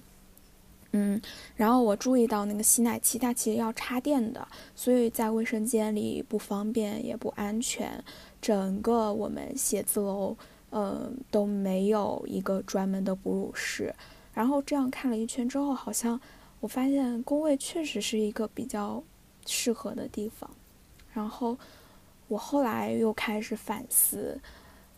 [0.93, 1.21] 嗯，
[1.57, 8.03] 然后我注意到那个吸奶器它其实要插电的，所以在卫生间里不方便也不安全。
[8.41, 10.35] 整个我们写字楼，
[10.71, 13.95] 呃，都没有一个专门的哺乳室。
[14.37, 16.21] 然后这样看了一圈之后，好像
[16.61, 19.03] 我发现工位确实是一个比较
[19.47, 20.51] 适合的地方。
[21.15, 21.57] 然后
[22.29, 24.39] 我后来又开始反思，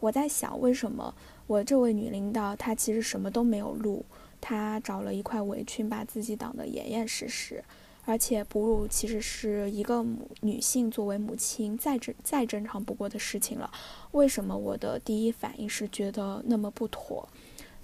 [0.00, 1.14] 我在想，为什么
[1.46, 4.04] 我这位女领导她其实什么都没有录，
[4.40, 7.62] 她找了一块围裙把自己挡得严严实实，
[8.04, 13.70] 而且哺乳其实是一个母女性作为母亲再正再正常不过的事情了，
[14.10, 17.28] 为什么我的第一反应是觉得那么不妥，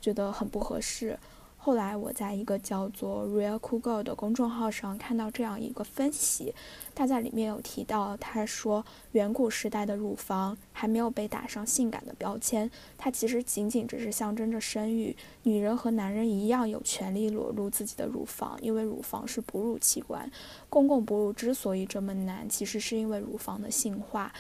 [0.00, 1.16] 觉得很不合适？
[1.64, 6.54] 后来我在一个叫做 Real Cool Girl 的公众号上看到这样一个分析，
[6.94, 15.16] 他在里面有提到，他说远古时代的乳房还没有被打上性感的标签，它其实仅仅只是象征着生育。
[15.44, 20.30] 女人和男人一样有权利裸露自己的乳房，因为乳房是哺乳器官。
[20.68, 24.30] 公共哺乳之所以这么难，其实是因为乳房的性化。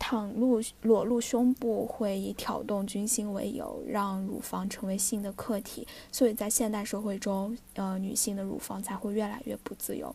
[0.00, 10.12] 袒露裸露胸部会以挑动军心为由，让乳房成为性的客体，所以在现代社会中，呃，女性的乳房才会越来越不自由。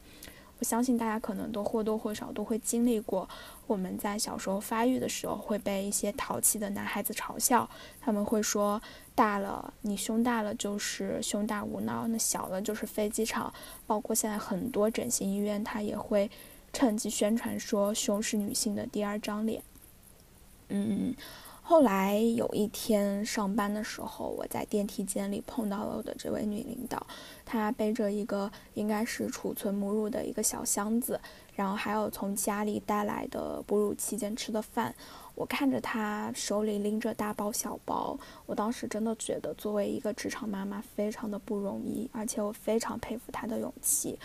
[0.57, 3.27] 我相信大家可能都或多或少都会经历过，
[3.67, 8.81] 我们在小时候发育的时候会被一些淘气的男孩子嘲笑，他们会说
[9.13, 13.53] 大了你胸大了就是胸大无脑，那小了就是飞机场。
[13.85, 16.31] 包括现在很多整形医院，它也会
[16.71, 19.61] 趁机宣传说胸是女性的第二张脸。
[20.69, 21.13] 嗯，
[21.61, 27.05] 后来有一天上班的时候，我在电梯间里碰到了我的这位女领导，
[27.45, 31.19] 她背着一个应该是储存母乳的一个小箱子，
[31.55, 34.93] 然后还有从家里带来的哺乳期间吃的饭。
[35.35, 44.17] 我看着她手里拎着大包小包，我当时真的觉得作为一个职场妈妈非常的不容易，而且我非常佩服她的勇气。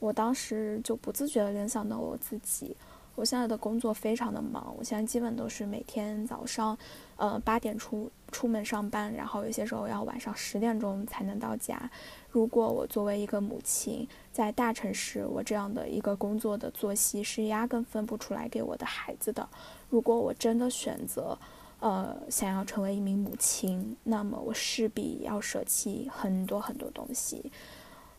[0.00, 2.76] 我当时就不自觉地联想到我自己。
[3.16, 6.76] 我现在的工作非常的忙，我现在基本都是每天早上，
[7.16, 11.90] 呃八点出出门上班，然后有些时候要晚上十点钟才能到家。
[12.30, 19.48] 如果我作为一个母亲，在大城市，我这样的一个工作的作息是压根分不出来给我的孩子的。
[19.88, 21.38] 如果我真的选择，
[21.78, 27.52] 呃想要成为一名母亲，那么我势必要舍弃很多很多东西。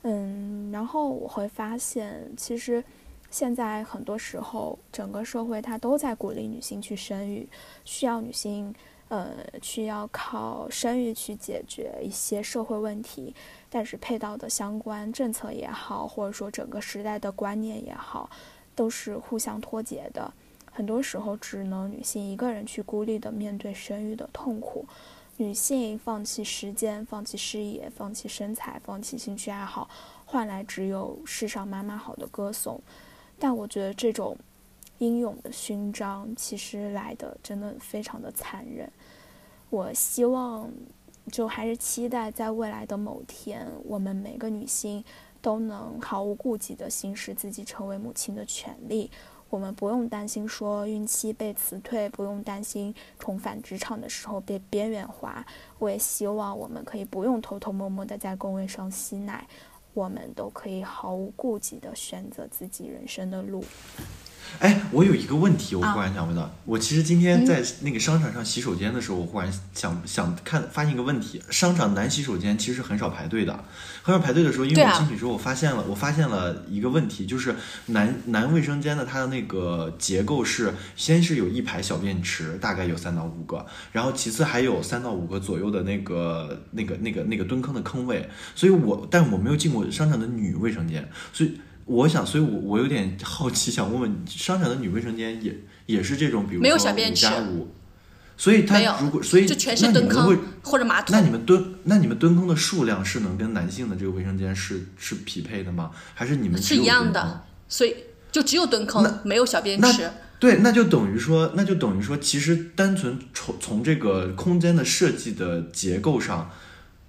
[0.04, 2.82] 嗯，然后我会发现，其实。
[3.30, 7.48] 现在很多时候，整个社会它都在鼓励女性去生育，
[7.84, 8.74] 需要女性，
[9.10, 9.32] 呃，
[9.62, 13.36] 需要靠生育去解决一些社会问题。
[13.70, 18.30] 但是配套的相关政策也好，或者说整个时代的观念也好，
[18.74, 20.34] 都是互相脱节的。
[20.72, 24.86] 很多时候，只能女性一个人去孤立的面对生育的痛苦。
[25.38, 29.90] 女性放弃时间、放弃事业、放弃身材、放弃兴趣爱好，
[30.26, 32.82] 换来只有世上妈妈好的歌颂。
[33.38, 34.38] 但我觉得这种
[35.00, 38.90] 英勇的勋章，其实来的真的非常的残忍。
[39.70, 40.70] 我希望，
[41.32, 45.04] 就还是期待在未来的某天，我们每个女性
[45.42, 49.12] 都能毫无顾忌地行使自己成为母亲的权利。
[49.50, 55.46] 我们不用担心说孕期被辞退，不用担心重返职场的时候被边缘化。
[55.78, 59.48] 我也希望我们可以不用偷偷摸摸的在工位上吸奶，
[59.96, 63.64] 我们都可以毫无顾忌的选择自己人生的路。
[64.60, 73.64] 哎，我有一个问题，我忽然想问到，我其实今天在那个商场上洗手间的时候，我忽然想想看，发现一个问题：商场男洗手间其实很少排队的，
[74.02, 77.54] 很少排队的时候，因为我进去之后，我发现了，我发现了一个问题，就是
[77.88, 91.60] 男男卫生间的它的那个结构是，先是有一排小便池，大概有三到五个，然后其次还有三到五个左右的那个那个那个那个蹲坑的坑位，所以我，但我没有进过商场的女卫生间，所以。
[91.86, 95.56] 我想，所以，我我有点好奇，想问问，商场的女卫生间也
[95.86, 97.72] 也是这种，比如说五加五，
[98.36, 105.92] 所以它如果所以就全是蹲坑或者马桶，那你们蹲那你们蹲坑的数量是能跟男性的这个卫生间是是匹配的吗？
[106.16, 107.46] 还是你们是一样的？
[107.70, 107.96] 所以
[108.32, 110.10] 就只有蹲坑，没有小便池。
[110.40, 116.52] 对，那就等于说，那就等于说，其实单纯从从这个空间的设计的结构上，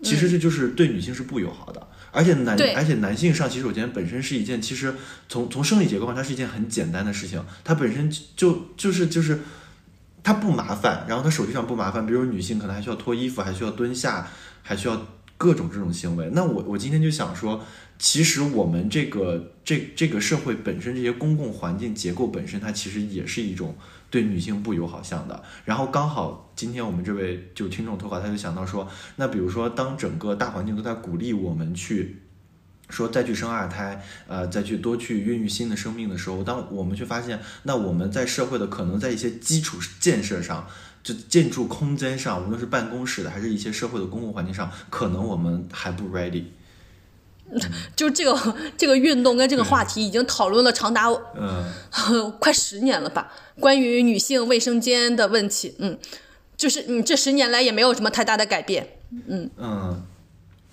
[0.02, 1.88] 其实这就是对女性是不友好的。
[2.16, 4.94] 而且男，而且男性上洗手间本身是一件，其实
[5.28, 9.40] 从从生理结构上，它是一件很简单的事情，它本身就就是就是，
[10.22, 12.06] 它不麻烦，然后它手机上不麻烦。
[12.06, 14.26] 比如女性可能还需要脱衣服，还需要蹲下，
[14.62, 16.30] 还需要各种这种行为。
[16.32, 17.62] 那我我今天就想说，
[17.98, 23.76] 其实我们这个这这个社会本身这些公共环境结构本身，它其实也是一种。
[24.10, 32.22] 对女性不友好向的，然后刚好今天我们这位就听众投稿，他就想到说，那比如说当整个大环境都在鼓励我们去
[32.88, 40.66] 说再去生二胎，呃，再去多去孕育新的生命的时候，当我们去发现，那我们在社会的可能在一些基础建设上，
[41.02, 46.44] 就建筑空间上，无论是办公室的还是一些社会的公共环境上，可能我们还不 ready。
[47.94, 51.72] 就这个这个运动跟这个话题已经讨论了长达嗯
[52.40, 53.32] 快十年了吧？
[53.60, 55.98] 关于女性卫生间的问题，嗯，
[56.56, 60.02] 就是你这十年来也没有什么太大的改变，嗯嗯，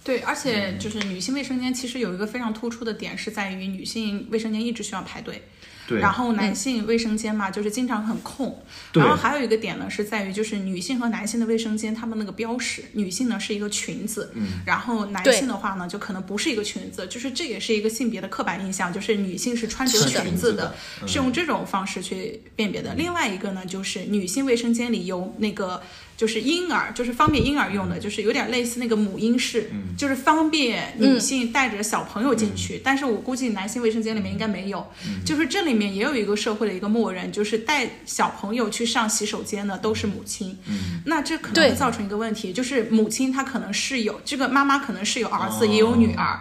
[0.03, 5.43] 对，而且就是女性卫生间其实有一个非常突出的点是在于女性卫生间一直需要排队。
[5.89, 8.63] 然后男性卫生间嘛，就是经常很空。
[8.93, 20.75] 然后还有一个点呢，是在于就是女性和男性的卫生间，他们那个标识，女性呢是一个裙子，嗯，然后男性的话呢，就可能不是一个裙子，就是这也是一个性别的刻板印象，就是女性是穿着裙子的，
[21.07, 22.93] 是用这种方式去辨别的。
[22.95, 25.81] 另外一个呢，就是女性卫生间里有那个。
[26.23, 32.79] 就是婴儿，就是方便婴儿用的，就是有点类似那个母婴室，就是方便女性带着小朋友进去。
[32.81, 34.87] 但是我估计男性卫生间里面应该没有。
[35.25, 40.57] 就是这里面也有一个社会的一个默认，就是带小朋友去上洗手间的都是母亲。
[41.05, 46.39] 那这可能会造成一个问题，就是母亲她可能是有这个妈妈可能是有儿子也有女儿。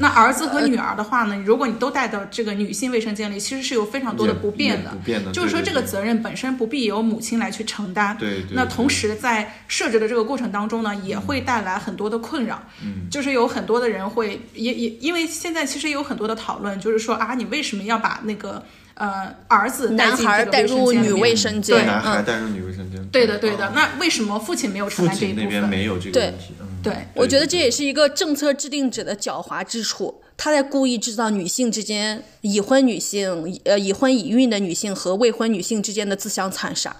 [0.00, 4.90] 那儿子和女儿的话呢，如果你都带到这个女性卫生间里，其实是有非常多的不便的。
[4.90, 5.30] 不便的。
[5.30, 8.18] 就是说这个责任本身不必由母亲来去承担。
[8.18, 8.42] 对。
[8.50, 9.11] 那同时。
[9.14, 12.62] 在设置的这个过程当中呢，也会带来很多的困扰。
[12.82, 18.62] 嗯，就是有很多的人会也也因为现在其实有很多的讨论，就是说啊，你为什么要把那个
[18.94, 21.76] 呃儿子男孩带入女卫生间？
[21.76, 23.04] 对，男孩带入女卫生间。
[23.08, 23.70] 对的，对的。
[23.74, 25.44] 那为什么父亲没有承担这一部分？
[25.44, 26.54] 那边没有这个问题。
[26.82, 36.96] 对，我觉得这也是一个政策制定者的狡猾之处，他在故意制造女性之间已婚女性呃已婚已孕的女性和未婚女性之间的自相残杀，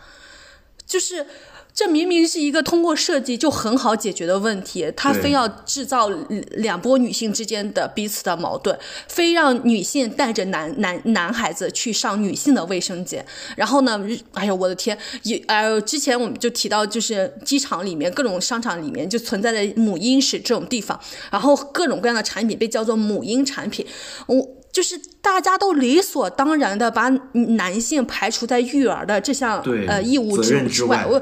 [0.87, 1.27] 就是。
[1.75, 6.09] 这明明是一个通过设计就很好解决的问题，他非要制造
[6.51, 8.79] 两波女性之间的彼此的矛盾，
[9.09, 13.25] 非让女性带着男男男孩子去上女性的卫生间，
[13.57, 13.99] 然后呢，
[14.33, 23.87] 哎呀，我的天，也呃，之前我们就提到，就是机场里面各种商场里面就存在的母婴室这种地方，然后各种各样的产品被叫做母婴产品，
[24.27, 24.62] 我。
[24.73, 27.11] 就是大家都理所当然的把
[27.59, 31.21] 男性排除在育儿的这项呃义务之之外，我，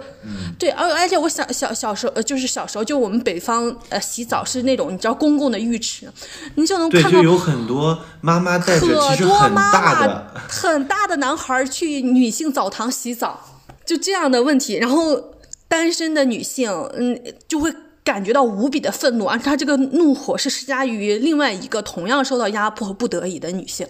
[0.57, 6.09] 对，而而且我小小小时候呃就是小时候就我们北方呃洗澡是那种你知道公共的浴池，
[6.55, 13.41] 你就能看到就有很多妈妈带着其实很大的很大的男孩去女性澡堂洗澡，
[13.85, 15.35] 就这样的问题，然后
[15.67, 17.75] 单身的女性嗯就会。
[18.11, 23.87] 感觉到无比的愤怒，而且他这个怒火是施加于另外一个同样受到压迫和不得已的女性。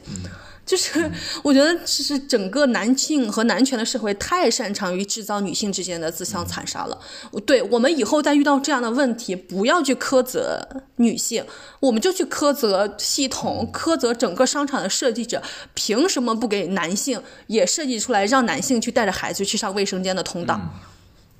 [0.66, 1.10] 就是
[1.42, 6.96] 我觉得，其实整个男性和男权的社会太擅长于制造女性之间的自相残杀了。
[7.44, 10.64] 对我们以后再遇到这样的问题，不要去苛责
[10.96, 11.44] 女性，
[11.80, 15.42] 我们就去苛责系统，苛责整个商场的设计者，
[15.74, 20.60] 凭什么不给男性也设计出来，让男性去带着孩子去上卫生间的通道？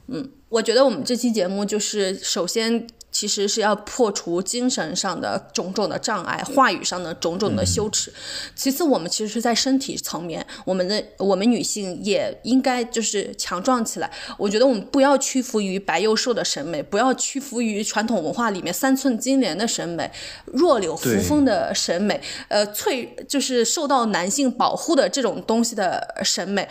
[0.09, 2.87] 嗯，我觉得我们这期节目就是首先。
[3.13, 8.11] 其实是要破除精神上的种种的障碍，话语上的种种的羞耻。
[8.55, 14.09] 其次，我们其实是在身体层面，我们的我们女性也应该就是强壮起来。
[14.39, 20.09] 我觉得我们不要屈服于白幼瘦的审美，不要屈服于传统文化里面三寸金莲的审美、
[20.45, 26.69] 弱柳扶风的审美，呃，脆就是受到男性保护的这种东西的审美。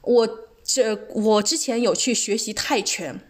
[0.00, 0.26] 我
[0.66, 3.20] 这我之前有去学习泰拳，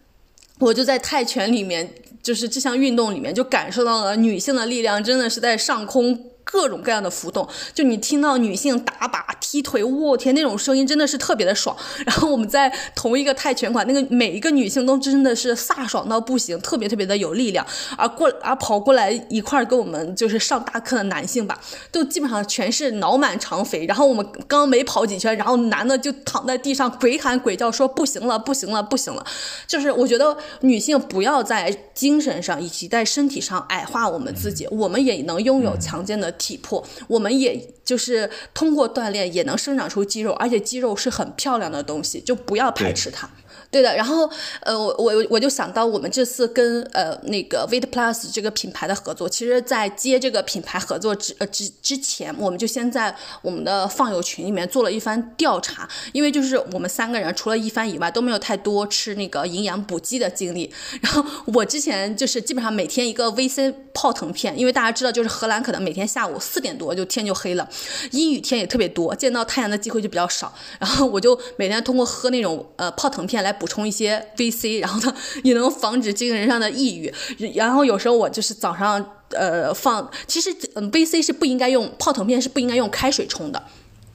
[0.59, 1.95] 我就在泰拳里面。
[2.23, 6.33] 就是这项运动里面，就感受到了女性的力量，真的是在上空。
[6.49, 11.77] 各种各样的浮动，就你听到女性打靶、踢腿、我天那种声音，真的是特别的爽。
[12.07, 17.67] 然后我们在同一个泰拳馆，那个每一个女性都真的是飒爽到不行，特别特别的有力量。
[17.99, 21.61] 而过而跑过来一块跟我们就是上大课的男性吧，
[21.91, 23.85] 都基本上全是脑满肠肥。
[23.85, 29.27] 然后我们刚没跑几圈，然后男的就躺在地上鬼喊鬼叫，说不行了，不行了，不行了。
[29.67, 36.33] 就是我觉得女性不要在精神上以及在身体上矮化我们自己，我们也能拥有强健的。
[36.39, 43.29] 体魄，我们也就是通过锻炼也能生长出肌肉，而且肌肉是很漂亮的东西，就不要排斥它。
[43.77, 44.27] 对的，然后
[44.61, 60.73] 呃，我我我就想到我们这次跟呃那个 Vit Plus 这个品牌的合作，其实，在接这个品牌合作之呃之之前，我们就先在我们的放友群里面做了一番调查，因为就是我们三个人除了一番以外，都没有太多吃那个营养补剂的经历。
[61.03, 61.23] 然后
[61.53, 67.69] 我之前就是基本上每天一个 VC 泡腾片，因为大家知道，就是荷兰可能每天下午四点多就天就黑了，
[68.13, 70.55] 阴雨天也特别多，见到太阳的机会就比较少。
[70.79, 73.53] 然后我就每天通过喝那种呃泡腾片来。
[73.57, 75.15] 补充一些 VC，然后呢
[75.45, 77.13] 也能防止精神上的抑郁。
[77.55, 83.63] 然后有时候我就是早上呃放，其实嗯 VC 是不应该用泡腾片是不应该用开水冲的。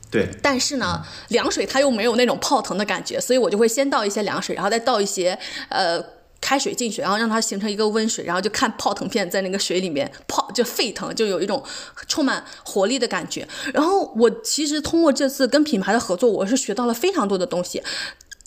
[0.10, 0.30] 对。
[0.42, 5.38] 但是呢，凉水它又没有那种泡腾的感觉，所以我就会先倒一些凉水，然后再倒一些
[5.70, 6.04] 呃
[6.42, 11.64] 开水进去，然后让它形成一个温水，然后就看泡腾片在那个水里面泡就沸腾，就有一种
[12.08, 13.48] 充满活力的感觉。
[13.74, 17.82] 然后我其实通过这次跟品牌的合作，我是学到了非常多的东西。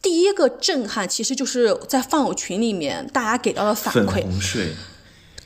[0.05, 3.97] 第一个震撼，其实就是在放友群里面，大家给到的反馈。
[3.97, 4.75] 粉红税。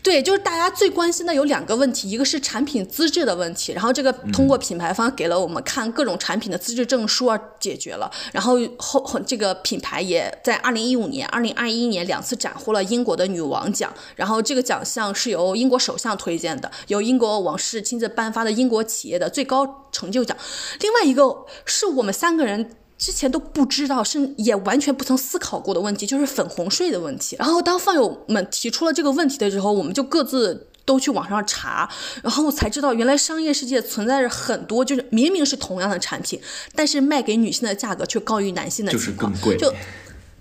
[0.00, 8.10] 对，就是大家最关心的有两个问题，一个是产品资质的问题，然后这个通过品牌方给了我们看各种产品的资质证书啊，解决了。
[8.32, 20.34] 然后后这个品牌也在二零一五年、二零二一年两次斩获了英国的女王奖，然后这个奖项是由英国首相推荐的，由英国王室亲自颁发的英国企业的最高成就奖。
[20.80, 22.70] 另外一个是我们三个人。
[22.98, 27.36] 之前都不知道，是也完全不曾思考过的问题，就是粉红税的问题。
[27.38, 31.88] 然后当饭友们提出了这个问题的时候，我们就各自都去网上查，
[32.22, 36.40] 然后才知道原来商业世界存在着很多，就是明明是同样的产品，
[36.74, 39.72] 但是卖给女性的价格却高于男性的情况，就。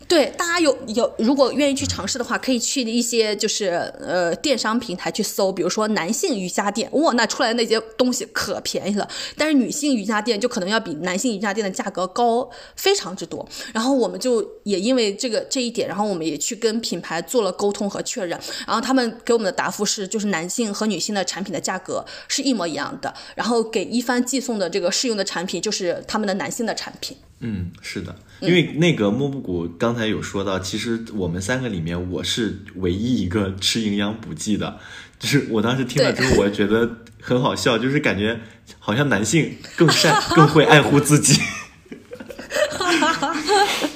[0.08, 3.66] 对，大家有有如果愿意去尝试的话，可以去一些就是
[4.00, 9.06] 呃电商平台去搜，比如说男性瑜伽垫，哇，那出来的那些东西可便宜了。
[9.36, 13.46] 但是女性瑜伽垫就可能要比男性瑜伽垫的价格高非常之多。
[13.74, 18.40] 然后我们就也因为这个这一点，然后我们也去跟品牌做了沟通和确认。
[18.66, 23.14] 然后他们给我们的答复是，就是男性和女性的产品的价格是一模一样的。
[23.36, 27.18] 然后给一帆寄送的这个试用的产品就是他们的男性的产品。
[27.40, 34.80] 嗯，是的，因为那个莫布谷刚才有说到，其实我们三个里面，我是唯一一个吃营养补剂的，
[35.20, 38.40] 就是我当时听了之后，我觉得很好笑，就是感觉
[38.80, 41.42] 好像男性更善、更会爱护自己。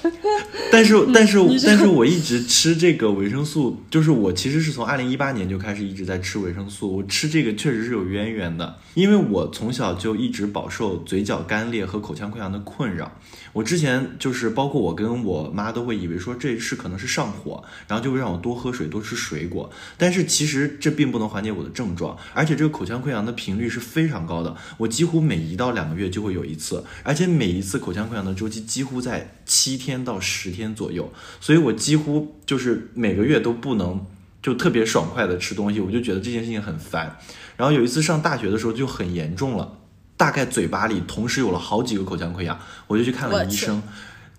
[0.71, 6.97] 但是，但是，但是我一直吃这个维生素，就是我其实是从二零一八年就开始一直在吃维生素。
[6.97, 13.11] 我吃这个确实是有渊源的，因为我从小就一直饱受嘴角干裂和口腔溃疡的困扰。
[13.53, 19.69] 我之前就是包括我跟我妈都会以为说这是可能是上火，然后就会让我多喝水、多吃水果。
[19.97, 30.51] 但是其实这并不能缓解我的症状，而且这个口腔溃疡的频率是非常高的，我几乎每一到两个月就会有一次，而且每一次口腔溃疡的周期几乎在七天到十。
[30.51, 34.05] 天左右，所以我几乎就是每个月都不能
[34.43, 37.17] 就特别爽快的吃东西，我就觉得这件事情很烦。
[37.55, 39.77] 然后有一次上大学的时候就很严重了，
[40.17, 43.81] 大概嘴巴里同时有了好几个口腔溃疡，我就去看了医生。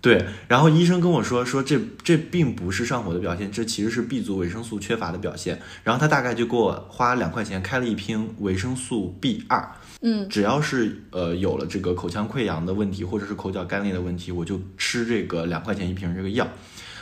[0.03, 5.61] 对，然后医生跟我说说这这并不是上火的表现，这其实是 B 族维生素缺乏的表现。
[5.81, 9.65] 然后他大概就给我花两块钱开了一瓶维生素 B 二，
[10.01, 16.49] 嗯，只要是呃有了这个口腔溃疡的问题或者是口角干裂的问题，我就吃这个两块钱一瓶这个药。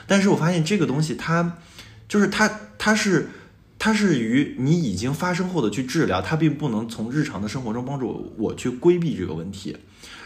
[0.06, 1.58] 但是我发现这个东西它
[2.08, 2.48] 就是它
[2.78, 3.30] 它是
[3.80, 9.76] 它是于你已经发生后的去治疗，它并不能从日常的生活中帮助我我去规避这个问题。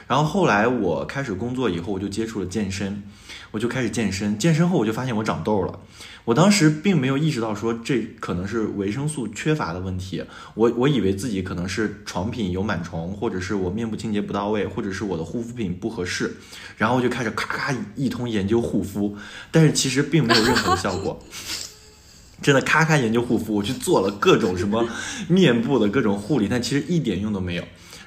[0.08, 3.04] 然后后来我开始工作以后，我就接触了健身，
[3.52, 4.38] 我就开始健身。
[4.38, 5.80] 健身后我就发现我长痘了。
[6.26, 10.24] 我当时并没有意识到说这可能是维生素缺乏的问题，
[10.56, 16.36] 我我以为自己可能是床品有螨虫，或者是我面部清洁不到位，或者是我的护肤品不合适，
[16.78, 19.16] 然后我就开始咔咔一通研究护肤，
[19.52, 21.20] 但是其实并没有任何的效果。
[22.42, 24.88] 真的咔咔研究护肤，我去做了各种什么
[25.30, 27.64] 面部的各种护理，但其实一点用都没有。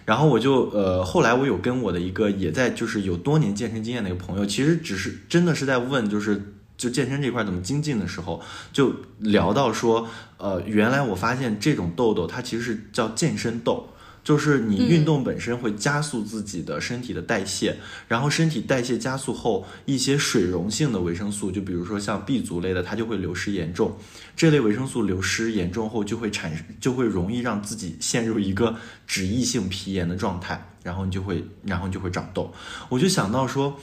[0.09, 8.41] 然后我就呃，后来我有跟我的一个也在就是有多年健身经验的一个朋友，其实只是真的是在问，就是就健身这块怎么精进的时候，
[8.73, 13.91] 就聊到说，呃，原来我发现这种痘痘它其实是叫健身痘。
[14.29, 17.75] 就是你运动本身会加速自己的身体的代谢，
[18.07, 23.97] 然后身体代谢加速后，一些水溶性的维生素，就比如说像 B 族类的，它就会流失严重。
[24.37, 28.77] 这类维生素流失严重后，就会产生，就会容易让自己陷入一个
[29.07, 32.53] 脂溢性皮炎的状态，然后你就会，然后你就会长痘。
[32.91, 33.81] 我就想到说。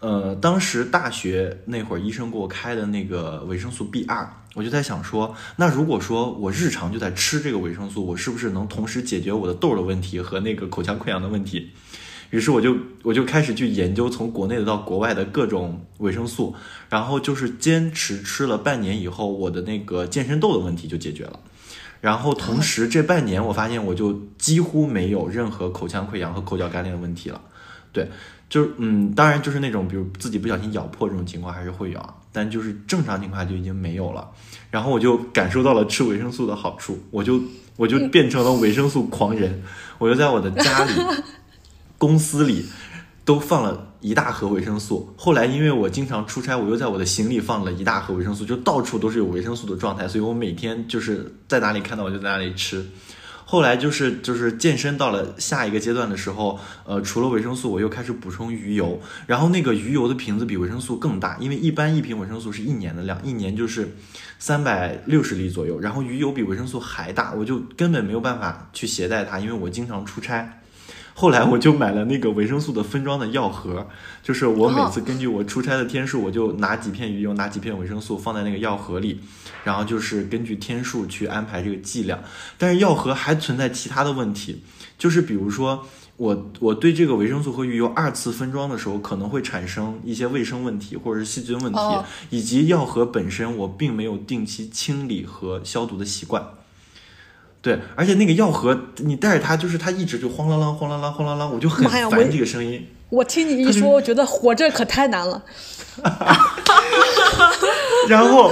[0.00, 11.70] 呃，当时大学那会儿，医生给我开的那个维生素 B 二，我就在想说，那如果说我日常就在吃这个维生素，我是不是能同时解决我的痘的问题和那个口腔溃疡的问题？
[12.30, 16.54] 于是我就我就开始去研究从国内的到国外的各种维生素，
[16.88, 21.40] 然后就是坚持吃了半年以后，我的那个健身痘的问题就解决了。
[22.00, 27.40] 然后同时这半年，我发现我就几乎没有任何口腔溃疡和口角干裂的问题了。
[27.92, 28.08] 对。
[28.46, 34.28] 就是嗯，当然就是那种，比如自己不小心咬破这种情况还是会有啊，但就是正常情况下就已经没有了。
[34.72, 37.40] 然后我就感受到了吃维生素的好处，我就
[37.76, 39.62] 我就变成了维生素狂人，
[39.98, 40.92] 我就在我的家里、
[41.96, 42.66] 公司里
[43.24, 45.14] 都放了一大盒维生素。
[45.16, 52.84] 后来因为我经常出差，我又在我的行李放了一大盒维生素，就到处都是有维生素的状态，所以我每天就是在哪里看到我就在哪里吃。
[53.46, 59.00] 后来就是就是健身到了下一个阶段的时候，呃，除了维生素，我又开始补充鱼油。
[59.26, 63.96] 然后那个鱼油的瓶子比维生素更大，因为一般一瓶维生素是一年的量，一年就是
[64.38, 65.78] 三百六十粒左右。
[65.78, 70.60] 然后鱼油比维生素还大，我就根本没有办法去携带它，因为我经常出差。
[71.16, 73.86] 后来我就买了那个维生素的分装的药盒，
[74.20, 79.20] 就是我每次根据我出差的天数，我就拿几片鱼油，拿几片维生素放在那个药盒里，
[79.62, 82.18] 然后就是根据天数去安排这个剂量。
[82.58, 84.62] 但是药盒还存在其他的问题，
[84.98, 85.86] 就是比如说
[86.16, 91.78] 我我对这个维生素和鱼油二次分装的时候，可能会产生一些卫生问题或者是细菌问题，
[92.30, 96.44] 以及药盒本身我并没有定期清理和消毒的习惯。
[97.64, 102.86] 对，而且那个药盒，你带着它，就是它一直就晃啷啷、晃啷啷、晃啷啷，我就很烦这个声音。
[103.08, 105.42] 我听你一说，我觉得活着可太难了。
[108.06, 108.50] 然后，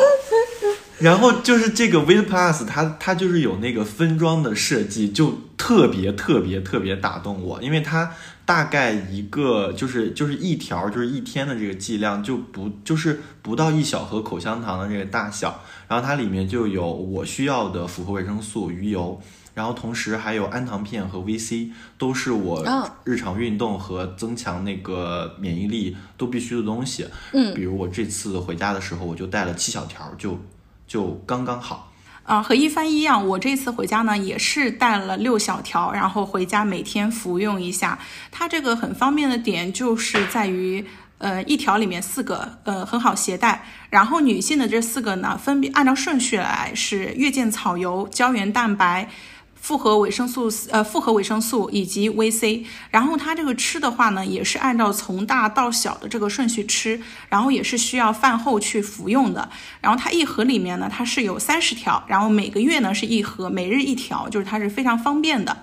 [0.99, 8.13] 然后就是这个 V Plus，它它就是有那个分装的设计，就特别特别特别打动我，因为它
[8.47, 15.61] 大概一个就是就是一条就是一天的这个剂量，就不就是不到一小盒口香糖的这个大小。
[15.93, 19.21] 然后它里面就有我需要的复合维生素、鱼油，
[19.53, 22.65] 然后同时还有氨糖片和 VC，都是我
[23.05, 27.07] 日常运动和增强那个免疫力都必须的东西。
[27.35, 30.41] 嗯，比如我这次回家的时候，我就带了七小条，就
[30.87, 31.93] 就刚刚好。
[32.23, 37.99] 啊，和一帆一样，我这次回家呢也是带了六小条，然后回家每天服用一下。
[38.31, 40.87] 它这个很方便的点就是在于。
[41.23, 43.65] 呃，一条里面四个，呃，很好携带。
[43.91, 49.09] 然后女性的这四个呢，分别按照顺序来是月见草油、胶原蛋白、
[49.55, 52.65] 复合维生素，呃，复合维生素以及 VC。
[52.91, 59.49] 然后它这个吃的话呢，也是按照从大到小的这个顺序吃，然后也是需要饭后去服用的。
[59.81, 65.57] 然后它一盒里面呢，它是有三十条，然后每个月呢是一盒，每日一条，就是它是非常方便的。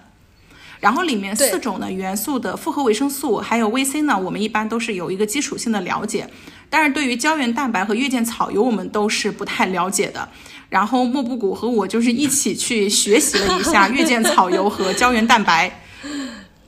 [0.80, 6.30] 然后里面四种的元素的复合维生素还有 VC 呢，我们一般都是有一个基础性的了解，
[6.70, 10.30] 但是对于胶原蛋白和月见草油，我们都是不太了解的。
[10.70, 15.82] 然后莫布谷和我就是一起去学习了一下月见草油和胶原蛋白。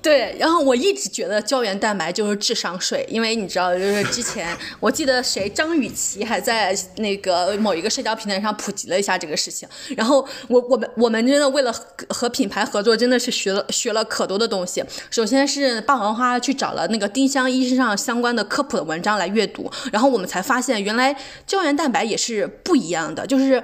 [0.02, 9.70] 对，然后我一直觉得胶原蛋白就是智商税，因为你知道，就是之前我记得谁张雨绮还在那个某一个社交平台上普及了一下这个事情。
[9.96, 11.72] 然后我我们我们真的为了
[12.10, 14.84] 和品牌合作，真的是学了学了可多的东西。
[15.12, 21.16] 首先是霸王花去找了那个丁香医生上相关的科普的文章来阅读，然后我们才发现原来
[21.46, 23.64] 胶原蛋白也是不一样的，就是。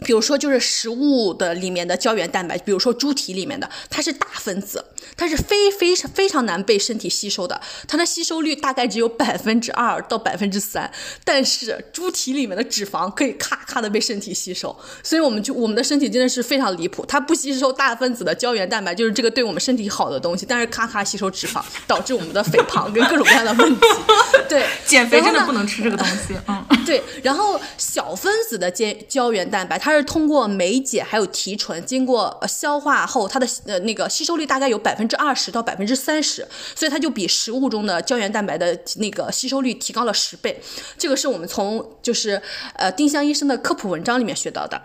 [0.00, 4.84] 比如说，就是食物的里面的胶原蛋白，比如说猪蹄里面的，它是大分子，
[5.16, 10.90] 它是非非常非常难被身体吸收的，它的吸收率大概只有百分之二到百分之三。
[11.24, 23.80] 但是猪蹄里面的脂肪可以咔咔的被身体吸收，所以我们就我们的身体真的是非常离谱，它不吸收大分子的胶原蛋白，就是这个对我们身体好的东西，但是咔咔吸收脂肪，导致我们的肥胖跟各种各样的问题。
[24.48, 26.34] 对，减肥真的不能吃这个东西。
[26.46, 27.02] 嗯， 对。
[27.22, 40.62] 然后小分子的胶胶原蛋白，它是通过酶解还有提纯，经过消化后，它的呃那个吸收率大概有百百分之二十到百分之三十，所以它就比食物中的胶原蛋白的那个吸收率提高了十倍。
[40.96, 42.40] 这个是我们从就是
[42.76, 44.80] 呃丁香医生的科普文章里面学到的。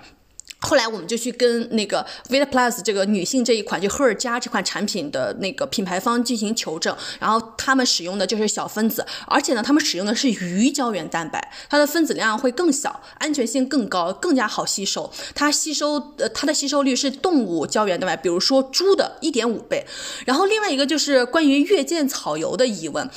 [0.61, 15.09] 后来我们就去跟那个 Vita Plus 这个女性这一款就赫尔加这款产品的那个品牌方进行求证，然后他们使用的就是小分子，而且呢，他们使用的是鱼胶原蛋白，它的分子量会更小，安全性更高，更加好吸收。
[15.33, 19.85] 它吸收呃它的吸收率是动物胶原蛋白，比如说猪的一点五倍。
[20.25, 23.09] 然后另外一个就是关于月见草油的疑问。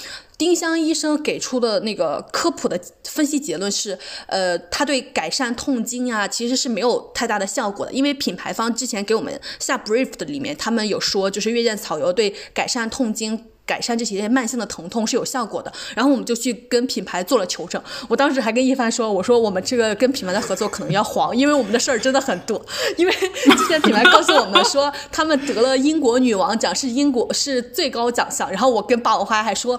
[0.42, 3.96] 丁香医生给出的那个科普的分析结论是，
[4.26, 7.92] 呃，它对改善痛经啊，其实是没有太大的效果的。
[7.92, 15.72] 因为品牌方之前给我们下 brief 的里面，他们有说，就是月见草油对改善痛经、改善这些慢性的疼痛是有效果的。
[15.94, 17.80] 然后我们就去跟品牌做了求证。
[18.08, 22.60] 我当时还跟一帆说，我说我们这个跟品牌的合作可能要黄，因为我们的事儿真的很多。
[22.98, 28.50] 因为之前品牌告诉我们说，他们得了英国女王奖，是英国是最高奖项。
[28.50, 29.78] 然后我跟霸王花还说。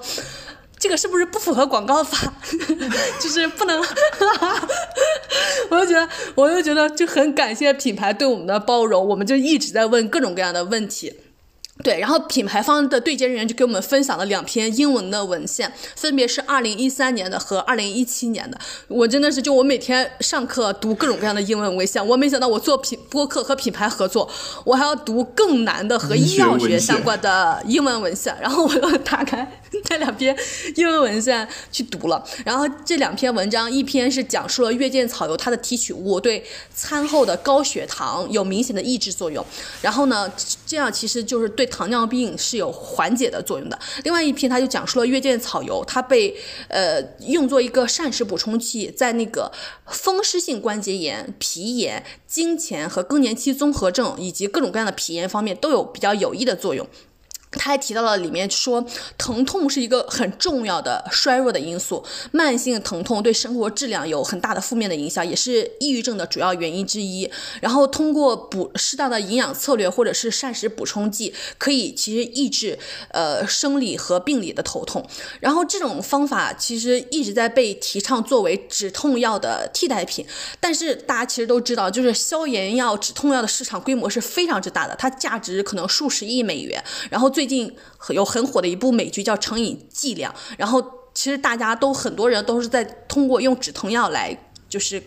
[0.84, 2.34] 这个是不是不符合广告法？
[3.18, 3.82] 就是不能，
[5.72, 11.14] 我就觉得，我就觉得就很感谢品牌对我们的包容，我们就一直在问各种各样的问题。
[11.84, 18.58] 对，然后品牌方的对接人员就给我们分享了两篇英文的文献，分别是二零一三年的和二零一七年的。
[18.88, 24.30] 我真的是，就我每天上课读各种各样的英文文献，我没想到我做品播客和品牌合作，
[24.64, 28.34] 我还要读更难的和医药学相关的英文文献。
[28.40, 29.46] 然后我又打开
[29.90, 30.34] 那两篇
[30.78, 32.24] 英文文献去读了。
[32.46, 39.46] 然后这两篇文章，一篇是讲述了月见草油它的提取物对餐后的高血糖有明显的抑制作用。
[39.82, 40.32] 然后呢，
[40.74, 41.70] 这样其实就是对。
[41.74, 43.80] 糖尿病是有缓解的作用的。
[44.04, 46.36] 另外一篇，他就讲述了月见草油，它被
[46.68, 49.52] 呃用作一个膳食补充剂，在那个
[49.88, 56.88] 风湿性关节炎、皮炎、经前和更年期综合症以及各种各样的皮炎方面都有比较有益的作用。
[57.56, 58.86] 他还提到了里面说，
[59.18, 67.30] 疼痛是一个很重要的衰弱的因素，慢性疼痛对生活质量有很大的负面的影响，也是抑郁症的主要原因之一。
[67.62, 72.78] 然后通过补适当的营养策略或者是膳食补充剂，可以其实抑制
[73.10, 75.06] 呃生理和病理的头痛。
[75.40, 80.26] 然后这种方法其实一直在被提倡作为止痛药的替代品。
[80.60, 86.84] 但是大家其实都知道，就是消炎药、止痛药的市场规模是非常之大的，它价值可能数十亿美元。
[87.10, 87.70] 然后最最近
[88.12, 90.82] 有很火的一部美剧叫《成瘾剂量》，然后
[91.14, 94.34] 其实大家都很多人都是在通过用止疼药来
[94.70, 95.04] 就是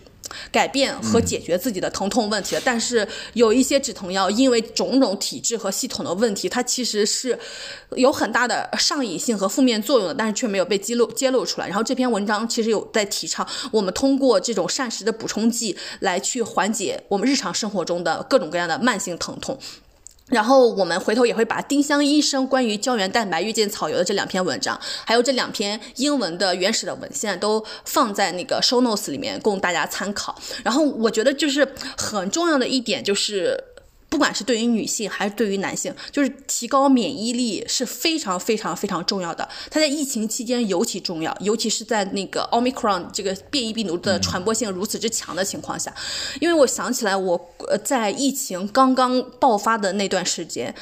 [0.53, 2.61] 改变和解决自己的疼痛问题的。
[2.63, 7.39] 但是有一些止疼药因为种种体质和系统的问题，它其实是
[7.93, 11.67] 有很大的上瘾性和负面作用的，但是却没有被揭露揭露出来。
[11.67, 19.59] 然后这篇文章其实有在提倡我们通过这种膳食的补充剂来去缓解我们日常生活中的各种各样的慢性疼痛。
[20.29, 30.35] 然后我们回头也会把丁香医生关于胶原蛋白、遇见草油的这两篇文章，还有这两篇英文的原始的文献都放在那个 show notes 里面供大家参考。
[30.65, 33.63] 然后我觉得就是很重要的一点就是。
[34.17, 39.47] 不管是对于女性还是对于男性，就是提高免疫力是非常非常非常重要的。
[39.71, 45.95] 它在疫情期间尤其重要，尤其是在那个奥密克戎这个变异病毒的传播性如此之强的情况下。
[46.41, 47.53] 因为我想起来，我
[47.85, 50.75] 在疫情刚刚爆发的那段时间，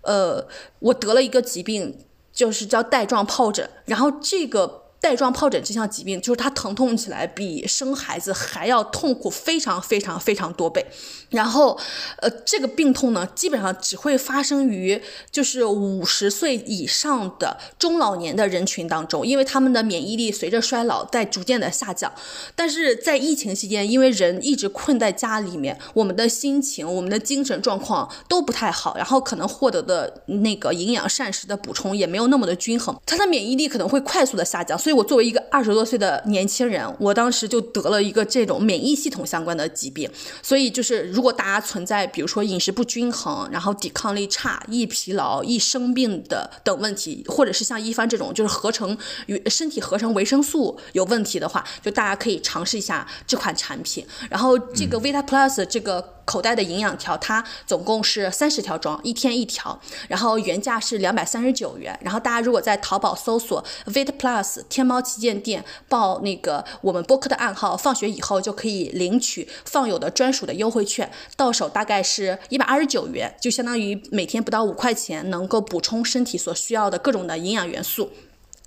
[0.00, 0.44] 呃，
[0.80, 1.96] 我得了一个疾病，
[2.32, 3.70] 就是叫带状疱疹。
[3.84, 10.84] 然后这个带状疱疹这项疾病，就是它疼痛起来比生孩子还要痛苦，非常非常非常多倍。
[11.30, 11.78] 然后，
[12.18, 15.00] 呃，这个病痛呢，基本上只会发生于
[15.30, 22.12] 就是五十岁以上的中老年的人群当中，因为他们的免疫力随着衰老在逐渐的下降。
[22.54, 34.78] 但是在疫情期间，因为人一直困在家里面，我们的心情、我们的精神状况都不太好，然后可能获得的那个营养膳食的补充也没有那么的均衡，他的免疫力可能会快速的下降。
[34.78, 40.10] 所以，我作为一个二十多岁的年轻人，我当时就得了一个这种免疫系统相关的疾病。
[40.42, 54.06] 所以，就是如果大家存在比如说饮食不均衡，然后抵抗力差、易疲劳、易生病的等问题，或者是像一帆这种就是合成与身体合成维生素有问题的话，就大家可以尝试一下这款产品。
[54.28, 56.19] 然后，这个 Vita Plus 这个。
[56.30, 59.76] 口袋的营养条，它总共是三十条装，一天一条，
[60.06, 61.98] 然后原价是两百三十九元。
[62.04, 78.12] 然后大家如果在淘宝搜索 Vit Plus 天猫旗舰店，报那个我们播客的暗号，放学以后就可以领取放友的专属的优惠券，到手大概是一百二十九元，就相当于每天不到五块钱，能够补充身体所需要的各种的营养元素。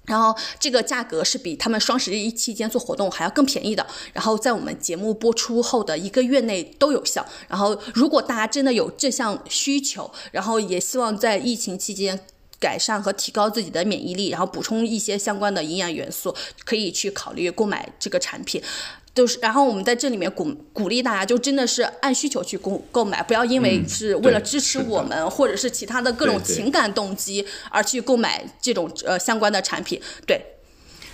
[0.06, 3.86] 然后这个价格是比他们双十一期间做活动还要更便宜的。
[4.12, 7.26] 然后在我们节目播出后的一个月内都有效。
[7.48, 12.20] 然后如果大家真的有这项需求，然后也希望在疫情期间
[12.60, 18.62] 改善和提高自己的免疫力，然后补充一些相关的营养元素，可以去考虑购买这个产品。
[19.14, 30.02] 就是，然后我们在这里面鼓鼓励大家，就真的是按需求去购购买，不要因为是为了支持我们，或者是其他的各种情感动机而去购买这种呃相关的产品。
[30.26, 30.42] 对。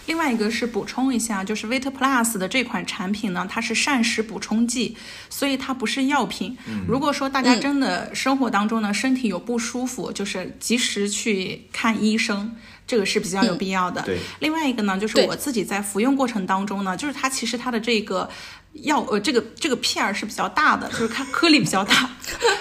[0.05, 4.97] 另外一个是补充一下，就是 Vita Plus 的这款产品呢，它是膳食补充剂，
[5.29, 6.57] 所以它不是药品。
[6.87, 12.55] 如果说大家真的生活当中呢身体有不舒服，就是及时去看医生。
[12.89, 14.01] 这个是比较有必要的。
[14.01, 18.27] 对，另外一个呢，就是我自己在服用过程当中呢，就是它其实它的这个
[18.73, 22.09] 药呃，这个这个片儿是比较大的， 就是它颗粒比较大，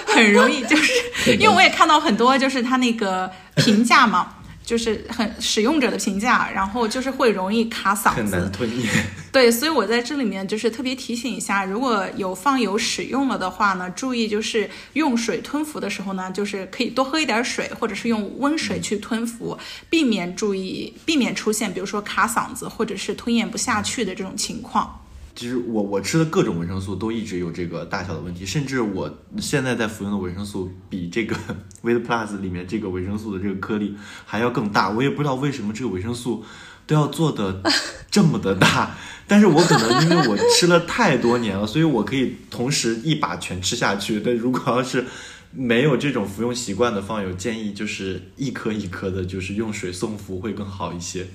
[0.06, 0.92] 很容易就是
[1.38, 4.34] 因为我也看到很多就是它那个评价嘛。
[4.68, 8.86] 就是很使用者的评价，然后就是会容易卡嗓子，很难吞咽。
[9.32, 25.00] 对，所以我在这里面就是特别提醒一下，如果有放油使用了的话呢，注意就是用水吞服的时候呢，就是可以多喝一点水，或者是用温水去吞服，避免注意避免出现比如说卡嗓子或者是吞咽不下去的这种情况。
[25.38, 29.08] 其实我我吃的各种维生素都一直有这个大小的问题，甚至我
[29.38, 31.36] 现在在服用的维生素比这个
[31.80, 33.94] Vit Plus 里面这个维生素的这个颗粒
[34.26, 34.90] 还要更大。
[34.90, 36.44] 我也不知道为什么这个维生素
[36.88, 37.62] 都要做的
[38.10, 38.96] 这么的大，
[39.28, 44.20] 但是我可能因为我吃了太多年了，所以我可以同时一把全吃下去。
[44.20, 45.04] 但如果要是
[45.52, 51.28] 没有这种服用习惯的放友，建议就是一颗一颗的，就是用水送服会更好一些。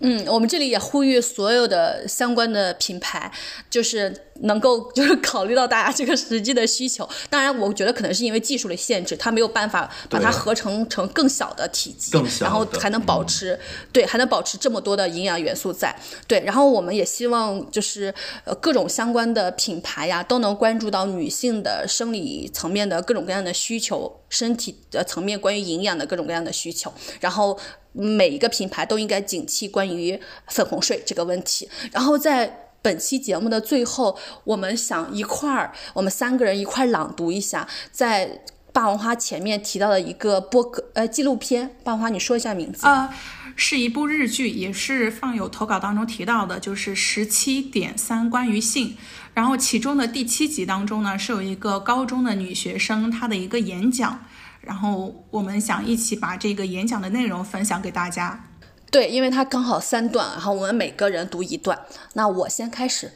[0.00, 3.30] 嗯，我们这里也呼吁所有的相关的品牌，
[3.68, 7.08] 就是能够就是考虑到大家这个实际的需求。
[7.30, 13.58] 当然，我觉得可能是因为技术的限制，它没有办法把它合成成更小的体积，然后还能保持
[13.92, 15.94] 对，还能保持这么多的营养元素在。
[16.26, 27.58] 对，然后我们也希望就是呃各种相关的品牌呀，都能关注到女性的生理层面的各种各样的需求，身体的层面关于营养的各种各样的需求，然后。
[27.92, 31.68] 每一个品牌都应该警惕关于粉红税这个问题。
[31.90, 38.42] 然后在本期节目的最后，我们想一块儿，我们三个人一块儿朗读一下，在
[38.72, 41.76] 霸王花前面提到的一个播客呃纪录片。
[41.82, 42.86] 霸王花，你说一下名字。
[42.86, 43.12] 呃，
[43.56, 48.96] 是一部日剧，也是放有投稿当中提到的，就是十七点三关于性。
[49.34, 54.20] 然后其中的第七集当中呢，是有一个高中的女学生她的一个演讲。
[54.60, 58.49] 然后我们想一起把这个演讲的内容分享给大家。
[58.90, 61.86] 对，因为它刚好三段，然后我们每个人读一段。
[62.14, 63.12] 那我先开始。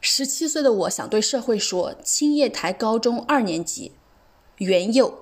[0.00, 3.92] 十七岁的我想对社会说：青叶台高中二年级，
[4.56, 5.20] 袁佑，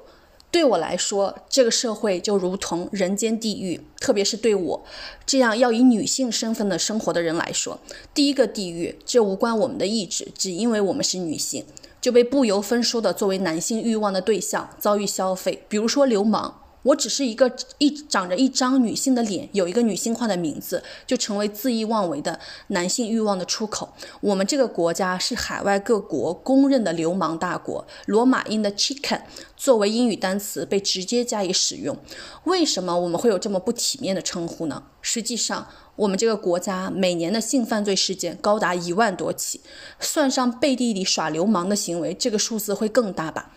[0.51, 4.85] 对我来说，这个社会就如同人间地狱，特别是对我
[5.27, 7.79] 这样要以女性身份的生活的人来说，
[8.15, 11.67] 第一个地狱，这无关我们的意志，只因为我们是女性。
[12.01, 16.60] 就被不由分说的作为男性欲望的对象遭遇消费，比如说流氓。
[16.83, 23.93] 我只是一个一长着一张女性的脸，有一个女性化的名字，就成为恣意妄为的男性欲望的出口。
[24.21, 29.21] 我们这个国家是海外各国公认的流氓大国，罗马音的 chicken
[29.57, 31.97] 作为英语单词被直接加以使用。
[32.45, 34.85] 为什么我们会有这么不体面的称呼呢？
[35.03, 35.69] 实际上。
[35.97, 39.61] 我们这个国家每年的性犯罪事件高达一万多起，
[39.99, 43.53] 算上背地里耍流氓的行为，这个数字会更大吧？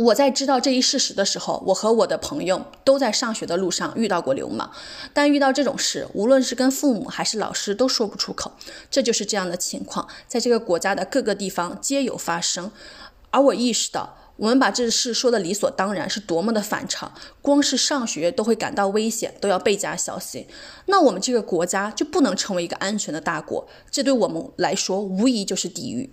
[0.00, 4.70] 我在知道这一事实的时候，我和我的朋友都在上学的路上遇到过流氓，
[5.12, 8.52] 但遇到这种事，无论是跟父母还是老师都说不出口。
[8.90, 12.70] 这就是这样的情况，在这个国家的各个地方皆有发生。
[13.30, 17.12] 而我意识到，我们把这事说的理所当然，是多么的反常。
[17.42, 20.46] 光是上学都会感到危险，都要倍加小心。
[20.86, 23.68] 那我们这个国家就不能成为一个安全的大国？
[23.90, 26.10] 这对我们来说，无疑就是地狱。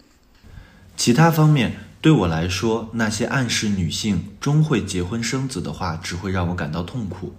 [0.98, 1.87] 其他方面。
[2.08, 7.36] 对我来说，那些暗示女性终会结婚生子的话，只会让我感到痛苦。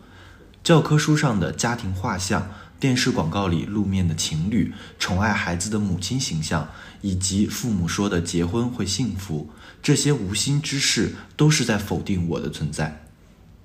[0.62, 6.68] 教科书上的家庭画像、电视广告里露面的情侣、宠爱孩子的母亲形象，
[7.00, 9.48] 以及父母说的结婚会幸福，
[9.82, 13.06] 这些无心之事都是在否定我的存在。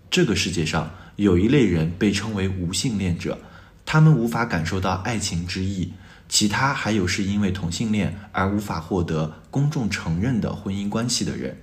[0.09, 3.37] 这个世界上有一类人被称为无性恋者，
[3.85, 5.91] 他们无法感受到爱情之意。
[6.33, 11.59] 其他还有是因为同性恋而无法获得公众承认的婚姻关系的人，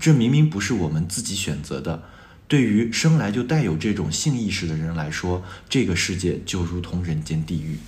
[0.00, 2.02] 这明明不是我们自己选择的。
[2.48, 7.78] 对于生来就带有这种性意识的人来说，这个世界就如同人间地狱。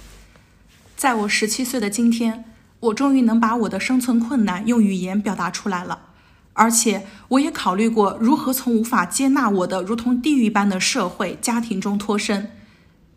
[0.96, 2.44] 在我十七岁的今天，
[2.78, 6.02] 我终于能把我的生存困难用语言表达出来了，
[6.52, 12.52] 而且我也考虑过如何从无法接纳我的如同地狱般的社会家庭中脱身，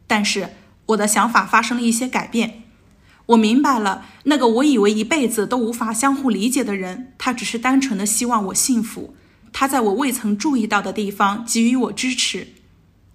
[0.07, 0.49] 但是
[0.87, 2.63] 我的想法发生了一些改变。
[3.27, 9.15] 我明白了，那个我以为一辈子都无法相互理解的人，他只是单纯的希望我幸福。
[9.51, 12.49] 他在我未曾注意到的地方给予我支持，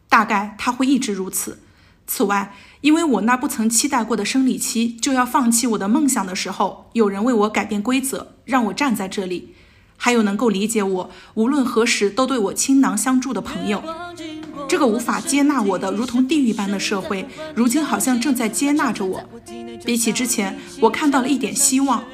[0.08, 1.60] 大概他会一直如此。
[2.06, 9.54] 此外，因为我那不曾期待过的生理期就要放弃我的梦想的时候，有人为我改变规则，让我站在这里。
[9.96, 13.84] 还有能够理解我，无论何时都对我倾囊相助的朋友。
[14.70, 17.26] 这个无法接纳我的如同地狱般的社会，
[17.56, 19.20] 如今好像正在接纳着我。
[19.84, 22.04] 比起之前，我看到了一点希望。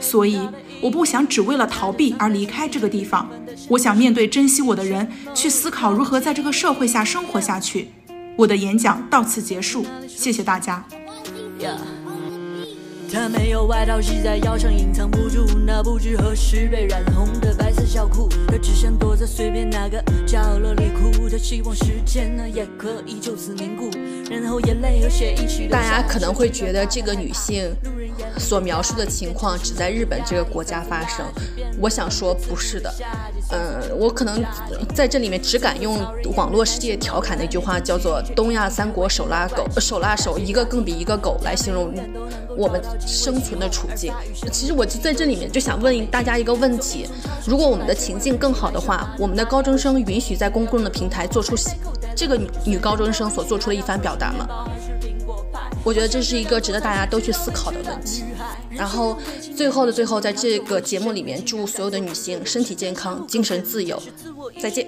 [0.00, 0.40] 所以，
[0.80, 3.30] 我不想只为了逃避而离开这个地方。
[3.68, 7.90] 我想面对珍惜我的人，去思考如何在这个社会下生活下去。
[8.36, 10.84] 我的演讲到此结束，谢谢大家。
[13.12, 18.28] 他没有外套系在腰上，隐藏不住那不知何时被染红的白色小裤。
[18.48, 21.28] 他只想躲在随便哪个角落里哭。
[21.28, 23.90] 他希望时间呢也可以就此凝固，
[24.30, 25.66] 然后眼泪和血一起。
[25.68, 27.70] 大家可能会觉得这个女性
[28.38, 31.26] 所描述的情况只在日本这个国家发生。
[31.78, 32.94] 我想说不是的，
[33.50, 34.42] 嗯，我可能
[34.94, 35.98] 在这里面只敢用
[36.36, 41.92] 网络世界调侃的一句话，叫做“东亚三国手拉狗，手拉手，一个更比一个狗”来形容
[42.56, 42.80] 我们。
[43.06, 44.12] 生存的处境，
[44.50, 47.06] 其实我就在这里面就想问大家一个问题：
[47.46, 51.56] 如果我们的情境更好的话，我们的高中生允许在公共的平台做出
[52.14, 54.46] 这个女女高中生所做出的一番表达吗？
[55.84, 58.24] 我觉得这是一个值得大家都去思考的问题。
[58.70, 59.18] 然后
[59.56, 64.00] 最后的最后，在这个节目里面，祝所有的女性身体健康、精神自由。
[64.60, 64.86] 再见。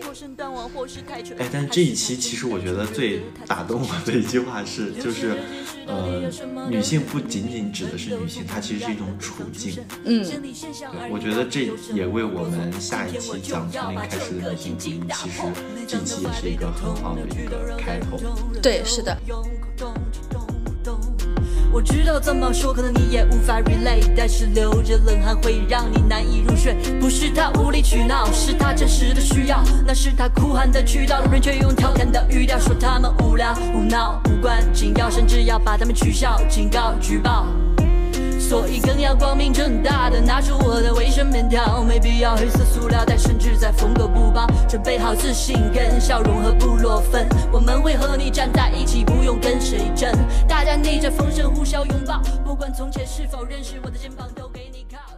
[1.39, 5.37] 哎，但这一期其实我觉得最打动我的一句话是，就是，
[5.87, 6.23] 呃，
[6.69, 9.79] 女性不仅仅指的是女性，它其实是一种处境。
[10.05, 10.25] 嗯，
[11.11, 15.43] 我觉得这也为我们下一期讲从零开始的女性主义，其实
[15.87, 18.19] 这期也是一个很好的一个开头。
[18.63, 19.17] 对，是的。
[21.75, 26.77] 我知道这么说，可能你也无法 relate，但是流着冷汗会让你难以入睡。
[27.01, 31.21] 不是他无理取闹，是他真实的需要，那是他哭喊的渠道。
[31.25, 37.45] 路人却用调侃的语调说他们无聊、无闹、无关紧要，甚至要把他们取笑、警告、举报。
[38.55, 50.09] 所以更要光明正大的拿出我的卫生棉条，没必要黑色塑料袋，甚至在缝个布包，准备好自信跟笑容和布洛芬，我们会和你站在一起，不用跟谁争，
[50.47, 55.14] 大家逆着风声呼啸拥抱，不管从前是否认识，我的肩膀都给你靠。